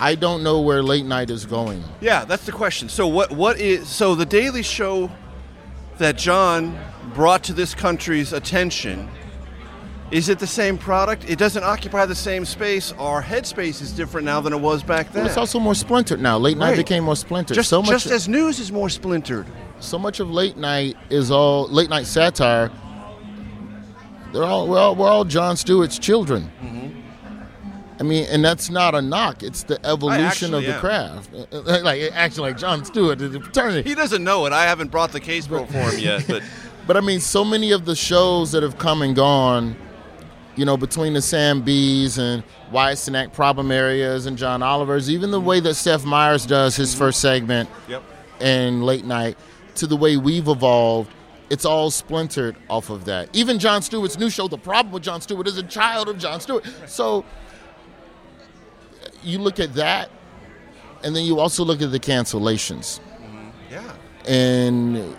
I 0.00 0.14
don't 0.14 0.42
know 0.42 0.60
where 0.60 0.82
late 0.82 1.04
night 1.04 1.30
is 1.30 1.44
going. 1.44 1.82
Yeah, 2.00 2.24
that's 2.24 2.46
the 2.46 2.52
question. 2.52 2.88
So 2.88 3.06
what 3.06 3.32
what 3.32 3.58
is 3.58 3.88
so 3.88 4.14
the 4.14 4.26
Daily 4.26 4.62
Show 4.62 5.10
that 5.98 6.16
Jon 6.16 6.78
brought 7.14 7.42
to 7.44 7.52
this 7.52 7.74
country's 7.74 8.32
attention 8.32 9.08
is 10.10 10.30
it 10.30 10.38
the 10.38 10.46
same 10.46 10.78
product? 10.78 11.28
It 11.28 11.38
doesn't 11.38 11.62
occupy 11.62 12.06
the 12.06 12.14
same 12.14 12.46
space. 12.46 12.92
Our 12.98 13.22
headspace 13.22 13.82
is 13.82 13.92
different 13.92 14.24
now 14.24 14.40
than 14.40 14.54
it 14.54 14.60
was 14.60 14.82
back 14.82 15.12
then. 15.12 15.24
But 15.24 15.28
it's 15.28 15.36
also 15.36 15.58
more 15.60 15.74
splintered 15.74 16.20
now. 16.20 16.38
Late 16.38 16.56
night 16.56 16.70
Right. 16.70 16.76
became 16.78 17.04
more 17.04 17.16
splintered. 17.16 17.54
just, 17.54 17.68
so 17.68 17.82
much, 17.82 17.90
just 17.90 18.06
as 18.06 18.26
news 18.26 18.58
is 18.58 18.72
more 18.72 18.88
splintered. 18.88 19.46
so 19.80 19.98
much 19.98 20.18
of 20.18 20.30
late 20.30 20.56
night 20.56 20.96
is 21.10 21.30
all 21.30 21.68
late 21.68 21.90
night 21.90 22.06
satire. 22.06 22.70
They're 24.32 24.44
all 24.44 24.66
we're 24.66 24.78
all, 24.78 24.94
we're 24.94 25.08
all 25.08 25.24
Jon 25.24 25.56
Stewart's 25.56 25.98
children. 25.98 26.50
Mm-hmm. 26.62 26.77
I 28.00 28.04
mean, 28.04 28.26
and 28.30 28.44
that's 28.44 28.70
not 28.70 28.94
a 28.94 29.02
knock. 29.02 29.42
It's 29.42 29.64
the 29.64 29.84
evolution 29.84 30.54
of 30.54 30.62
the 30.62 30.74
am. 30.74 30.80
craft. 30.80 31.30
Like 31.52 32.02
actually, 32.12 32.50
like 32.50 32.58
Jon 32.58 32.84
Stewart, 32.84 33.18
the 33.18 33.40
fraternity. 33.40 33.88
He 33.88 33.94
doesn't 33.94 34.22
know 34.22 34.46
it. 34.46 34.52
I 34.52 34.64
haven't 34.64 34.90
brought 34.90 35.12
the 35.12 35.20
case 35.20 35.46
for 35.46 35.64
him 35.64 35.98
yet, 35.98 36.24
but 36.28 36.42
But 36.88 36.96
I 36.96 37.00
mean, 37.00 37.20
so 37.20 37.44
many 37.44 37.72
of 37.72 37.84
the 37.84 37.94
shows 37.94 38.52
that 38.52 38.62
have 38.62 38.78
come 38.78 39.02
and 39.02 39.14
gone, 39.14 39.76
you 40.56 40.64
know, 40.64 40.78
between 40.78 41.12
the 41.12 41.20
Sam 41.20 41.60
Bee's 41.60 42.16
and 42.16 42.42
Cenac 42.72 43.34
problem 43.34 43.70
areas 43.70 44.24
and 44.24 44.38
John 44.38 44.62
Oliver's, 44.62 45.10
even 45.10 45.30
the 45.30 45.38
way 45.38 45.60
that 45.60 45.74
Seth 45.74 46.06
Meyers 46.06 46.46
does 46.46 46.76
his 46.76 46.92
mm-hmm. 46.92 46.98
first 46.98 47.20
segment 47.20 47.68
Yep. 47.88 48.02
and 48.40 48.86
late 48.86 49.04
night, 49.04 49.36
to 49.74 49.86
the 49.86 49.96
way 49.96 50.16
we've 50.16 50.48
evolved, 50.48 51.12
it's 51.50 51.66
all 51.66 51.90
splintered 51.90 52.56
off 52.70 52.88
of 52.88 53.04
that. 53.04 53.28
Even 53.34 53.58
Jon 53.58 53.82
Stewart's 53.82 54.18
new 54.18 54.30
show, 54.30 54.48
The 54.48 54.56
Problem 54.56 54.90
with 54.94 55.02
Jon 55.02 55.20
Stewart, 55.20 55.46
is 55.46 55.58
a 55.58 55.62
child 55.62 56.08
of 56.08 56.16
Jon 56.16 56.40
Stewart. 56.40 56.64
So 56.86 57.22
you 59.28 59.38
look 59.38 59.60
at 59.60 59.74
that, 59.74 60.10
and 61.04 61.14
then 61.14 61.24
you 61.24 61.38
also 61.38 61.64
look 61.64 61.80
at 61.82 61.92
the 61.92 62.00
cancellations 62.00 63.00
yeah. 63.70 63.92
and 64.26 65.14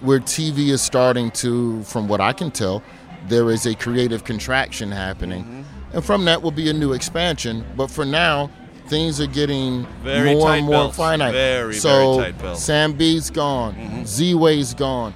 where 0.00 0.20
TV 0.20 0.68
is 0.68 0.82
starting 0.82 1.30
to, 1.32 1.82
from 1.84 2.06
what 2.06 2.20
I 2.20 2.32
can 2.32 2.50
tell, 2.50 2.82
there 3.28 3.50
is 3.50 3.66
a 3.66 3.74
creative 3.74 4.24
contraction 4.24 4.92
happening, 4.92 5.42
Mm-hmm. 5.44 5.62
and 5.96 6.04
from 6.04 6.24
that 6.26 6.42
will 6.42 6.50
be 6.52 6.68
a 6.70 6.72
new 6.72 6.92
expansion. 6.92 7.64
But 7.76 7.90
for 7.90 8.04
now, 8.04 8.50
things 8.88 9.20
are 9.20 9.26
getting 9.26 9.86
Very 10.04 10.34
more 10.34 10.50
and 10.50 10.64
more 10.66 10.74
belts. 10.74 10.96
finite. 10.96 11.32
Very, 11.32 11.74
so 11.74 12.20
very. 12.20 12.54
Sam 12.56 12.92
Bee's 12.92 13.30
gone, 13.30 13.74
Ziwe's 14.04 14.74
gone, 14.74 15.12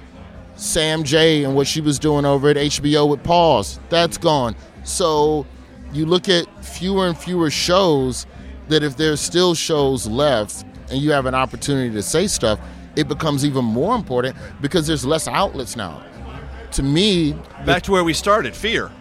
Sam 0.55 1.03
Jay 1.03 1.43
and 1.45 1.55
what 1.55 1.67
she 1.67 1.79
was 1.79 1.99
doing 1.99 2.25
over 2.25 2.49
at 2.49 2.57
HBO 2.57 3.07
with 3.07 3.23
Pause, 3.23 3.79
that's 3.89 4.17
gone. 4.17 4.55
So 4.83 5.45
you 5.93 6.05
look 6.05 6.27
at 6.27 6.45
fewer 6.65 7.07
and 7.07 7.17
fewer 7.17 7.49
shows 7.49 8.25
that 8.71 8.83
if 8.83 8.97
there's 8.97 9.19
still 9.19 9.53
shows 9.53 10.07
left 10.07 10.65
and 10.89 10.99
you 11.01 11.11
have 11.11 11.25
an 11.25 11.35
opportunity 11.35 11.93
to 11.93 12.01
say 12.01 12.27
stuff, 12.27 12.59
it 12.95 13.07
becomes 13.07 13.45
even 13.45 13.63
more 13.63 13.95
important 13.95 14.35
because 14.59 14.87
there's 14.87 15.05
less 15.05 15.27
outlets 15.27 15.75
now. 15.75 16.03
To 16.73 16.83
me, 16.83 17.33
Back 17.65 17.83
to 17.83 17.91
where 17.91 18.03
we 18.03 18.13
started, 18.13 18.55
fear. 18.55 18.91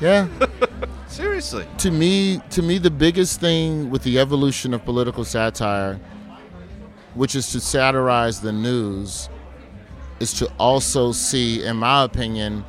yeah. 0.00 0.28
Seriously. 1.08 1.66
to 1.78 1.90
me, 1.90 2.40
to 2.50 2.60
me, 2.60 2.78
the 2.78 2.90
biggest 2.90 3.40
thing 3.40 3.88
with 3.88 4.02
the 4.02 4.18
evolution 4.18 4.74
of 4.74 4.84
political 4.84 5.24
satire, 5.24 5.98
which 7.14 7.34
is 7.34 7.50
to 7.52 7.60
satirize 7.60 8.40
the 8.40 8.52
news, 8.52 9.30
is 10.20 10.32
to 10.34 10.50
also 10.58 11.12
see, 11.12 11.64
in 11.64 11.76
my 11.76 12.02
opinion, 12.04 12.64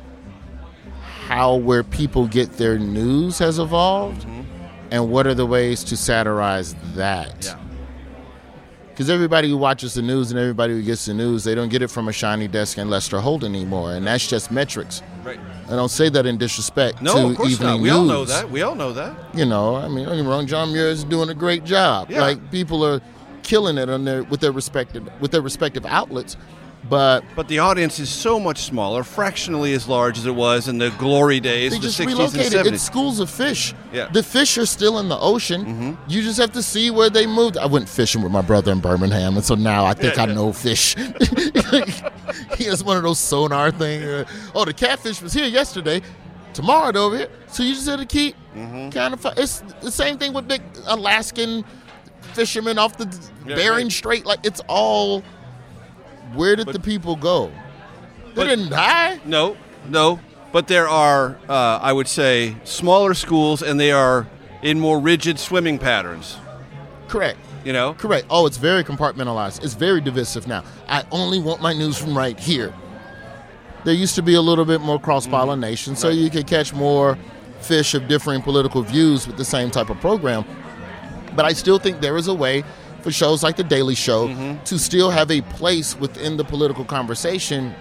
how 1.26 1.56
where 1.56 1.82
people 1.82 2.26
get 2.26 2.52
their 2.52 2.78
news 2.78 3.38
has 3.38 3.58
evolved, 3.58 4.22
mm-hmm. 4.22 4.37
And 4.90 5.10
what 5.10 5.26
are 5.26 5.34
the 5.34 5.46
ways 5.46 5.84
to 5.84 5.96
satirize 5.96 6.74
that. 6.94 7.44
Yeah. 7.44 7.58
Because 8.90 9.10
everybody 9.10 9.48
who 9.48 9.56
watches 9.56 9.94
the 9.94 10.02
news 10.02 10.32
and 10.32 10.40
everybody 10.40 10.72
who 10.72 10.82
gets 10.82 11.06
the 11.06 11.14
news, 11.14 11.44
they 11.44 11.54
don't 11.54 11.68
get 11.68 11.82
it 11.82 11.88
from 11.88 12.08
a 12.08 12.12
shiny 12.12 12.48
desk 12.48 12.78
and 12.78 12.90
Lester 12.90 13.20
Holt 13.20 13.44
anymore, 13.44 13.92
and 13.94 14.04
that's 14.04 14.26
just 14.26 14.50
metrics. 14.50 15.02
Right. 15.22 15.38
I 15.66 15.76
don't 15.76 15.88
say 15.90 16.08
that 16.08 16.26
in 16.26 16.36
disrespect 16.36 17.00
No, 17.00 17.14
to 17.14 17.26
of 17.28 17.36
course 17.36 17.52
evening 17.52 17.68
not. 17.68 17.76
news. 17.76 17.82
We 17.84 17.90
all 17.90 18.04
know 18.04 18.24
that. 18.24 18.50
We 18.50 18.62
all 18.62 18.74
know 18.74 18.92
that. 18.94 19.16
You 19.36 19.44
know, 19.44 19.76
I 19.76 19.86
mean, 19.86 20.04
don't 20.04 20.16
get 20.16 20.22
me 20.24 20.28
wrong. 20.28 20.48
John 20.48 20.72
Muir 20.72 20.88
is 20.88 21.04
doing 21.04 21.28
a 21.28 21.34
great 21.34 21.62
job. 21.64 22.10
Yeah. 22.10 22.22
Like 22.22 22.50
people 22.50 22.84
are 22.84 23.00
killing 23.44 23.78
it 23.78 23.88
on 23.88 24.04
their 24.04 24.24
with 24.24 24.40
their 24.40 24.50
respective 24.52 25.08
with 25.20 25.30
their 25.30 25.42
respective 25.42 25.86
outlets, 25.86 26.36
but 26.88 27.22
But 27.36 27.48
the 27.48 27.58
audience 27.58 27.98
is 27.98 28.08
so 28.08 28.38
much 28.40 28.62
smaller, 28.62 29.04
fractionally 29.04 29.72
as 29.74 29.86
large 29.88 30.18
as 30.18 30.26
it 30.26 30.34
was 30.34 30.68
in 30.68 30.78
the 30.78 30.90
glory 30.98 31.40
days, 31.40 31.70
they 31.72 31.76
of 31.76 31.82
the 31.82 31.88
just 31.88 32.00
60s 32.00 32.06
relocated. 32.06 32.54
and 32.54 32.66
70s. 32.66 32.72
It's 32.74 32.82
schools 32.82 33.20
of 33.20 33.28
fish. 33.30 33.74
Yeah. 33.92 34.04
Mm-hmm. 34.04 34.12
The 34.14 34.22
fish 34.22 34.58
are 34.58 34.66
still 34.66 34.98
in 34.98 35.08
the 35.08 35.18
ocean. 35.18 35.96
You 36.08 36.22
just 36.22 36.38
have 36.40 36.52
to 36.52 36.62
see 36.62 36.90
where 36.90 37.10
they 37.10 37.26
moved. 37.26 37.56
I 37.58 37.66
went 37.66 37.88
fishing 37.88 38.22
with 38.22 38.32
my 38.32 38.42
brother 38.42 38.72
in 38.72 38.80
Birmingham, 38.80 39.36
and 39.36 39.44
so 39.44 39.54
now 39.54 39.84
I 39.84 39.94
think 39.94 40.16
Yeah, 40.16 40.22
I 40.22 40.26
yeah. 40.26 40.34
know 40.34 40.52
fish. 40.52 40.94
he 42.56 42.64
has 42.64 42.82
one 42.84 42.96
of 42.96 43.02
those 43.02 43.18
sonar 43.18 43.70
thing. 43.70 44.02
uh, 44.04 44.24
oh, 44.54 44.64
the 44.64 44.72
catfish 44.72 45.20
was 45.22 45.32
here 45.32 45.46
yesterday. 45.46 46.00
Tomorrow 46.54 46.96
over 46.98 47.16
here. 47.18 47.28
So 47.48 47.62
you 47.62 47.74
just 47.74 47.88
have 47.88 48.00
to 48.00 48.06
keep 48.06 48.34
Mm-hmm. 48.56 48.90
kind 48.90 49.14
of. 49.14 49.24
It's 49.36 49.60
the 49.82 49.90
same 49.92 50.18
thing 50.18 50.32
with 50.32 50.48
big 50.48 50.62
Alaskan 50.86 51.64
fishermen 52.32 52.76
off 52.78 52.96
the 52.96 53.04
Yeah, 53.46 53.54
Bering 53.54 53.84
right. 53.86 53.92
Strait. 53.92 54.26
Like 54.26 54.40
it's 54.44 54.60
all. 54.68 55.22
Where 56.34 56.56
did 56.56 56.66
But- 56.66 56.72
the 56.72 56.80
people 56.80 57.16
go? 57.16 57.50
They 58.26 58.32
But- 58.34 58.44
didn't 58.48 58.70
die. 58.70 59.20
No, 59.24 59.56
no. 59.88 60.20
But 60.52 60.66
there 60.66 60.88
are, 60.88 61.36
uh, 61.48 61.78
I 61.82 61.92
would 61.92 62.08
say, 62.08 62.56
smaller 62.64 63.12
schools, 63.14 63.62
and 63.62 63.78
they 63.78 63.92
are 63.92 64.26
in 64.62 64.80
more 64.80 64.98
rigid 64.98 65.38
swimming 65.38 65.78
patterns. 65.78 66.36
Correct. 67.06 67.38
You 67.64 67.72
know, 67.72 67.94
Correct. 67.94 68.26
Oh, 68.30 68.46
it's 68.46 68.56
very 68.56 68.82
compartmentalized. 68.84 69.62
It's 69.62 69.74
very 69.74 70.00
divisive 70.00 70.46
now. 70.46 70.62
I 70.88 71.02
only 71.10 71.38
want 71.40 71.60
my 71.60 71.72
news 71.74 71.98
from 71.98 72.16
right 72.16 72.38
here. 72.38 72.72
There 73.84 73.92
used 73.94 74.14
to 74.14 74.22
be 74.22 74.34
a 74.34 74.40
little 74.40 74.64
bit 74.64 74.80
more 74.80 74.98
cross 74.98 75.26
pollination, 75.26 75.94
so 75.96 76.08
you 76.08 76.30
could 76.30 76.46
catch 76.46 76.72
more 76.72 77.18
fish 77.60 77.94
of 77.94 78.08
differing 78.08 78.40
political 78.42 78.82
views 78.82 79.26
with 79.26 79.36
the 79.36 79.44
same 79.44 79.70
type 79.70 79.90
of 79.90 80.00
program. 80.00 80.44
But 81.36 81.44
I 81.44 81.52
still 81.52 81.78
think 81.78 82.00
there 82.00 82.16
is 82.16 82.28
a 82.28 82.34
way 82.34 82.64
for 83.08 83.12
shows 83.12 83.42
like 83.42 83.56
The 83.56 83.64
Daily 83.64 83.94
Show 83.94 84.28
mm-hmm. 84.28 84.62
to 84.64 84.78
still 84.78 85.08
have 85.10 85.30
a 85.30 85.40
place 85.40 85.98
within 85.98 86.36
the 86.36 86.44
political 86.44 86.84
conversation 86.84 87.74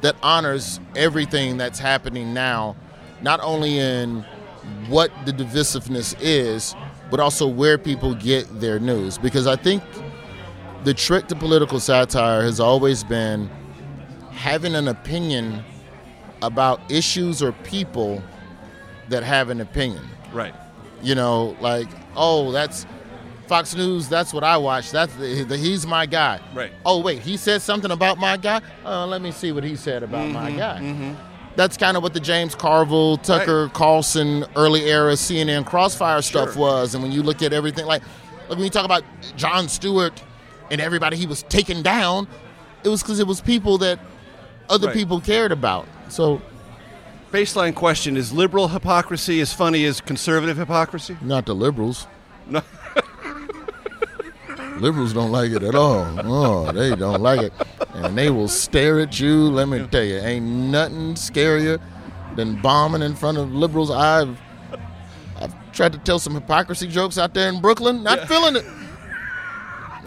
that 0.00 0.16
honors 0.24 0.80
everything 0.96 1.56
that's 1.56 1.78
happening 1.78 2.34
now, 2.34 2.74
not 3.22 3.38
only 3.44 3.78
in 3.78 4.24
what 4.88 5.12
the 5.24 5.32
divisiveness 5.32 6.16
is, 6.20 6.74
but 7.12 7.20
also 7.20 7.46
where 7.46 7.78
people 7.78 8.16
get 8.16 8.60
their 8.60 8.80
news. 8.80 9.18
Because 9.18 9.46
I 9.46 9.54
think 9.54 9.84
the 10.82 10.94
trick 10.94 11.28
to 11.28 11.36
political 11.36 11.78
satire 11.78 12.42
has 12.42 12.58
always 12.58 13.04
been 13.04 13.48
having 14.32 14.74
an 14.74 14.88
opinion 14.88 15.62
about 16.42 16.80
issues 16.90 17.40
or 17.40 17.52
people 17.52 18.20
that 19.10 19.22
have 19.22 19.48
an 19.48 19.60
opinion. 19.60 20.02
right? 20.32 20.54
You 21.04 21.14
know, 21.14 21.56
like, 21.60 21.88
oh, 22.16 22.50
that's 22.50 22.84
Fox 23.46 23.74
News, 23.74 24.08
that's 24.08 24.32
what 24.32 24.42
I 24.44 24.56
watch. 24.56 24.90
That's 24.90 25.14
the, 25.16 25.44
the, 25.44 25.56
he's 25.56 25.86
my 25.86 26.06
guy. 26.06 26.40
Right. 26.54 26.72
Oh, 26.84 27.00
wait, 27.00 27.20
he 27.20 27.36
said 27.36 27.62
something 27.62 27.90
about 27.90 28.18
my 28.18 28.36
guy? 28.36 28.60
Uh, 28.84 29.06
let 29.06 29.20
me 29.22 29.30
see 29.32 29.52
what 29.52 29.64
he 29.64 29.76
said 29.76 30.02
about 30.02 30.28
my 30.30 30.50
Mm-hmm, 30.50 31.12
guy. 31.12 31.16
That's 31.56 31.76
kind 31.76 31.96
of 31.96 32.02
what 32.02 32.14
the 32.14 32.20
James 32.20 32.54
Carville, 32.54 33.16
Tucker 33.18 33.68
Carlson, 33.72 34.44
early 34.56 34.86
era 34.90 35.12
CNN 35.12 35.64
crossfire 35.64 36.20
stuff 36.22 36.54
Sure. 36.54 36.60
was. 36.62 36.94
And 36.94 37.02
when 37.02 37.12
you 37.12 37.22
look 37.22 37.42
at 37.42 37.52
everything, 37.52 37.86
like, 37.86 38.02
when 38.48 38.58
you 38.58 38.70
talk 38.70 38.84
about 38.84 39.04
Jon 39.36 39.68
Stewart 39.68 40.20
and 40.70 40.80
everybody 40.80 41.16
he 41.16 41.26
was 41.26 41.44
taking 41.44 41.82
down, 41.82 42.26
it 42.82 42.88
was 42.88 43.02
because 43.02 43.20
it 43.20 43.26
was 43.26 43.40
people 43.40 43.78
that 43.78 43.98
other 44.68 44.88
Right. 44.88 44.96
people 44.96 45.20
cared 45.20 45.52
about. 45.52 45.86
So, 46.08 46.42
Baseline 47.30 47.74
question: 47.74 48.16
Is 48.16 48.32
liberal 48.32 48.68
hypocrisy 48.68 49.40
as 49.40 49.52
funny 49.52 49.84
as 49.84 50.00
conservative 50.00 50.56
hypocrisy? 50.56 51.16
not 51.20 51.46
the 51.46 51.54
liberals. 51.54 52.06
No. 52.46 52.62
Liberals 54.78 55.12
don't 55.12 55.30
like 55.32 55.52
it 55.52 55.62
at 55.62 55.74
all. 55.74 56.04
Oh, 56.24 56.72
they 56.72 56.94
don't 56.96 57.20
like 57.22 57.40
it. 57.40 57.52
And 57.94 58.16
they 58.18 58.30
will 58.30 58.48
stare 58.48 59.00
at 59.00 59.18
you. 59.20 59.48
Let 59.50 59.68
me 59.68 59.86
tell 59.90 60.02
you, 60.02 60.16
ain't 60.18 60.44
nothing 60.44 61.14
scarier 61.14 61.80
than 62.36 62.60
bombing 62.60 63.02
in 63.02 63.14
front 63.14 63.38
of 63.38 63.52
liberals. 63.54 63.90
I've 63.90 64.38
I've 65.40 65.72
tried 65.72 65.92
to 65.92 65.98
tell 65.98 66.18
some 66.18 66.34
hypocrisy 66.34 66.88
jokes 66.88 67.18
out 67.18 67.34
there 67.34 67.48
in 67.48 67.60
Brooklyn. 67.60 68.02
Not 68.02 68.26
feeling 68.28 68.56
it. 68.56 68.64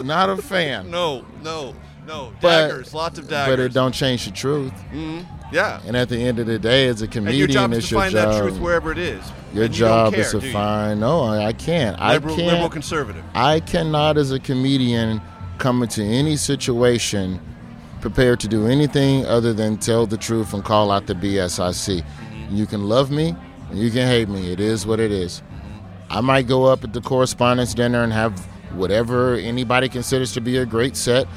Not 0.03 0.30
a 0.30 0.38
fan. 0.38 0.91
No, 0.91 1.26
no, 1.41 1.74
no. 2.05 2.34
But- 2.41 2.68
Daggers, 2.68 2.93
lots 2.93 3.18
of 3.20 3.28
daggers. 3.28 3.55
But 3.55 3.59
it 3.59 3.74
don't 3.74 3.93
change 3.93 4.26
the 4.26 4.32
truth. 4.32 4.74
Mhm. 4.93 5.26
Yeah. 5.52 5.80
And 5.86 5.95
at 5.95 6.10
the 6.10 6.18
end 6.18 6.39
of 6.39 6.45
the 6.48 6.60
day, 6.60 6.88
as 6.88 7.02
a 7.02 7.06
And 7.06 7.34
your 7.34 7.48
job 7.48 7.72
is 7.72 7.80
it's 7.80 7.88
to 7.89 7.95
your 7.95 8.02
find 8.02 8.12
job. 8.14 8.34
that 8.34 8.41
truth 8.41 8.60
wherever 8.60 8.91
it 8.91 8.98
is. 8.98 9.24
Your 9.54 9.66
And 9.66 9.74
you 9.74 9.80
job 9.80 10.14
care, 10.14 10.22
is 10.22 10.32
to 10.32 10.41
find. 10.41 11.00
No, 11.00 11.22
I, 11.22 11.48
I 11.48 11.54
can't. 11.54 12.00
Liberal, 12.00 12.34
I 12.34 12.38
can't. 12.38 12.52
liberal 12.52 12.70
conservative. 12.70 13.24
I 13.34 13.60
cannot, 13.62 14.18
as 14.18 14.32
a 14.32 14.39
comedian, 14.39 15.22
come 15.58 15.82
into 15.84 16.04
any 16.04 16.36
situation 16.36 17.39
prepared 18.02 18.39
to 18.41 18.48
do 18.48 18.68
anything 18.68 19.26
other 19.26 19.54
than 19.54 19.78
tell 19.78 20.06
the 20.06 20.18
truth 20.18 20.54
and 20.54 20.64
call 20.64 20.91
out 20.91 21.08
the 21.08 21.16
BS 21.16 21.60
I 21.60 21.72
see. 21.72 22.04
You 22.52 22.66
can 22.66 22.84
love 22.88 23.10
me 23.10 23.36
and 23.70 23.80
you 23.80 23.89
can 23.89 24.08
hate 24.08 24.30
me. 24.30 24.52
It 24.52 24.60
is 24.60 24.86
what 24.86 25.00
it 25.00 25.12
is. 25.12 25.41
I 26.10 26.22
might 26.22 26.48
go 26.48 26.66
up 26.66 26.84
at 26.84 26.93
the 26.93 27.02
correspondence 27.02 27.74
dinner 27.74 28.04
and 28.04 28.14
have 28.14 28.39
whatever 28.74 29.36
anybody 29.36 29.89
considers 29.89 30.32
to 30.34 30.41
be 30.41 30.58
a 30.58 30.66
great 30.66 30.95
set, 30.95 31.28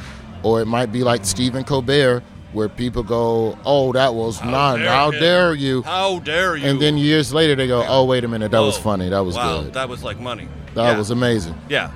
or 0.42 0.60
it 0.60 0.66
might 0.66 0.92
be 0.92 1.02
like 1.02 1.24
Stephen 1.24 1.64
Colbert, 1.64 2.22
where 2.52 2.68
people 2.68 3.02
go, 3.02 3.56
"Oh, 3.64 3.92
that 3.92 4.14
was 4.14 4.42
not. 4.44 4.76
dare 4.76 4.88
how 4.88 5.10
him. 5.10 5.20
dare 5.20 5.54
you?" 5.54 5.82
How 5.82 6.18
dare 6.20 6.56
you? 6.56 6.66
And 6.66 6.80
then 6.80 6.98
years 6.98 7.32
later, 7.32 7.54
they 7.54 7.66
go, 7.66 7.84
"Oh, 7.86 8.04
wait 8.04 8.24
a 8.24 8.28
minute, 8.28 8.50
that 8.50 8.60
was 8.60 8.76
funny. 8.78 9.08
That 9.08 9.24
was 9.24 9.36
wow, 9.36 9.62
good. 9.62 9.74
That 9.74 9.88
was 9.88 10.02
like 10.02 10.18
money. 10.20 10.48
That 10.74 10.92
Yeah. 10.92 10.98
was 10.98 11.10
amazing." 11.10 11.54
Yeah. 11.68 11.90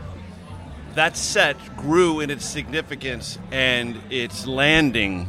That 0.94 1.16
set 1.16 1.56
grew 1.76 2.20
in 2.20 2.30
its 2.30 2.44
significance 2.44 3.38
and 3.50 3.96
its 4.10 4.46
landing, 4.46 5.28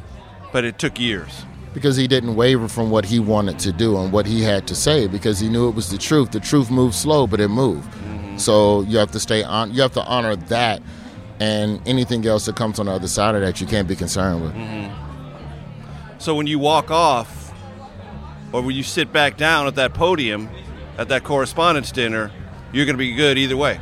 but 0.54 0.64
it 0.64 0.78
took 0.78 1.00
years. 1.00 1.32
because 1.74 1.98
he 1.98 2.08
didn't 2.08 2.38
waver 2.38 2.70
from 2.70 2.90
what 2.90 3.04
he 3.04 3.20
wanted 3.20 3.60
to 3.60 3.70
do 3.74 3.98
and 3.98 4.10
what 4.14 4.26
he 4.26 4.42
had 4.42 4.66
to 4.66 4.74
say 4.74 5.08
because 5.08 5.42
he 5.42 5.50
knew 5.50 5.68
it 5.68 5.76
was 5.76 5.90
the 5.90 5.98
truth. 5.98 6.32
The 6.32 6.40
truth 6.40 6.72
moved 6.72 6.96
slow, 6.96 7.28
but 7.28 7.42
it 7.42 7.50
moved. 7.50 7.92
Mm-hmm. 7.92 8.38
So 8.38 8.82
you 8.84 8.98
have 8.98 9.12
to 9.12 9.20
stay 9.20 9.44
on. 9.44 9.74
You 9.74 9.82
have 9.82 9.92
to 9.96 10.04
honor 10.06 10.38
that, 10.38 10.82
and 11.42 11.82
anything 11.86 12.26
else 12.26 12.46
that 12.46 12.56
comes 12.56 12.80
on 12.80 12.86
the 12.86 12.94
other 12.94 13.10
side 13.10 13.36
of 13.36 13.42
that, 13.42 13.60
you 13.60 13.68
can't 13.68 13.90
be 13.90 13.96
concerned 13.98 14.42
with. 14.44 14.54
Mm-hmm. 14.54 14.94
So 16.18 16.36
when 16.36 16.48
you 16.48 16.60
walk 16.60 16.92
off, 16.92 17.54
or 18.52 18.62
when 18.62 18.76
you 18.76 18.84
sit 18.84 19.12
back 19.12 19.38
down 19.38 19.68
at 19.68 19.76
that 19.76 19.94
podium, 19.94 20.50
at 20.98 21.10
that 21.10 21.24
correspondence 21.24 21.92
dinner, 21.92 22.32
you're 22.72 22.86
going 22.86 22.96
to 22.96 22.98
be 22.98 23.14
good 23.14 23.38
either 23.38 23.58
way. 23.58 23.80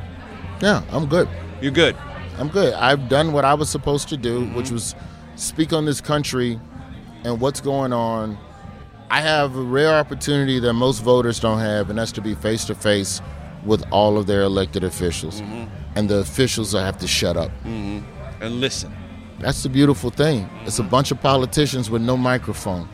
Yeah, 0.62 0.84
I'm 0.92 1.06
good. 1.06 1.28
You're 1.62 1.72
good. 1.72 1.96
I'm 2.38 2.48
good. 2.50 2.74
I've 2.74 3.08
done 3.10 3.34
what 3.34 3.46
I 3.46 3.54
was 3.54 3.70
supposed 3.70 4.10
to 4.10 4.18
do, 4.18 4.46
which 4.48 4.72
was 4.72 4.96
speak 5.36 5.74
on 5.74 5.86
this 5.86 6.02
country 6.02 6.60
and 7.24 7.40
what's 7.40 7.62
going 7.62 7.94
on. 7.94 8.38
I 9.10 9.22
have 9.22 9.56
a 9.56 9.62
rare 9.62 9.94
opportunity 9.94 10.60
that 10.60 10.74
most 10.74 11.04
voters 11.04 11.40
don't 11.40 11.60
have, 11.60 11.90
and 11.90 12.00
that's 12.00 12.12
to 12.14 12.22
be 12.22 12.34
face 12.34 12.66
to 12.66 12.76
face 12.76 13.22
with 13.64 13.84
all 13.92 14.18
of 14.18 14.26
their 14.26 14.42
elected 14.42 14.84
officials. 14.84 15.42
And 15.96 16.10
the 16.10 16.18
officials 16.18 16.74
have 16.74 16.98
to 16.98 17.08
shut 17.08 17.38
up. 17.38 17.52
hmm 17.62 18.00
And 18.42 18.60
listen. 18.60 18.92
That's 19.44 19.62
the 19.62 19.68
beautiful 19.70 20.10
thing. 20.10 20.50
It's 20.66 20.80
a 20.80 20.84
bunch 20.84 21.12
of 21.12 21.22
politicians 21.22 21.90
with 21.90 22.02
no 22.02 22.16
microphone. 22.16 22.86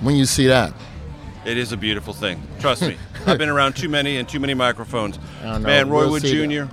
When 0.00 0.16
you 0.16 0.24
see 0.24 0.46
that, 0.46 0.72
It 1.44 1.58
is 1.58 1.70
a 1.72 1.76
beautiful 1.76 2.14
thing. 2.14 2.42
Trust 2.60 2.80
me. 2.80 2.96
I've 3.26 3.36
been 3.36 3.50
around 3.50 3.76
too 3.76 3.90
many 3.90 4.16
and 4.16 4.26
too 4.26 4.40
many 4.40 4.54
microphones. 4.54 5.18
Man, 5.42 5.90
Roy 5.90 6.04
We'll 6.08 6.12
Wood 6.12 6.24
Jr., 6.24 6.64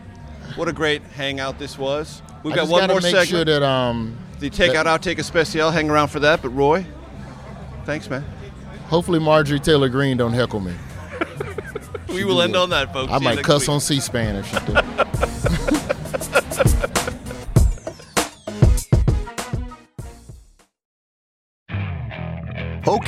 what 0.56 0.70
a 0.70 0.74
great 0.74 1.02
hangout 1.04 1.60
this 1.60 1.78
was. 1.78 2.22
We've 2.44 2.54
I 2.54 2.56
got 2.56 2.62
just 2.64 2.72
one 2.72 2.88
more 2.88 3.02
make 3.02 3.12
segment. 3.12 3.28
sure 3.28 3.46
that 3.46 3.62
um, 3.62 4.18
the 4.40 4.50
takeout 4.50 4.86
that- 4.86 5.02
outtake 5.02 5.20
especial. 5.20 5.70
Hang 5.72 5.90
around 5.90 6.08
for 6.08 6.22
that. 6.22 6.42
But 6.42 6.50
Roy, 6.50 6.86
thanks, 7.86 8.10
man. 8.10 8.24
hopefully 8.88 9.20
Marjorie 9.20 9.60
Taylor 9.60 9.90
Greene 9.90 10.16
don't 10.18 10.34
heckle 10.34 10.62
me. 10.62 10.74
We 12.08 12.26
will 12.26 12.42
end 12.42 12.58
on 12.58 12.72
that, 12.72 12.92
folks. 12.92 13.10
I 13.10 13.20
might 13.20 13.42
cuss 13.42 13.62
week. 13.62 13.70
on 13.70 13.80
C-SPAN 13.80 14.36
if 14.36 14.46
she. 14.48 14.58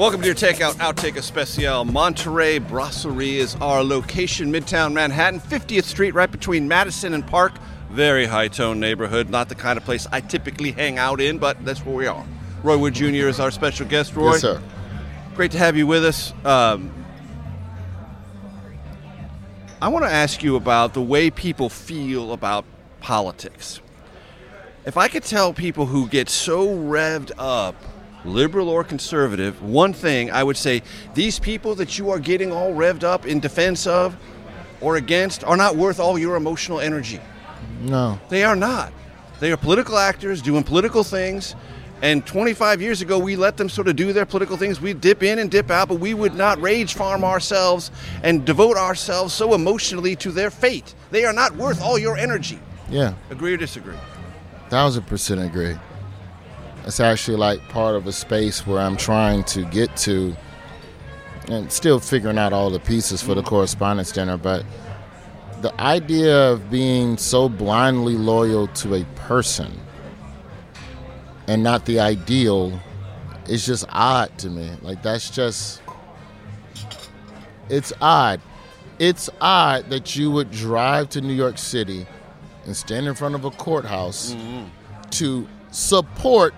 Welcome 0.00 0.22
to 0.22 0.28
your 0.28 0.34
Takeout 0.34 0.76
Outtake 0.76 1.16
Especial. 1.16 1.84
Monterey 1.84 2.58
Brasserie 2.58 3.36
is 3.36 3.54
our 3.56 3.84
location, 3.84 4.50
Midtown 4.50 4.94
Manhattan, 4.94 5.40
50th 5.40 5.84
Street, 5.84 6.14
right 6.14 6.32
between 6.32 6.66
Madison 6.66 7.12
and 7.12 7.26
Park. 7.26 7.52
Very 7.90 8.24
high 8.24 8.48
tone 8.48 8.80
neighborhood, 8.80 9.28
not 9.28 9.50
the 9.50 9.54
kind 9.54 9.76
of 9.76 9.84
place 9.84 10.06
I 10.10 10.22
typically 10.22 10.72
hang 10.72 10.96
out 10.96 11.20
in, 11.20 11.36
but 11.36 11.62
that's 11.66 11.84
where 11.84 11.94
we 11.94 12.06
are. 12.06 12.24
Roy 12.62 12.78
Wood 12.78 12.94
Jr. 12.94 13.28
is 13.28 13.40
our 13.40 13.50
special 13.50 13.86
guest, 13.86 14.16
Roy. 14.16 14.30
Yes, 14.30 14.40
sir. 14.40 14.62
Great 15.34 15.50
to 15.50 15.58
have 15.58 15.76
you 15.76 15.86
with 15.86 16.06
us. 16.06 16.32
Um, 16.46 16.90
I 19.82 19.88
want 19.88 20.06
to 20.06 20.10
ask 20.10 20.42
you 20.42 20.56
about 20.56 20.94
the 20.94 21.02
way 21.02 21.28
people 21.28 21.68
feel 21.68 22.32
about 22.32 22.64
politics. 23.02 23.82
If 24.86 24.96
I 24.96 25.08
could 25.08 25.24
tell 25.24 25.52
people 25.52 25.84
who 25.84 26.08
get 26.08 26.30
so 26.30 26.68
revved 26.68 27.32
up, 27.36 27.76
liberal 28.24 28.68
or 28.68 28.84
conservative, 28.84 29.62
one 29.62 29.92
thing 29.92 30.30
I 30.30 30.42
would 30.42 30.56
say 30.56 30.82
these 31.14 31.38
people 31.38 31.74
that 31.76 31.98
you 31.98 32.10
are 32.10 32.18
getting 32.18 32.52
all 32.52 32.72
revved 32.72 33.04
up 33.04 33.26
in 33.26 33.40
defense 33.40 33.86
of 33.86 34.16
or 34.80 34.96
against 34.96 35.44
are 35.44 35.56
not 35.56 35.76
worth 35.76 36.00
all 36.00 36.18
your 36.18 36.36
emotional 36.36 36.80
energy. 36.80 37.20
No. 37.80 38.18
They 38.28 38.44
are 38.44 38.56
not. 38.56 38.92
They 39.40 39.52
are 39.52 39.56
political 39.56 39.98
actors 39.98 40.42
doing 40.42 40.64
political 40.64 41.02
things. 41.02 41.54
And 42.02 42.26
25 42.26 42.80
years 42.80 43.02
ago, 43.02 43.18
we 43.18 43.36
let 43.36 43.58
them 43.58 43.68
sort 43.68 43.86
of 43.88 43.96
do 43.96 44.12
their 44.14 44.24
political 44.24 44.56
things. 44.56 44.80
We 44.80 44.94
dip 44.94 45.22
in 45.22 45.38
and 45.38 45.50
dip 45.50 45.70
out, 45.70 45.88
but 45.88 46.00
we 46.00 46.14
would 46.14 46.34
not 46.34 46.60
rage 46.60 46.94
farm 46.94 47.24
ourselves 47.24 47.90
and 48.22 48.44
devote 48.44 48.78
ourselves 48.78 49.34
so 49.34 49.52
emotionally 49.54 50.16
to 50.16 50.30
their 50.30 50.50
fate. 50.50 50.94
They 51.10 51.26
are 51.26 51.32
not 51.34 51.56
worth 51.56 51.82
all 51.82 51.98
your 51.98 52.16
energy. 52.16 52.58
Yeah. 52.88 53.14
Agree 53.28 53.52
or 53.52 53.58
disagree? 53.58 53.96
Thousand 54.70 55.06
percent 55.06 55.40
agree. 55.40 55.76
It's 56.84 57.00
actually 57.00 57.36
like 57.36 57.60
part 57.68 57.94
of 57.94 58.06
a 58.06 58.12
space 58.12 58.66
where 58.66 58.80
I'm 58.80 58.96
trying 58.96 59.44
to 59.44 59.64
get 59.66 59.94
to 59.98 60.36
and 61.48 61.70
still 61.70 61.98
figuring 61.98 62.38
out 62.38 62.52
all 62.52 62.70
the 62.70 62.80
pieces 62.80 63.22
for 63.22 63.34
the 63.34 63.40
mm-hmm. 63.40 63.48
correspondence 63.48 64.12
dinner, 64.12 64.36
but 64.36 64.64
the 65.60 65.78
idea 65.80 66.50
of 66.50 66.70
being 66.70 67.16
so 67.16 67.48
blindly 67.48 68.14
loyal 68.14 68.66
to 68.68 68.94
a 68.94 69.04
person 69.16 69.78
and 71.48 71.62
not 71.62 71.84
the 71.84 72.00
ideal 72.00 72.80
is 73.46 73.66
just 73.66 73.84
odd 73.90 74.36
to 74.38 74.48
me. 74.48 74.70
Like 74.82 75.02
that's 75.02 75.28
just 75.30 75.82
it's 77.68 77.92
odd. 78.00 78.40
It's 78.98 79.28
odd 79.40 79.90
that 79.90 80.16
you 80.16 80.30
would 80.30 80.50
drive 80.50 81.08
to 81.10 81.20
New 81.20 81.34
York 81.34 81.58
City 81.58 82.06
and 82.66 82.76
stand 82.76 83.06
in 83.06 83.14
front 83.14 83.34
of 83.34 83.44
a 83.44 83.50
courthouse 83.50 84.34
mm-hmm. 84.34 84.66
to 85.10 85.48
support 85.70 86.54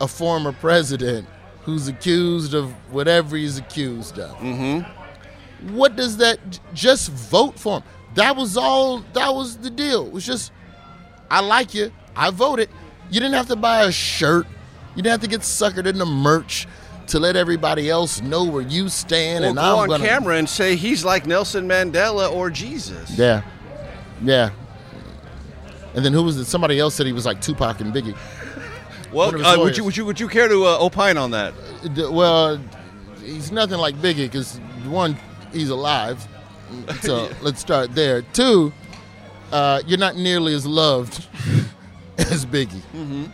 a 0.00 0.08
former 0.08 0.52
president 0.52 1.28
who's 1.62 1.88
accused 1.88 2.54
of 2.54 2.70
whatever 2.92 3.36
he's 3.36 3.58
accused 3.58 4.18
of. 4.18 4.36
Mm-hmm. 4.36 5.74
What 5.74 5.96
does 5.96 6.18
that 6.18 6.38
just 6.74 7.10
vote 7.10 7.58
for 7.58 7.78
him? 7.78 7.82
That 8.14 8.36
was 8.36 8.56
all 8.56 9.00
that 9.14 9.34
was 9.34 9.58
the 9.58 9.70
deal. 9.70 10.06
It 10.06 10.12
was 10.12 10.24
just 10.24 10.52
I 11.30 11.40
like 11.40 11.74
you. 11.74 11.92
I 12.14 12.30
voted. 12.30 12.68
You 13.10 13.20
didn't 13.20 13.34
have 13.34 13.48
to 13.48 13.56
buy 13.56 13.84
a 13.84 13.92
shirt. 13.92 14.46
You 14.94 15.02
didn't 15.02 15.20
have 15.20 15.20
to 15.22 15.28
get 15.28 15.40
suckered 15.40 15.86
into 15.86 16.06
merch 16.06 16.66
to 17.08 17.18
let 17.18 17.36
everybody 17.36 17.88
else 17.88 18.20
know 18.20 18.44
where 18.44 18.62
you 18.62 18.88
stand 18.88 19.44
Or 19.44 19.48
and 19.48 19.56
go 19.56 19.62
I'm 19.62 19.78
on 19.78 19.88
gonna 19.88 20.06
camera 20.06 20.36
and 20.36 20.48
say 20.48 20.76
he's 20.76 21.04
like 21.04 21.26
Nelson 21.26 21.68
Mandela 21.68 22.30
or 22.32 22.50
Jesus. 22.50 23.16
Yeah. 23.16 23.42
Yeah. 24.22 24.50
And 25.94 26.04
then 26.04 26.12
who 26.12 26.22
was 26.22 26.36
it? 26.36 26.44
Somebody 26.46 26.78
else 26.78 26.94
said 26.94 27.06
he 27.06 27.12
was 27.12 27.26
like 27.26 27.40
Tupac 27.40 27.80
and 27.80 27.92
Biggie. 27.92 28.16
Well, 29.12 29.26
One 29.26 29.34
of 29.36 29.40
his 29.40 29.48
uh, 29.56 29.60
would 29.60 29.76
you 29.76 29.84
would 29.84 29.96
you 29.96 30.04
would 30.04 30.20
you 30.20 30.28
care 30.28 30.48
to 30.48 30.64
uh, 30.64 30.78
opine 30.80 31.16
on 31.16 31.30
that? 31.32 31.54
D- 31.94 32.06
Well, 32.06 32.60
he's 33.22 33.50
nothing 33.52 33.78
like 33.78 33.94
Biggie 33.96 34.30
because 34.30 34.58
one, 34.86 35.16
he's 35.52 35.70
alive. 35.70 36.26
So 37.02 37.30
let's 37.42 37.60
start 37.60 37.94
there. 37.94 38.22
Two, 38.22 38.72
uh, 39.52 39.80
you're 39.86 39.98
not 40.00 40.16
nearly 40.16 40.52
as 40.52 40.66
loved 40.66 41.24
as 42.18 42.44
Biggie. 42.44 42.80
Mm-hmm. 42.92 43.26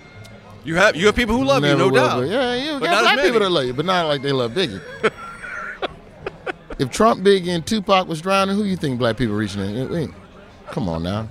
You 0.64 0.74
have 0.76 0.94
you 0.96 1.06
have 1.06 1.16
people 1.16 1.36
who 1.38 1.44
love 1.44 1.62
Never 1.62 1.84
you, 1.84 1.90
no 1.90 1.96
doubt. 1.96 2.20
be. 2.20 2.28
Yeah, 2.28 2.54
you 2.54 2.78
but 2.78 2.86
got 2.90 3.00
black 3.02 3.20
people 3.24 3.40
that 3.40 3.50
love 3.50 3.64
you, 3.64 3.72
but 3.72 3.86
not 3.86 4.06
like 4.06 4.20
they 4.22 4.32
love 4.32 4.52
Biggie. 4.52 4.80
if 6.78 6.90
Trump, 6.90 7.22
Biggie, 7.24 7.48
and 7.48 7.66
Tupac 7.66 8.06
was 8.06 8.20
drowning, 8.20 8.54
who 8.54 8.64
do 8.64 8.68
you 8.68 8.76
think 8.76 8.98
black 8.98 9.16
people 9.16 9.34
reaching 9.34 9.60
in? 9.62 10.14
Come 10.70 10.88
on 10.88 11.02
now. 11.02 11.28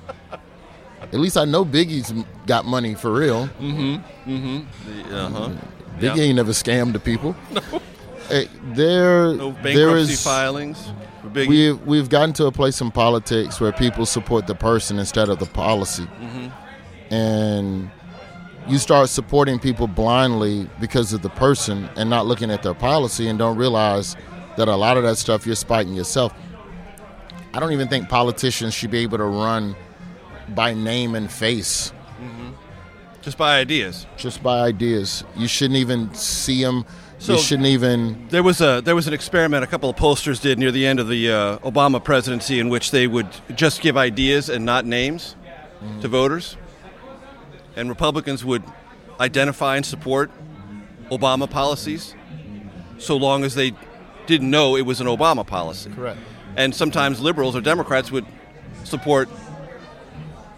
At 1.02 1.14
least 1.16 1.38
I 1.38 1.46
know 1.46 1.66
Biggie's 1.66 2.14
got 2.46 2.66
money 2.66 2.96
for 2.96 3.12
real. 3.12 3.48
Mm-hmm. 3.60 4.32
Mm-hmm. 4.32 5.14
Uh 5.14 5.30
huh. 5.30 5.50
Biggie 5.98 6.20
ain't 6.20 6.36
never 6.36 6.52
scammed 6.52 6.94
the 6.94 7.00
people. 7.00 7.36
Hey, 8.28 8.48
there, 8.64 9.34
No 9.34 9.52
bankruptcy 9.52 10.14
is 10.14 10.24
filings 10.24 10.90
for 11.22 11.28
Biggie. 11.28 11.48
We've 11.48 11.82
we've 11.82 12.10
gotten 12.10 12.32
to 12.36 12.46
a 12.46 12.52
place 12.52 12.80
in 12.80 12.90
politics 12.90 13.60
where 13.60 13.74
people 13.74 14.06
support 14.06 14.48
the 14.48 14.56
person 14.56 15.00
instead 15.00 15.28
of 15.28 15.40
the 15.40 15.48
policy, 15.48 16.04
mm-hmm. 16.04 17.14
and 17.14 17.92
you 18.70 18.78
start 18.78 19.10
supporting 19.10 19.60
people 19.60 19.86
blindly 19.86 20.70
because 20.80 21.12
of 21.12 21.24
the 21.24 21.30
person 21.30 21.90
and 21.98 22.10
not 22.10 22.26
looking 22.26 22.52
at 22.52 22.64
their 22.64 22.74
policy 22.74 23.28
and 23.28 23.38
don't 23.38 23.58
realize 23.58 24.16
that 24.56 24.70
a 24.70 24.76
lot 24.78 24.96
of 24.96 25.04
that 25.04 25.18
stuff 25.18 25.46
you're 25.46 25.56
spiting 25.56 25.94
yourself. 25.94 26.34
I 27.54 27.60
don't 27.60 27.74
even 27.74 27.90
think 27.90 28.08
politicians 28.08 28.74
should 28.74 28.92
be 28.92 29.00
able 29.00 29.18
to 29.18 29.26
run 29.26 29.76
by 30.50 30.74
name 30.74 31.16
and 31.16 31.32
face. 31.32 31.92
Just 33.22 33.38
by 33.38 33.60
ideas. 33.60 34.08
Just 34.18 34.42
by 34.42 34.62
ideas. 34.62 35.24
You 35.36 35.48
shouldn't 35.48 35.78
even 35.78 36.14
see 36.16 36.64
them. 36.64 36.86
So- 37.20 37.34
you 37.34 37.40
shouldn't 37.40 37.68
even. 37.68 38.28
There 38.30 38.42
was 38.42 38.62
a 38.62 38.82
there 38.84 38.96
was 38.96 39.08
an 39.08 39.14
experiment 39.14 39.64
a 39.64 39.68
couple 39.68 39.90
of 39.92 39.96
pollsters 39.96 40.42
did 40.42 40.58
near 40.58 40.72
the 40.72 40.88
end 40.88 41.00
of 41.00 41.08
the 41.08 41.32
uh, 41.32 41.58
Obama 41.60 42.04
presidency 42.04 42.60
in 42.60 42.70
which 42.70 42.90
they 42.90 43.06
would 43.06 43.28
just 43.56 43.82
give 43.82 43.96
ideas 43.96 44.50
and 44.50 44.66
not 44.66 44.86
names 44.86 45.36
to 46.02 46.08
voters, 46.08 46.58
and 47.76 47.90
Republicans 47.90 48.44
would 48.46 48.64
identify 49.20 49.76
and 49.76 49.86
support 49.86 50.32
Obama 51.12 51.50
policies, 51.50 52.16
so 52.98 53.18
long 53.18 53.44
as 53.44 53.54
they 53.56 53.74
didn't 54.28 54.50
know 54.50 54.76
it 54.76 54.84
was 54.84 55.00
an 55.02 55.08
Obama 55.08 55.46
policy. 55.46 55.92
Correct. 55.92 56.20
And 56.56 56.74
sometimes 56.74 57.20
liberals 57.20 57.56
or 57.56 57.62
Democrats 57.62 58.12
would 58.12 58.26
support 58.84 59.30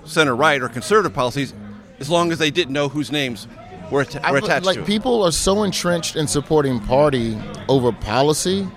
center 0.05 0.35
right 0.35 0.61
or 0.61 0.69
conservative 0.69 1.13
policies, 1.13 1.53
as 1.99 2.09
long 2.09 2.31
as 2.31 2.37
they 2.37 2.51
didn't 2.51 2.73
know 2.73 2.89
whose 2.89 3.11
names 3.11 3.47
were, 3.91 4.05
I 4.23 4.31
were 4.31 4.39
attached 4.39 4.65
like 4.65 4.77
to 4.77 4.83
people 4.83 5.23
are 5.23 5.31
so 5.31 5.63
entrenched 5.63 6.15
in 6.15 6.27
supporting 6.27 6.79
party 6.79 7.37
over 7.69 7.91
policy 7.91 8.67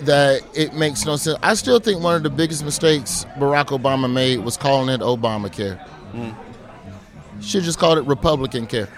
that 0.00 0.42
it 0.54 0.74
makes 0.74 1.04
no 1.04 1.16
sense. 1.16 1.38
I 1.42 1.54
still 1.54 1.80
think 1.80 2.02
one 2.02 2.16
of 2.16 2.22
the 2.22 2.30
biggest 2.30 2.64
mistakes 2.64 3.24
Barack 3.36 3.66
Obama 3.66 4.12
made 4.12 4.38
was 4.38 4.56
calling 4.56 4.88
it 4.88 5.00
Obamacare. 5.00 5.84
Mm. 6.12 6.34
Should 7.40 7.64
just 7.64 7.78
called 7.78 7.98
it 7.98 8.04
Republican 8.04 8.66
care. 8.66 8.88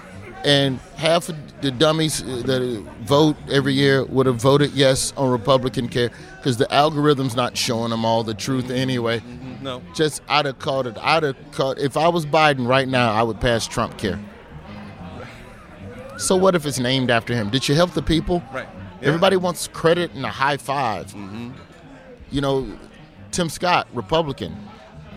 And 0.44 0.78
half 0.96 1.28
of 1.28 1.60
the 1.60 1.72
dummies 1.72 2.22
that 2.22 2.62
vote 3.00 3.36
every 3.50 3.74
year 3.74 4.04
would 4.04 4.26
have 4.26 4.36
voted 4.36 4.70
yes 4.72 5.12
on 5.16 5.30
Republican 5.30 5.88
care 5.88 6.10
because 6.36 6.56
the 6.56 6.72
algorithm's 6.72 7.34
not 7.34 7.56
showing 7.56 7.90
them 7.90 8.04
all 8.04 8.22
the 8.22 8.34
truth 8.34 8.70
anyway. 8.70 9.20
No. 9.60 9.82
Just 9.94 10.22
I'd 10.28 10.46
have 10.46 10.58
called 10.58 10.86
it. 10.86 10.96
I'd 11.00 11.22
have 11.22 11.36
called. 11.52 11.78
If 11.78 11.96
I 11.96 12.08
was 12.08 12.24
Biden 12.26 12.66
right 12.68 12.86
now, 12.88 13.12
I 13.12 13.22
would 13.22 13.40
pass 13.40 13.66
Trump 13.66 13.98
care. 13.98 14.18
So 16.16 16.34
what 16.36 16.54
if 16.54 16.66
it's 16.66 16.78
named 16.78 17.10
after 17.10 17.34
him? 17.34 17.48
Did 17.50 17.68
you 17.68 17.74
help 17.74 17.92
the 17.92 18.02
people? 18.02 18.42
Right. 18.52 18.68
Everybody 19.02 19.36
wants 19.36 19.68
credit 19.68 20.12
and 20.14 20.24
a 20.26 20.30
high 20.30 20.56
5 20.56 21.06
Mm-hmm. 21.14 21.50
You 22.30 22.40
know, 22.40 22.78
Tim 23.30 23.48
Scott, 23.48 23.86
Republican, 23.94 24.54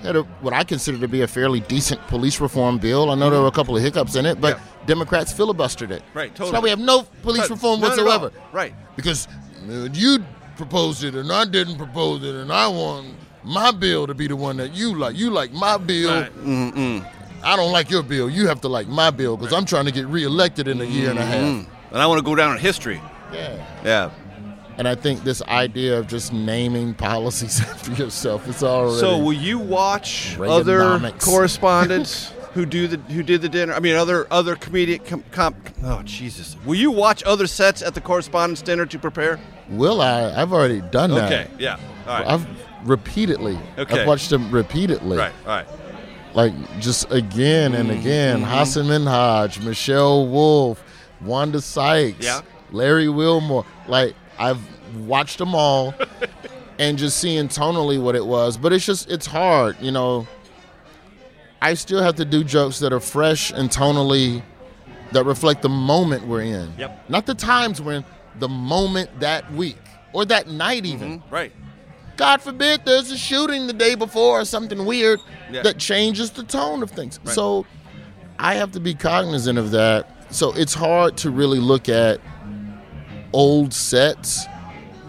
had 0.01 0.15
a, 0.15 0.21
what 0.41 0.53
I 0.53 0.63
consider 0.63 0.97
to 0.99 1.07
be 1.07 1.21
a 1.23 1.27
fairly 1.27 1.59
decent 1.61 1.99
police 2.07 2.39
reform 2.39 2.77
bill. 2.77 3.09
I 3.11 3.15
know 3.15 3.29
there 3.29 3.41
were 3.41 3.47
a 3.47 3.51
couple 3.51 3.75
of 3.75 3.83
hiccups 3.83 4.15
in 4.15 4.25
it, 4.25 4.39
but 4.39 4.59
Democrats 4.85 5.33
filibustered 5.33 5.89
it. 5.91 6.03
Right, 6.13 6.35
So 6.37 6.51
now 6.51 6.61
we 6.61 6.69
have 6.69 6.79
no 6.79 7.03
police 7.23 7.41
None- 7.41 7.49
reform 7.49 7.81
none 7.81 7.91
at 7.91 7.99
all. 7.99 8.05
whatsoever. 8.05 8.31
Right. 8.53 8.73
Because 8.95 9.27
uh, 9.69 9.89
you 9.91 10.23
proposed 10.55 11.03
it 11.03 11.15
and 11.15 11.31
I 11.31 11.43
didn't 11.45 11.77
propose 11.77 12.23
it, 12.23 12.35
and 12.35 12.51
I 12.51 12.67
want 12.67 13.07
my 13.43 13.71
bill 13.71 14.07
to 14.07 14.13
be 14.13 14.27
the 14.27 14.35
one 14.35 14.57
that 14.57 14.73
you 14.73 14.95
like. 14.95 15.15
You 15.15 15.29
like 15.31 15.51
my 15.51 15.77
bill. 15.77 16.23
Mm-mm. 16.23 17.05
I 17.43 17.55
don't 17.55 17.71
like 17.71 17.89
your 17.89 18.03
bill. 18.03 18.29
You 18.29 18.47
have 18.47 18.61
to 18.61 18.67
like 18.67 18.87
my 18.87 19.09
bill 19.09 19.37
because 19.37 19.53
I'm 19.53 19.65
trying 19.65 19.85
to 19.85 19.91
get 19.91 20.05
reelected 20.07 20.67
in 20.67 20.79
a 20.81 20.85
year 20.85 21.09
and 21.09 21.19
a 21.19 21.25
half. 21.25 21.65
And 21.91 22.01
I 22.01 22.05
want 22.05 22.19
to 22.19 22.25
go 22.25 22.35
down 22.35 22.53
in 22.53 22.59
history. 22.59 23.01
Yeah. 23.33 23.65
Yeah. 23.83 24.11
And 24.77 24.87
I 24.87 24.95
think 24.95 25.23
this 25.23 25.41
idea 25.43 25.99
of 25.99 26.07
just 26.07 26.33
naming 26.33 26.93
policies 26.93 27.61
after 27.69 27.91
yourself 27.93 28.47
is 28.47 28.63
already. 28.63 28.99
So 28.99 29.17
will 29.17 29.33
you 29.33 29.59
watch 29.59 30.37
other 30.39 30.99
correspondents 31.19 32.31
who 32.53 32.65
do 32.65 32.87
the 32.87 32.97
who 33.13 33.21
did 33.21 33.41
the 33.41 33.49
dinner? 33.49 33.73
I 33.73 33.79
mean, 33.79 33.95
other 33.95 34.27
other 34.31 34.55
comedic 34.55 35.05
com, 35.05 35.23
com, 35.31 35.55
Oh 35.83 36.01
Jesus! 36.03 36.57
Will 36.65 36.75
you 36.75 36.89
watch 36.89 37.21
other 37.25 37.47
sets 37.47 37.81
at 37.81 37.93
the 37.93 38.01
correspondence 38.01 38.61
dinner 38.61 38.85
to 38.85 38.97
prepare? 38.97 39.39
Will 39.69 40.01
I? 40.01 40.31
I've 40.31 40.53
already 40.53 40.81
done 40.81 41.11
that. 41.11 41.31
Okay. 41.31 41.51
Yeah. 41.59 41.77
All 42.07 42.13
right. 42.13 42.27
I've 42.27 42.47
repeatedly. 42.83 43.57
Okay. 43.77 44.01
I've 44.01 44.07
watched 44.07 44.29
them 44.29 44.51
repeatedly. 44.51 45.17
right. 45.17 45.33
All 45.45 45.51
right. 45.51 45.67
Like 46.33 46.53
just 46.79 47.11
again 47.11 47.73
and 47.75 47.91
again. 47.91 48.41
Hassan 48.41 48.85
Minhaj, 48.85 49.63
Michelle 49.63 50.27
Wolf, 50.27 50.83
Wanda 51.21 51.59
Sykes. 51.61 52.23
Yeah. 52.25 52.41
Larry 52.71 53.09
Wilmore. 53.09 53.65
Like 53.87 54.15
I've 54.39 54.61
watched 54.95 55.37
them 55.37 55.53
all 55.53 55.93
and 56.79 56.97
just 56.97 57.17
seeing 57.17 57.47
tonally 57.47 58.01
what 58.01 58.15
it 58.15 58.25
was. 58.25 58.57
But 58.57 58.73
it's 58.73 58.85
just 58.85 59.09
it's 59.09 59.25
hard, 59.25 59.77
you 59.81 59.91
know. 59.91 60.27
I 61.61 61.75
still 61.75 62.01
have 62.01 62.15
to 62.15 62.25
do 62.25 62.43
jokes 62.43 62.79
that 62.79 62.91
are 62.91 62.99
fresh 62.99 63.51
and 63.51 63.69
tonally 63.69 64.41
that 65.11 65.25
reflect 65.25 65.61
the 65.61 65.69
moment 65.69 66.25
we're 66.25 66.41
in. 66.41 66.73
Yep. 66.77 67.09
Not 67.09 67.25
the 67.25 67.35
times 67.35 67.81
we're 67.81 67.93
in, 67.95 68.05
the 68.39 68.49
moment 68.49 69.19
that 69.19 69.51
week 69.53 69.77
or 70.13 70.25
that 70.25 70.47
night 70.47 70.85
even. 70.85 71.19
Mm-hmm. 71.19 71.33
Right. 71.33 71.51
God 72.17 72.41
forbid 72.41 72.85
there's 72.85 73.11
a 73.11 73.17
shooting 73.17 73.67
the 73.67 73.73
day 73.73 73.95
before 73.95 74.41
or 74.41 74.45
something 74.45 74.85
weird 74.85 75.19
Yeah. 75.51 75.63
that 75.63 75.77
changes 75.77 76.31
the 76.31 76.43
tone 76.43 76.83
of 76.83 76.91
things. 76.91 77.19
So 77.25 77.65
I 78.37 78.55
have 78.55 78.71
to 78.73 78.79
be 78.79 78.93
cognizant 78.93 79.57
of 79.57 79.71
that. 79.71 80.07
So 80.33 80.53
it's 80.53 80.73
hard 80.73 81.17
to 81.17 81.29
really 81.29 81.59
look 81.59 81.89
at 81.89 82.19
old 83.33 83.73
sets 83.73 84.45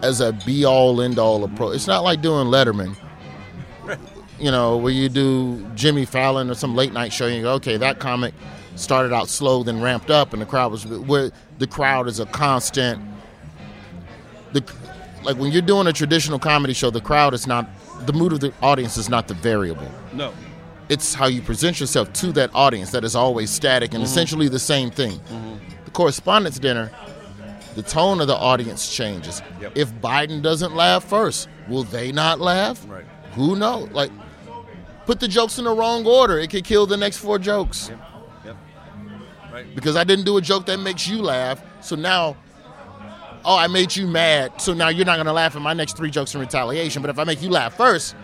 as 0.01 0.19
a 0.21 0.33
be 0.45 0.65
all 0.65 1.01
end 1.01 1.19
all 1.19 1.43
approach. 1.43 1.75
It's 1.75 1.87
not 1.87 2.03
like 2.03 2.21
doing 2.21 2.47
Letterman. 2.47 2.95
You 4.39 4.51
know, 4.51 4.75
where 4.77 4.91
you 4.91 5.07
do 5.07 5.65
Jimmy 5.75 6.03
Fallon 6.05 6.49
or 6.49 6.55
some 6.55 6.75
late 6.75 6.91
night 6.91 7.13
show, 7.13 7.27
and 7.27 7.35
you 7.35 7.43
go, 7.43 7.53
okay, 7.53 7.77
that 7.77 7.99
comic 7.99 8.33
started 8.75 9.13
out 9.13 9.29
slow, 9.29 9.63
then 9.63 9.79
ramped 9.81 10.09
up, 10.09 10.33
and 10.33 10.41
the 10.41 10.45
crowd 10.45 10.71
was 10.71 10.85
where 10.85 11.31
the 11.59 11.67
crowd 11.67 12.07
is 12.07 12.19
a 12.19 12.25
constant. 12.25 13.01
The 14.51 14.61
like 15.23 15.37
when 15.37 15.51
you're 15.51 15.61
doing 15.61 15.87
a 15.87 15.93
traditional 15.93 16.39
comedy 16.39 16.73
show, 16.73 16.89
the 16.89 17.01
crowd 17.01 17.33
is 17.33 17.47
not 17.47 17.67
the 18.05 18.13
mood 18.13 18.33
of 18.33 18.39
the 18.39 18.53
audience 18.61 18.97
is 18.97 19.09
not 19.09 19.27
the 19.27 19.33
variable. 19.33 19.89
No. 20.13 20.33
It's 20.89 21.13
how 21.13 21.27
you 21.27 21.41
present 21.41 21.79
yourself 21.79 22.11
to 22.13 22.31
that 22.33 22.51
audience 22.53 22.91
that 22.91 23.03
is 23.03 23.15
always 23.15 23.49
static 23.49 23.93
and 23.93 24.01
Mhm. 24.03 24.07
essentially 24.07 24.47
the 24.49 24.59
same 24.59 24.91
thing. 24.91 25.19
The 25.85 25.91
correspondence 25.91 26.59
dinner, 26.59 26.91
the 27.75 27.81
tone 27.81 28.19
of 28.21 28.27
the 28.27 28.35
audience 28.35 28.93
changes. 28.93 29.41
Yep. 29.61 29.71
If 29.75 29.93
Biden 30.01 30.41
doesn't 30.41 30.75
laugh 30.75 31.03
first, 31.05 31.47
will 31.69 31.83
they 31.83 32.11
not 32.11 32.39
laugh? 32.41 32.85
Right. 32.87 33.05
Who 33.35 33.55
knows? 33.55 33.89
Like, 33.93 34.11
put 35.05 35.19
the 35.19 35.27
jokes 35.27 35.57
in 35.57 35.63
the 35.63 35.71
wrong 35.73 36.05
order. 36.05 36.37
It 36.39 36.49
could 36.49 36.65
kill 36.65 36.85
the 36.85 36.97
next 36.97 37.17
four 37.17 37.39
jokes. 37.39 37.89
Yep. 38.45 38.57
Right. 39.53 39.75
Because 39.75 39.95
I 39.95 40.03
didn't 40.03 40.25
do 40.25 40.37
a 40.37 40.41
joke 40.41 40.65
that 40.65 40.79
makes 40.79 41.07
you 41.07 41.21
laugh. 41.21 41.61
So 41.81 41.95
now, 41.95 42.35
oh, 43.45 43.57
I 43.57 43.67
made 43.67 43.95
you 43.95 44.07
mad. 44.07 44.61
So 44.61 44.73
now 44.73 44.89
you're 44.89 45.05
not 45.05 45.15
going 45.15 45.25
to 45.27 45.33
laugh 45.33 45.55
at 45.55 45.61
my 45.61 45.73
next 45.73 45.97
three 45.97 46.09
jokes 46.11 46.33
in 46.35 46.41
retaliation. 46.41 47.01
But 47.01 47.09
if 47.09 47.19
I 47.19 47.23
make 47.23 47.41
you 47.41 47.49
laugh 47.49 47.75
first, 47.75 48.15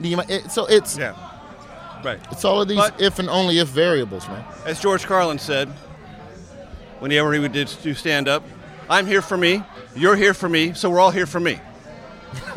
you 0.00 0.18
it, 0.28 0.50
so 0.50 0.66
it's 0.66 0.96
Yeah. 0.98 1.14
Right. 2.04 2.18
it's 2.32 2.44
all 2.44 2.60
of 2.60 2.68
these 2.68 2.78
But- 2.78 3.00
if 3.00 3.18
and 3.18 3.28
only 3.30 3.58
if 3.58 3.68
variables, 3.68 4.26
man. 4.28 4.44
As 4.66 4.80
George 4.80 5.04
Carlin 5.06 5.38
said, 5.38 5.68
whenever 6.98 7.32
he 7.32 7.38
would 7.38 7.52
do 7.52 7.94
stand 7.94 8.28
up, 8.28 8.42
I'm 8.90 9.06
here 9.06 9.22
for 9.22 9.36
me, 9.36 9.62
you're 9.94 10.16
here 10.16 10.34
for 10.34 10.48
me, 10.48 10.72
so 10.74 10.90
we're 10.90 10.98
all 11.00 11.12
here 11.12 11.26
for 11.26 11.38
me. 11.40 11.60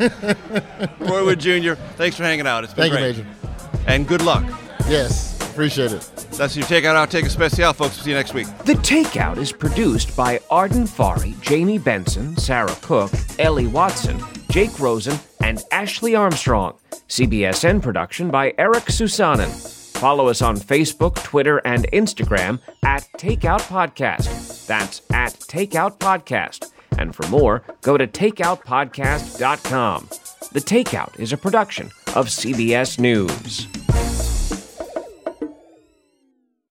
Roy 1.00 1.24
Wood 1.24 1.38
Jr., 1.40 1.74
thanks 1.96 2.16
for 2.16 2.24
hanging 2.24 2.46
out. 2.46 2.64
It's 2.64 2.74
been 2.74 2.90
Thank 2.90 3.16
you, 3.16 3.22
great. 3.24 3.26
Major. 3.74 3.84
And 3.86 4.08
good 4.08 4.22
luck. 4.22 4.44
Yes, 4.88 5.35
appreciate 5.56 5.90
it. 5.90 6.02
That's 6.32 6.54
your 6.54 6.66
Takeout 6.66 7.06
Outtake 7.06 7.24
Especial, 7.24 7.72
folks. 7.72 8.02
See 8.02 8.10
you 8.10 8.16
next 8.16 8.34
week. 8.34 8.46
The 8.66 8.74
Takeout 8.74 9.38
is 9.38 9.52
produced 9.52 10.14
by 10.14 10.38
Arden 10.50 10.84
Farhi, 10.84 11.40
Jamie 11.40 11.78
Benson, 11.78 12.36
Sarah 12.36 12.76
Cook, 12.82 13.10
Ellie 13.38 13.66
Watson, 13.66 14.20
Jake 14.50 14.78
Rosen, 14.78 15.18
and 15.42 15.64
Ashley 15.72 16.14
Armstrong. 16.14 16.74
CBSN 17.08 17.80
production 17.80 18.30
by 18.30 18.52
Eric 18.58 18.84
Susanen. 18.84 19.48
Follow 19.96 20.28
us 20.28 20.42
on 20.42 20.58
Facebook, 20.58 21.14
Twitter, 21.24 21.62
and 21.64 21.90
Instagram 21.90 22.60
at 22.84 23.08
Takeout 23.16 23.62
Podcast. 23.62 24.66
That's 24.66 25.00
at 25.10 25.32
Takeout 25.32 25.96
Podcast. 25.96 26.70
And 26.98 27.14
for 27.14 27.26
more, 27.28 27.62
go 27.80 27.96
to 27.96 28.06
takeoutpodcast.com. 28.06 30.08
The 30.52 30.60
Takeout 30.60 31.18
is 31.18 31.32
a 31.32 31.38
production 31.38 31.86
of 32.14 32.26
CBS 32.26 33.00
News. 33.00 33.66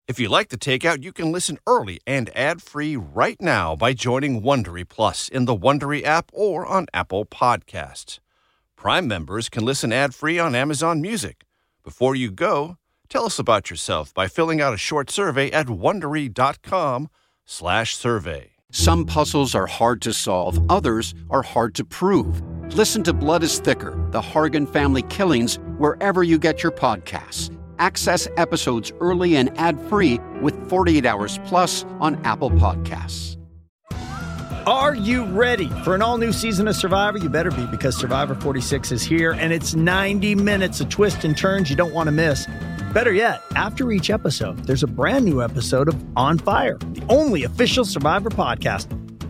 If 0.06 0.20
you 0.20 0.28
like 0.28 0.50
the 0.50 0.58
takeout, 0.58 1.02
you 1.02 1.14
can 1.14 1.32
listen 1.32 1.58
early 1.66 2.02
and 2.06 2.30
ad-free 2.36 2.98
right 2.98 3.42
now 3.42 3.78
by 3.78 3.94
joining 3.94 4.42
Wondery 4.42 4.86
Plus 4.88 5.30
in 5.30 5.46
the 5.46 5.56
Wondery 5.56 6.04
app 6.04 6.30
or 6.34 6.66
on 6.66 6.88
Apple 6.94 7.26
Podcasts. 7.26 8.20
Prime 8.76 9.08
members 9.08 9.48
can 9.48 9.64
listen 9.64 9.94
ad-free 9.94 10.38
on 10.38 10.56
Amazon 10.56 11.02
Music. 11.02 11.46
Before 11.86 12.16
you 12.16 12.32
go, 12.32 12.76
tell 13.08 13.26
us 13.26 13.40
about 13.40 13.70
yourself 13.70 14.14
by 14.14 14.28
filling 14.28 14.60
out 14.60 14.74
a 14.74 14.78
short 14.78 15.10
survey 15.10 15.50
at 15.52 15.68
wondery.com/survey. 15.68 18.50
Some 18.74 19.06
puzzles 19.06 19.56
are 19.56 19.68
hard 19.68 20.02
to 20.02 20.12
solve, 20.12 20.60
others 20.70 21.16
are 21.30 21.44
hard 21.44 21.76
to 21.76 21.86
prove. 21.86 22.42
Listen 22.76 23.04
to 23.04 23.14
Blood 23.14 23.44
is 23.44 23.60
Thicker 23.60 23.92
The 24.12 24.20
Hargan 24.20 24.68
Family 24.68 25.04
Killings 25.04 25.60
wherever 25.78 26.24
you 26.24 26.38
get 26.38 26.62
your 26.62 26.74
podcasts. 26.74 27.58
Access 27.84 28.30
episodes 28.38 28.94
early 29.02 29.36
and 29.36 29.52
ad 29.58 29.78
free 29.90 30.18
with 30.42 30.56
48 30.70 31.06
Hours 31.06 31.38
Plus 31.44 31.84
on 32.00 32.16
Apple 32.24 32.50
Podcasts. 32.50 33.36
Are 34.66 34.96
you 34.96 35.26
ready 35.26 35.68
for 35.84 35.94
an 35.94 36.02
all 36.02 36.18
new 36.18 36.32
season 36.32 36.70
of 36.70 36.78
Survivor? 36.78 37.18
You 37.18 37.28
better 37.28 37.52
be 37.52 37.66
because 37.66 37.98
Survivor 37.98 38.36
46 38.36 38.94
is 38.94 39.04
here 39.04 39.34
and 39.34 39.52
it's 39.52 39.76
90 39.76 40.34
minutes 40.36 40.80
of 40.80 40.88
twists 40.88 41.26
and 41.26 41.38
turns 41.38 41.70
you 41.70 41.76
don't 41.76 41.94
want 41.94 42.08
to 42.08 42.14
miss. 42.14 42.48
Better 42.94 43.12
yet, 43.12 43.42
after 43.58 43.92
each 43.92 44.10
episode, 44.10 44.60
there's 44.66 44.84
a 44.84 44.88
brand 44.88 45.26
new 45.26 45.42
episode 45.42 45.90
of 45.90 46.02
On 46.16 46.38
Fire, 46.38 46.78
the 46.78 47.04
only 47.10 47.44
official 47.44 47.84
Survivor 47.84 48.30
podcast. 48.30 48.88